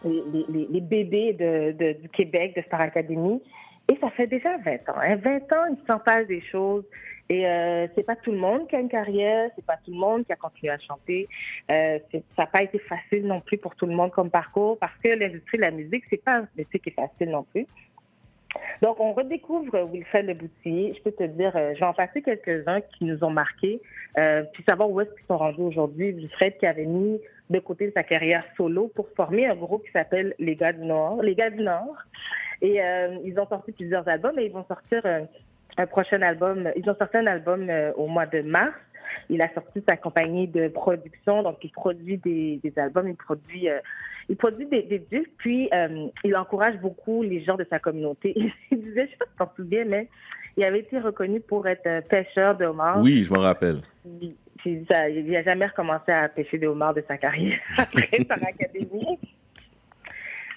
les, 0.03 0.82
bébés 0.82 1.34
de, 1.34 1.93
du 1.93 2.10
Québec 2.10 2.56
de 2.56 2.62
Star 2.62 2.82
Academy 2.82 3.41
et 3.88 3.97
ça 4.01 4.10
fait 4.12 4.28
déjà 4.28 4.58
20 4.58 4.89
ans. 4.89 4.99
Hein. 5.01 5.16
20 5.18 5.38
ans, 5.53 5.66
il 5.70 5.78
s'en 5.88 6.26
des 6.26 6.41
choses. 6.41 6.84
Et 7.30 7.47
euh, 7.47 7.88
c'est 7.95 8.03
pas 8.03 8.16
tout 8.16 8.32
le 8.32 8.38
monde 8.38 8.68
qui 8.68 8.76
a 8.76 8.80
une 8.80 8.89
carrière, 8.89 9.49
c'est 9.56 9.66
pas 9.66 9.78
tout 9.84 9.91
le 9.91 9.97
monde 9.97 10.26
qui 10.26 10.32
a 10.32 10.36
continué 10.36 10.72
à 10.72 10.78
chanter. 10.80 11.28
Euh, 11.72 11.99
ça 12.12 12.20
n'a 12.38 12.45
pas 12.45 12.62
été 12.62 12.78
facile 12.80 13.26
non 13.26 13.41
plus 13.41 13.58
pour 13.58 13.76
tout 13.76 13.88
le 13.88 13.95
monde 13.95 14.12
comme 14.12 14.30
parcours 14.30 14.78
parce 14.78 14.93
que 15.03 15.10
l'industrie 15.10 15.58
de 15.58 15.64
la 15.64 15.72
musique, 15.72 16.03
c'est 16.10 16.24
pas 16.24 16.39
un 16.39 16.47
métier 16.56 16.80
qui 16.80 16.89
est 16.89 16.93
facile 16.93 17.32
non 17.32 17.43
plus. 17.43 17.66
Donc, 18.82 18.99
on 18.99 19.14
redécouvre 19.14 19.89
Wilfred 19.91 20.26
Le 20.28 20.34
Boutier. 20.34 20.93
Je 20.95 21.01
peux 21.01 21.12
te 21.12 21.24
dire, 21.24 21.56
euh, 21.56 21.74
je 21.76 21.80
vais 21.80 21.86
en 21.86 21.93
passer 21.93 22.22
quelques-uns 22.22 22.82
qui 22.82 23.06
nous 23.06 23.24
ont 23.24 23.30
marqués, 23.30 23.82
euh, 24.18 24.43
puis 24.53 24.64
savoir 24.68 24.89
où 24.89 25.01
est-ce 25.01 25.10
qu'ils 25.12 25.26
sont 25.28 25.38
rendus 25.38 25.62
aujourd'hui. 25.62 26.12
Wilfred 26.12 26.58
qui 26.58 26.66
avait 26.66 26.86
mis 26.86 27.20
de 27.49 27.60
côté 27.60 27.91
sa 27.95 28.03
carrière 28.03 28.43
solo 28.58 28.91
pour 28.95 29.08
former 29.16 29.45
un 29.45 29.56
groupe 29.56 29.86
qui 29.86 29.91
s'appelle 29.91 30.34
Les 30.39 30.56
Gars 30.56 30.74
du 30.74 30.86
Nord. 30.86 31.22
Les 31.22 31.36
Gars 31.36 31.49
du 31.49 31.64
Nord. 31.64 31.95
Et 32.62 32.82
euh, 32.82 33.18
ils 33.24 33.39
ont 33.39 33.47
sorti 33.47 33.72
plusieurs 33.72 34.08
albums 34.08 34.38
et 34.39 34.45
ils 34.45 34.51
vont 34.51 34.66
sortir 34.66 35.01
un 35.78 35.86
prochain 35.88 36.22
album. 36.22 36.72
Ils 36.76 36.89
ont 36.89 36.95
sorti 36.95 37.18
un 37.18 37.28
album 37.28 37.70
au 37.97 38.08
mois 38.08 38.26
de 38.26 38.41
mars. 38.41 38.74
Il 39.30 39.41
a 39.41 39.53
sorti 39.53 39.84
sa 39.88 39.97
compagnie 39.97 40.47
de 40.47 40.68
production, 40.68 41.43
donc 41.43 41.58
il 41.64 41.72
produit 41.72 42.18
des, 42.18 42.60
des 42.64 42.80
albums, 42.80 43.08
il 43.08 43.16
produit, 43.16 43.68
il 44.30 44.38
produit 44.38 44.66
des, 44.66 44.84
des 44.84 45.00
disques, 45.00 45.32
puis 45.38 45.70
euh, 45.74 46.08
il 46.24 46.36
encourage 46.36 46.78
beaucoup 46.80 47.22
les 47.22 47.44
gens 47.44 47.56
de 47.56 47.66
sa 47.70 47.80
communauté. 47.80 48.34
Il 48.72 48.82
disait, 48.82 49.06
je 49.06 49.12
sais 49.12 49.18
pas 49.18 49.26
si 49.26 49.32
tu 49.32 49.38
t'en 49.38 49.52
souviens, 49.56 49.86
mais 49.86 50.08
il 50.58 50.64
avait 50.64 50.80
été 50.80 51.00
reconnu 51.00 51.42
pour 51.42 51.68
être 51.68 51.86
un 51.86 52.02
pêcheur 52.02 52.56
de 52.58 52.66
homards. 52.66 53.02
Oui, 53.02 53.24
je 53.24 53.32
me 53.32 53.40
rappelle. 53.40 53.82
Puis, 54.04 54.36
puis 54.58 54.86
ça, 54.90 55.10
il 55.10 55.30
n'a 55.30 55.44
jamais 55.44 55.66
recommencé 55.66 56.12
à 56.12 56.30
pêcher 56.30 56.58
des 56.58 56.68
homards 56.68 56.94
de 56.94 57.04
sa 57.08 57.18
carrière 57.18 57.60
après 57.78 58.24
Star 58.24 58.40
Academy. 58.42 59.20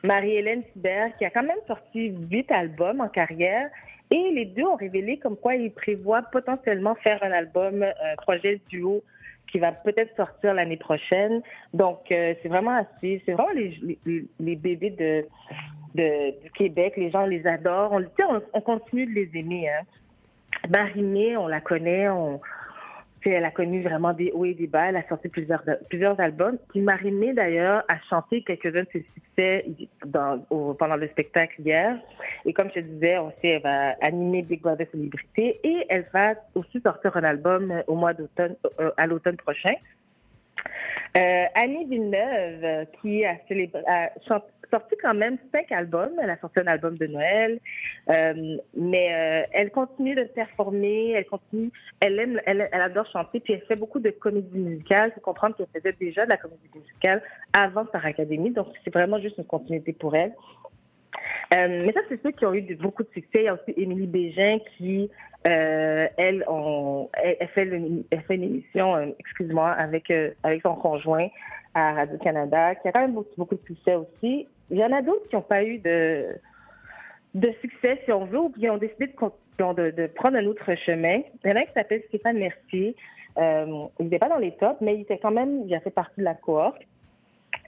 Marie-Hélène 0.05 0.62
Thibert, 0.73 1.16
qui 1.16 1.25
a 1.25 1.31
quand 1.31 1.43
même 1.43 1.59
sorti 1.66 2.14
huit 2.31 2.51
albums 2.53 3.01
en 3.01 3.09
carrière. 3.09 3.69
Et 4.11 4.31
les 4.33 4.47
deux 4.47 4.64
ont 4.64 4.77
révélé 4.77 5.19
comme 5.19 5.37
quoi 5.37 5.57
ils 5.57 5.73
prévoient 5.73 6.23
potentiellement 6.23 6.95
faire 6.95 7.23
un 7.23 7.33
album, 7.33 7.83
un 7.83 8.16
projet 8.23 8.61
duo 8.71 9.03
qui 9.51 9.59
va 9.59 9.72
peut-être 9.72 10.14
sortir 10.16 10.55
l'année 10.55 10.76
prochaine. 10.76 11.42
Donc, 11.74 12.11
euh, 12.11 12.34
c'est 12.42 12.49
vraiment 12.49 12.76
assez, 12.76 13.22
c'est 13.24 13.32
vraiment 13.32 13.53
les, 13.53 13.99
les, 14.05 14.24
les 14.38 14.57
bébés 14.57 14.90
de, 14.90 15.26
de, 15.94 16.42
du 16.42 16.51
Québec. 16.53 16.94
Les 16.96 17.11
gens 17.11 17.26
les 17.26 17.46
adorent. 17.46 17.99
On, 18.55 18.61
continue 18.61 19.07
de 19.07 19.12
les 19.12 19.30
aimer. 19.34 19.68
Hein. 19.68 19.82
On 21.38 21.46
la 21.46 21.61
connaît, 21.61 22.09
elle 23.25 23.45
a 23.45 23.51
connu 23.51 23.83
vraiment 23.83 24.12
des 24.12 24.31
hauts 24.33 24.45
et 24.45 24.55
des 24.55 24.66
bas. 24.66 24.89
Elle 24.89 24.97
a 24.97 25.07
sorti 25.09 25.29
plusieurs, 25.29 25.62
plusieurs 25.89 26.19
albums. 26.21 26.59
Puis 26.71 26.81
Marimé, 26.81 27.33
d'ailleurs, 27.33 27.85
a 27.89 27.99
chanté 28.09 28.43
quelques-uns 28.43 28.83
de 28.83 28.89
ses 28.93 29.07
succès 29.14 29.64
pendant 30.79 30.97
le 30.97 31.09
spectacle 31.09 31.61
hier. 31.61 31.99
Et 32.45 32.53
comme 32.53 32.71
je 32.75 32.81
disais, 32.81 33.19
on 33.19 33.31
sait, 33.43 33.49
elle 33.49 33.62
va 33.62 33.97
animer 34.03 34.43
Big 34.43 34.61
Brother 34.61 34.87
Célébrité 34.93 35.61
et 35.62 35.87
elle 35.89 36.07
va 36.12 36.35
aussi 36.55 36.81
sortir 36.81 37.16
un 37.16 37.25
album 37.25 37.83
au 37.87 37.95
mois 37.95 38.14
d'automne, 38.14 38.57
euh, 38.81 38.91
à 38.97 39.07
l'automne 39.07 39.37
prochain. 39.37 39.75
Euh, 41.16 41.45
Annie 41.55 41.87
Villeneuve, 41.87 42.87
qui 43.01 43.25
a, 43.25 43.37
célébré, 43.49 43.81
a 43.87 44.11
chant- 44.27 44.43
sorti 44.71 44.97
quand 45.01 45.14
même 45.14 45.39
cinq 45.53 45.71
albums. 45.73 46.12
Elle 46.23 46.31
a 46.31 46.39
sorti 46.39 46.61
un 46.61 46.66
album 46.66 46.97
de 46.97 47.07
Noël, 47.07 47.61
euh, 48.11 48.57
mais 48.77 49.12
euh, 49.12 49.47
elle 49.53 49.71
continue 49.71 50.14
de 50.14 50.25
performer. 50.25 51.12
Elle 51.12 51.27
continue, 51.27 51.71
elle 52.01 52.19
aime, 52.19 52.41
elle, 52.47 52.69
adore 52.73 53.07
chanter, 53.07 53.41
puis 53.41 53.55
elle 53.55 53.62
fait 53.62 53.77
beaucoup 53.77 54.01
de 54.01 54.11
comédie 54.11 54.59
musicale. 54.59 55.11
Il 55.11 55.14
faut 55.14 55.21
comprendre 55.21 55.57
qu'elle 55.57 55.66
faisait 55.75 55.97
déjà 55.99 56.25
de 56.25 56.31
la 56.31 56.37
comédie 56.37 56.71
musicale 56.75 57.23
avant 57.57 57.87
Star 57.87 58.05
Academy, 58.05 58.51
donc 58.51 58.69
c'est 58.85 58.93
vraiment 58.93 59.21
juste 59.21 59.39
une 59.39 59.45
continuité 59.45 59.93
pour 59.93 60.14
elle. 60.14 60.33
Euh, 61.55 61.85
mais 61.87 61.93
ça, 61.93 62.01
c'est 62.09 62.23
ceux 62.23 62.31
qui 62.31 62.45
ont 62.45 62.55
eu 62.55 62.62
beaucoup 62.77 63.03
de 63.03 63.09
succès. 63.14 63.41
Il 63.41 63.45
y 63.45 63.49
a 63.49 63.55
aussi 63.55 63.73
Émilie 63.77 64.07
Bégin 64.07 64.59
qui, 64.77 65.11
elle, 65.45 66.45
on, 66.47 67.09
fait 67.55 67.64
une, 67.64 68.05
émission, 68.29 68.97
euh, 68.97 69.07
excuse-moi, 69.19 69.71
avec, 69.71 70.12
avec 70.43 70.62
son 70.62 70.75
conjoint 70.75 71.29
à 71.75 71.95
Radio-Canada, 71.95 72.75
qui 72.77 72.89
a 72.89 72.93
quand 72.93 73.01
même 73.01 73.19
beaucoup 73.37 73.55
de 73.55 73.66
succès 73.66 73.95
aussi. 73.95 74.47
Il 74.71 74.79
y 74.79 74.85
en 74.85 74.93
a 74.93 75.03
d'autres 75.03 75.29
qui 75.29 75.37
n'ont 75.37 75.43
pas 75.43 75.64
eu 75.64 75.79
de, 75.79 76.27
de 77.35 77.53
succès, 77.61 78.01
si 78.05 78.12
on 78.12 78.25
veut, 78.25 78.39
ou 78.39 78.51
qui 78.51 78.69
ont 78.69 78.79
décidé 78.79 79.07
de, 79.07 80.07
prendre 80.09 80.37
un 80.37 80.47
autre 80.47 80.75
chemin. 80.87 81.21
Il 81.45 81.51
y 81.51 81.53
en 81.53 81.57
a 81.57 81.61
un 81.61 81.64
qui 81.64 81.73
s'appelle 81.73 82.03
Stéphane 82.09 82.39
Mercier. 82.39 82.97
Euh, 83.39 83.87
il 83.99 84.05
n'était 84.05 84.19
pas 84.19 84.29
dans 84.29 84.39
les 84.39 84.53
tops, 84.53 84.81
mais 84.81 84.97
il 84.97 85.03
était 85.03 85.19
quand 85.19 85.31
même, 85.31 85.62
il 85.66 85.75
a 85.75 85.81
fait 85.81 85.91
partie 85.91 86.21
de 86.21 86.25
la 86.25 86.35
cohorte. 86.35 86.83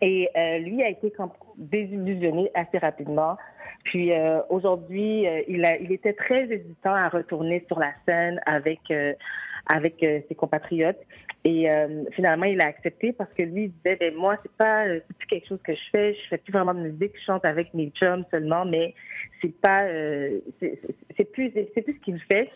Et 0.02 0.28
euh, 0.36 0.58
lui 0.58 0.82
a 0.82 0.88
été 0.88 1.12
désillusionné 1.56 2.50
assez 2.54 2.78
rapidement. 2.78 3.36
Puis 3.84 4.12
euh, 4.12 4.40
aujourd'hui, 4.48 5.26
il, 5.48 5.78
il 5.80 5.92
était 5.92 6.12
très 6.12 6.44
hésitant 6.44 6.94
à 6.94 7.08
retourner 7.08 7.64
sur 7.66 7.78
la 7.78 7.92
scène 8.06 8.40
avec 8.46 8.80
avec 9.66 10.02
euh, 10.02 10.20
ses 10.28 10.34
compatriotes. 10.34 11.00
Et 11.44 11.70
euh, 11.70 12.04
finalement, 12.12 12.44
il 12.44 12.60
a 12.60 12.66
accepté 12.66 13.12
parce 13.12 13.32
que 13.32 13.42
lui 13.42 13.64
il 13.64 13.72
disait, 13.72 13.96
ben, 13.96 14.14
moi, 14.14 14.36
c'est 14.42 14.52
pas, 14.52 14.86
euh, 14.86 15.00
c'est 15.06 15.16
plus 15.16 15.26
quelque 15.26 15.48
chose 15.48 15.62
que 15.64 15.74
je 15.74 15.90
fais. 15.90 16.14
Je 16.14 16.28
fais 16.28 16.38
plus 16.38 16.52
vraiment 16.52 16.74
de 16.74 16.80
musique. 16.80 17.12
Je 17.18 17.24
chante 17.24 17.44
avec 17.44 17.72
mes 17.74 17.90
chums 17.90 18.24
seulement, 18.30 18.64
mais 18.64 18.94
c'est 19.40 19.54
pas, 19.60 19.86
c'est 20.60 21.32
plus, 21.32 21.50
c'est 21.54 21.82
plus 21.82 21.94
ce 21.94 22.00
qu'il 22.00 22.20
fait. 22.30 22.50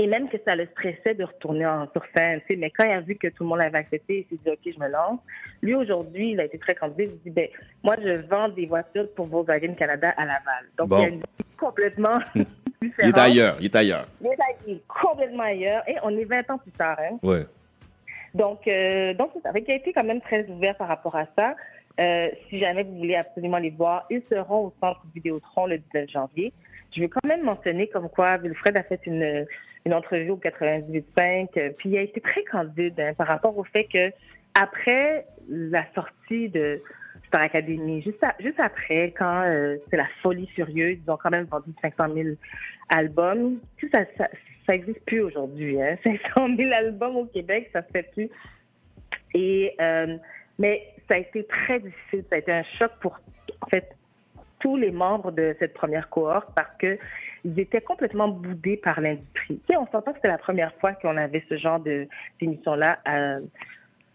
Et 0.00 0.06
même 0.06 0.28
que 0.28 0.36
ça 0.44 0.54
le 0.54 0.66
stressait 0.66 1.14
de 1.14 1.24
retourner 1.24 1.66
en, 1.66 1.90
sur 1.90 2.04
scène. 2.16 2.40
Mais 2.50 2.70
quand 2.70 2.84
il 2.84 2.92
a 2.92 3.00
vu 3.00 3.16
que 3.16 3.26
tout 3.26 3.42
le 3.42 3.48
monde 3.48 3.60
avait 3.60 3.78
accepté, 3.78 4.24
il 4.30 4.36
s'est 4.36 4.42
dit, 4.44 4.50
OK, 4.50 4.72
je 4.72 4.78
me 4.78 4.88
lance. 4.88 5.18
Lui, 5.60 5.74
aujourd'hui, 5.74 6.30
il 6.32 6.40
a 6.40 6.44
été 6.44 6.56
très 6.56 6.76
candidat. 6.76 7.02
Il 7.02 7.18
dit, 7.18 7.30
ben, 7.30 7.48
moi, 7.82 7.96
je 8.00 8.12
vends 8.28 8.48
des 8.48 8.66
voitures 8.66 9.12
pour 9.16 9.26
Volkswagen 9.26 9.74
Canada 9.74 10.14
à 10.16 10.24
Laval. 10.24 10.68
Donc, 10.78 10.88
Bon. 10.90 10.98
il 10.98 11.02
y 11.02 11.04
a 11.04 11.08
une 11.08 11.18
vie 11.18 12.46
Il 12.82 12.92
est 13.00 13.18
ailleurs, 13.18 13.56
il 13.60 13.64
est 13.66 13.76
ailleurs. 13.76 14.06
Il 14.20 14.26
est 14.28 14.36
il 14.66 14.74
est 14.74 14.82
complètement 14.86 15.44
ailleurs. 15.44 15.82
Et 15.88 15.96
on 16.02 16.10
est 16.10 16.24
20 16.24 16.50
ans 16.50 16.58
plus 16.58 16.72
tard. 16.72 16.98
Hein? 17.00 17.18
Ouais. 17.22 17.46
Donc, 18.34 18.66
euh, 18.68 19.14
donc 19.14 19.30
ça. 19.42 19.52
Fait 19.52 19.62
qu'il 19.62 19.72
a 19.72 19.76
été 19.76 19.92
quand 19.92 20.04
même 20.04 20.20
très 20.20 20.46
ouvert 20.48 20.76
par 20.76 20.88
rapport 20.88 21.16
à 21.16 21.26
ça. 21.36 21.56
Euh, 21.98 22.28
si 22.48 22.60
jamais 22.60 22.84
vous 22.84 22.96
voulez 22.96 23.16
absolument 23.16 23.58
les 23.58 23.70
voir, 23.70 24.06
ils 24.10 24.22
seront 24.30 24.66
au 24.66 24.74
centre 24.80 25.00
Vidéotron 25.14 25.66
le 25.66 25.78
19 25.78 26.08
janvier. 26.08 26.52
Je 26.94 27.02
veux 27.02 27.08
quand 27.08 27.26
même 27.26 27.42
mentionner 27.42 27.88
comme 27.88 28.08
quoi 28.08 28.36
Wilfred 28.38 28.76
a 28.76 28.82
fait 28.82 29.00
une, 29.04 29.46
une 29.84 29.94
entrevue 29.94 30.30
au 30.30 30.36
98.5, 30.36 31.48
euh, 31.56 31.70
puis 31.76 31.90
il 31.90 31.98
a 31.98 32.02
été 32.02 32.20
très 32.20 32.44
candide 32.44 32.98
hein, 33.00 33.14
par 33.14 33.26
rapport 33.26 33.56
au 33.58 33.64
fait 33.64 33.84
que 33.84 34.12
après 34.54 35.26
la 35.48 35.84
sortie 35.94 36.48
de 36.48 36.80
Star 37.28 37.42
Academy, 37.42 38.02
juste, 38.02 38.24
juste 38.40 38.58
après, 38.58 39.14
quand 39.16 39.42
euh, 39.42 39.76
c'est 39.88 39.96
la 39.96 40.08
folie 40.22 40.46
furieuse, 40.48 40.98
ils 41.04 41.10
ont 41.10 41.16
quand 41.16 41.30
même 41.30 41.44
vendu 41.44 41.70
500 41.80 42.14
000 42.14 42.28
albums. 42.88 43.58
Ça, 43.92 44.00
ça, 44.16 44.28
ça 44.66 44.74
existe 44.74 45.04
plus 45.04 45.20
aujourd'hui. 45.20 45.80
Hein? 45.80 45.96
500 46.04 46.56
000 46.56 46.72
albums 46.72 47.16
au 47.16 47.26
Québec, 47.26 47.70
ça 47.72 47.82
se 47.82 47.88
fait 47.92 48.10
plus. 48.12 48.30
Et 49.34 49.74
euh, 49.80 50.16
mais 50.58 50.88
ça 51.08 51.14
a 51.14 51.18
été 51.18 51.44
très 51.44 51.80
difficile. 51.80 52.24
Ça 52.28 52.36
a 52.36 52.38
été 52.38 52.52
un 52.52 52.64
choc 52.78 52.90
pour 53.00 53.18
en 53.60 53.66
fait 53.68 53.94
tous 54.60 54.76
les 54.76 54.90
membres 54.90 55.30
de 55.30 55.54
cette 55.58 55.74
première 55.74 56.08
cohorte 56.10 56.48
parce 56.56 56.74
que 56.78 56.98
ils 57.44 57.58
étaient 57.60 57.80
complètement 57.80 58.28
boudés 58.28 58.76
par 58.76 59.00
l'industrie. 59.00 59.60
Tu 59.60 59.72
sais, 59.72 59.76
on 59.76 59.86
s'entend 59.86 60.12
que 60.12 60.16
c'était 60.16 60.28
la 60.28 60.38
première 60.38 60.74
fois 60.80 60.94
qu'on 60.94 61.16
avait 61.16 61.44
ce 61.48 61.56
genre 61.56 61.80
d'émission-là 62.40 62.98
euh, 63.08 63.40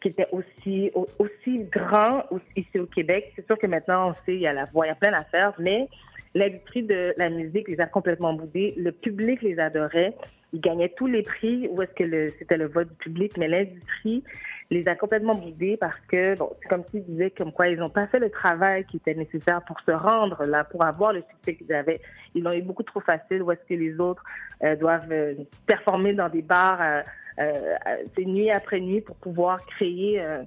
qui 0.04 0.10
était 0.10 0.28
aussi 0.32 0.91
au- 0.93 1.08
aussi 1.18 1.64
grand 1.72 2.24
ici 2.56 2.78
au 2.80 2.86
Québec. 2.86 3.32
C'est 3.36 3.45
sûr 3.47 3.58
que 3.58 3.66
maintenant 3.68 4.10
on 4.10 4.14
sait 4.26 4.36
il 4.36 4.41
y 4.41 4.47
a 4.47 4.54
la 4.54 4.66
voix, 4.66 4.86
il 4.86 4.89
y 4.89 4.91
a 4.91 4.95
plein 4.95 5.12
d'affaires, 5.12 5.54
mais 5.58 5.88
l'industrie 6.36 6.84
de 6.84 7.14
la 7.18 7.30
musique 7.30 7.68
les 7.68 7.80
a 7.80 7.86
complètement 7.88 8.34
boudés. 8.34 8.74
Le 8.78 8.91
public 8.91 9.41
les 9.41 9.58
adorait. 9.60 10.14
Ils 10.51 10.62
gagnaient 10.62 10.89
tous 10.95 11.08
les 11.08 11.24
prix 11.24 11.68
où 11.72 11.82
est-ce 11.82 11.93
que 11.93 12.28
c'était 12.38 12.58
le 12.58 12.68
vote 12.68 12.88
du 12.89 12.95
public, 12.95 13.38
mais 13.39 13.47
l'industrie 13.47 14.24
les 14.70 14.88
a 14.88 14.95
complètement 14.95 15.34
boudés 15.36 15.78
parce 15.78 15.99
que, 16.08 16.38
bon, 16.38 16.51
c'est 16.62 16.68
comme 16.70 16.84
s'ils 16.91 17.04
disaient 17.06 17.32
comme 17.32 17.51
quoi 17.51 17.70
ils 17.70 17.78
n'ont 17.80 17.89
pas 17.89 18.06
fait 18.08 18.20
le 18.20 18.30
travail 18.30 18.86
qui 18.86 18.97
était 18.97 19.16
nécessaire 19.16 19.62
pour 19.66 19.80
se 19.80 19.91
rendre 19.91 20.43
là, 20.45 20.64
pour 20.64 20.84
avoir 20.86 21.14
le 21.14 21.24
succès 21.32 21.56
qu'ils 21.56 21.74
avaient. 21.74 22.01
Ils 22.36 22.43
l'ont 22.43 22.54
eu 22.54 22.62
beaucoup 22.62 22.84
trop 22.84 22.99
facile 22.99 23.41
où 23.41 23.51
est-ce 23.51 23.62
que 23.68 23.74
les 23.74 23.99
autres 23.99 24.24
euh, 24.64 24.76
doivent 24.76 25.12
euh, 25.12 25.34
performer 25.66 26.14
dans 26.14 26.30
des 26.30 26.41
bars 26.43 26.80
euh, 26.82 27.01
c'est 27.38 28.25
nuit 28.25 28.51
après 28.51 28.79
nuit 28.79 29.01
pour 29.01 29.15
pouvoir 29.15 29.65
créer, 29.65 30.21
euh, 30.21 30.43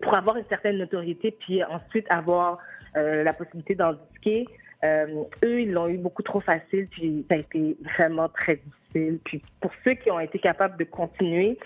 pour 0.00 0.14
avoir 0.14 0.36
une 0.36 0.46
certaine 0.46 0.78
notoriété, 0.78 1.30
puis 1.30 1.62
ensuite 1.64 2.06
avoir 2.10 2.58
euh, 2.96 3.22
la 3.22 3.32
possibilité 3.32 3.74
d'en 3.74 3.94
disquer. 3.94 4.46
Euh, 4.84 5.24
eux, 5.44 5.62
ils 5.62 5.72
l'ont 5.72 5.88
eu 5.88 5.96
beaucoup 5.96 6.22
trop 6.22 6.40
facile, 6.40 6.86
puis 6.88 7.24
ça 7.28 7.36
a 7.36 7.38
été 7.38 7.76
vraiment 7.96 8.28
très 8.28 8.56
difficile. 8.56 9.18
Puis 9.24 9.42
pour 9.60 9.70
ceux 9.84 9.94
qui 9.94 10.10
ont 10.10 10.20
été 10.20 10.38
capables 10.38 10.76
de 10.76 10.84
continuer, 10.84 11.58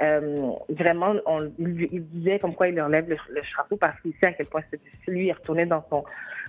euh, 0.00 0.50
vraiment, 0.70 1.14
on, 1.26 1.52
il, 1.58 1.88
il 1.92 2.06
disait 2.08 2.38
comme 2.38 2.54
quoi 2.54 2.68
il 2.68 2.74
leur 2.74 2.88
lève 2.88 3.08
le, 3.08 3.16
le 3.30 3.42
chapeau 3.42 3.76
parce 3.76 4.00
qu'il 4.00 4.12
sait 4.14 4.26
à 4.26 4.32
quel 4.32 4.46
point 4.46 4.62
c'est 4.70 4.82
difficile. 4.82 5.14
Lui, 5.14 5.26
il 5.26 5.32
retourné 5.32 5.66
dans 5.66 5.84
son, 5.88 6.04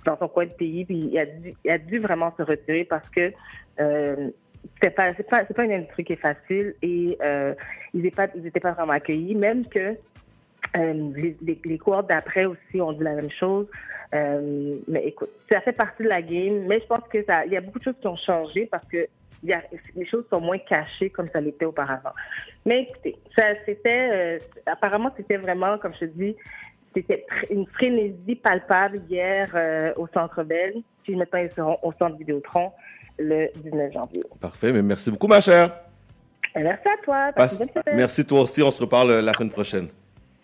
dans 0.06 0.18
son 0.18 0.28
coin 0.28 0.46
de 0.46 0.52
pays, 0.52 0.86
puis 0.86 1.12
il 1.12 1.70
a 1.70 1.78
dû, 1.78 2.00
vraiment 2.00 2.34
se 2.38 2.44
retirer 2.44 2.86
parce 2.86 3.10
que 3.10 3.32
euh, 3.80 4.30
c'est 4.82 4.92
pas, 4.92 5.14
c'est 5.16 5.28
pas, 5.30 5.44
pas 5.44 5.64
une 5.64 5.72
industrie 5.72 6.04
qui 6.04 6.14
est 6.14 6.22
facile 6.22 6.76
et 6.82 7.18
euh, 7.22 7.54
ils 7.94 8.02
n'étaient 8.02 8.16
pas, 8.16 8.28
ils 8.36 8.46
étaient 8.46 8.60
pas 8.60 8.72
vraiment 8.72 8.94
accueillis, 8.94 9.36
même 9.36 9.68
que 9.68 9.96
euh, 10.78 11.12
les, 11.16 11.38
les, 11.42 11.80
d'après 12.08 12.46
aussi 12.46 12.82
ont 12.82 12.92
dit 12.92 13.04
la 13.04 13.16
même 13.16 13.32
chose. 13.32 13.68
Euh, 14.14 14.78
mais 14.88 15.08
écoute, 15.08 15.30
ça 15.52 15.62
fait 15.62 15.74
partie 15.74 16.04
de 16.04 16.10
la 16.10 16.22
game, 16.22 16.66
mais 16.68 16.80
je 16.80 16.86
pense 16.86 17.08
que 17.10 17.24
ça, 17.26 17.46
il 17.46 17.52
y 17.52 17.58
a 17.58 17.62
beaucoup 17.62 17.80
de 17.80 17.84
choses 17.84 18.00
qui 18.00 18.08
ont 18.08 18.18
changé 18.18 18.68
parce 18.68 18.88
que 18.88 19.08
y 19.44 19.54
a, 19.54 19.62
les 19.96 20.06
choses 20.06 20.26
sont 20.32 20.42
moins 20.42 20.58
cachées 20.58 21.10
comme 21.10 21.30
ça 21.32 21.42
l'était 21.42 21.66
auparavant. 21.66 22.14
Mais 22.66 22.84
écoutez, 22.84 23.16
ça, 23.38 23.44
c'était, 23.66 24.40
apparemment, 24.66 25.12
c'était 25.16 25.38
vraiment, 25.38 25.78
comme 25.78 25.94
je 25.94 26.00
te 26.00 26.06
dis, 26.06 26.36
c'était 26.96 27.26
une 27.52 27.68
frénésie 27.68 28.36
palpable 28.36 29.02
hier 29.10 29.94
au 29.98 30.08
Centre 30.08 30.44
Bell. 30.44 30.76
Puis 31.04 31.16
maintenant, 31.16 31.40
ils 31.40 31.52
seront 31.52 31.78
au 31.84 31.92
Centre 31.94 32.18
Vidéotron 32.18 32.72
le 33.18 33.48
19 33.64 33.94
janvier. 33.94 34.24
Parfait, 34.40 34.72
mais 34.72 34.82
merci 34.82 35.12
beaucoup, 35.12 35.28
ma 35.28 35.42
chère. 35.42 35.70
Merci 36.56 36.88
à 36.88 37.04
toi. 37.04 37.32
Passe 37.36 37.58
Passe- 37.58 37.60
une 37.68 37.74
bonne 37.74 37.84
semaine. 37.84 37.98
Merci 37.98 38.26
toi 38.26 38.42
aussi, 38.42 38.62
on 38.64 38.72
se 38.72 38.82
reparle 38.82 39.12
euh, 39.12 39.22
la 39.22 39.34
semaine 39.34 39.52
prochaine. 39.52 39.88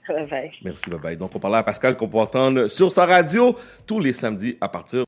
Bye. 0.07 0.51
Merci, 0.65 0.89
bye 0.89 0.99
bye. 0.99 1.15
Donc, 1.15 1.32
on 1.36 1.39
parlait 1.39 1.57
à 1.59 1.63
Pascal 1.63 1.95
qu'on 1.95 2.09
peut 2.09 2.17
entendre 2.17 2.67
sur 2.67 2.91
sa 2.91 3.05
radio 3.05 3.55
tous 3.88 3.99
les 3.99 4.11
samedis 4.11 4.57
à 4.59 4.67
partir. 4.67 5.05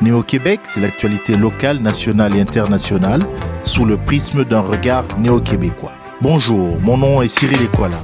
Néo-Québec, 0.00 0.60
c'est 0.62 0.80
l'actualité 0.80 1.36
locale, 1.36 1.78
nationale 1.78 2.36
et 2.36 2.40
internationale 2.40 3.20
sous 3.64 3.84
le 3.84 3.96
prisme 3.96 4.44
d'un 4.44 4.60
regard 4.60 5.04
néo-québécois. 5.18 5.92
Bonjour, 6.20 6.78
mon 6.80 6.96
nom 6.96 7.22
est 7.22 7.28
Cyril 7.28 7.62
Equala. 7.64 7.96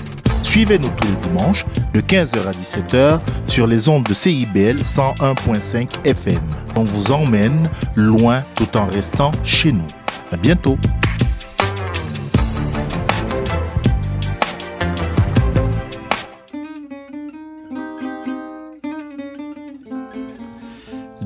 Suivez-nous 0.43 0.89
tous 0.89 1.07
les 1.07 1.29
dimanches 1.29 1.65
de 1.95 2.01
15h 2.01 2.47
à 2.47 2.51
17h 2.51 3.21
sur 3.47 3.67
les 3.67 3.89
ondes 3.89 4.05
de 4.05 4.13
CIBL 4.13 4.77
101.5 4.77 6.05
FM. 6.05 6.41
On 6.77 6.85
vous 6.85 7.13
emmène 7.13 7.71
loin 7.95 8.43
tout 8.55 8.77
en 8.77 8.87
restant 8.87 9.31
chez 9.45 9.73
nous. 9.73 9.87
À 10.31 10.37
bientôt. 10.37 10.77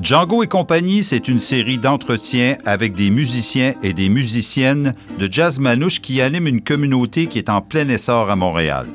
Django 0.01 0.41
et 0.41 0.47
compagnie, 0.47 1.03
c'est 1.03 1.27
une 1.27 1.39
série 1.39 1.77
d'entretiens 1.77 2.55
avec 2.65 2.93
des 2.93 3.09
musiciens 3.09 3.73
et 3.83 3.91
des 3.91 4.07
musiciennes 4.07 4.93
de 5.19 5.27
jazz 5.29 5.59
manouche 5.59 5.99
qui 5.99 6.21
animent 6.21 6.47
une 6.47 6.61
communauté 6.61 7.27
qui 7.27 7.39
est 7.39 7.49
en 7.49 7.59
plein 7.59 7.89
essor 7.89 8.29
à 8.29 8.37
Montréal. 8.37 8.85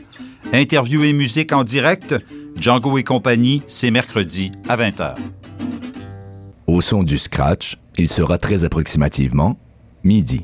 Interview 0.54 1.02
et 1.02 1.14
musique 1.14 1.52
en 1.54 1.64
direct, 1.64 2.14
Django 2.60 2.98
et 2.98 3.04
compagnie, 3.04 3.62
c'est 3.68 3.90
mercredi 3.90 4.52
à 4.68 4.76
20h. 4.76 5.14
Au 6.66 6.82
son 6.82 7.02
du 7.02 7.16
scratch, 7.16 7.78
il 7.96 8.06
sera 8.06 8.36
très 8.36 8.64
approximativement 8.64 9.58
midi. 10.04 10.42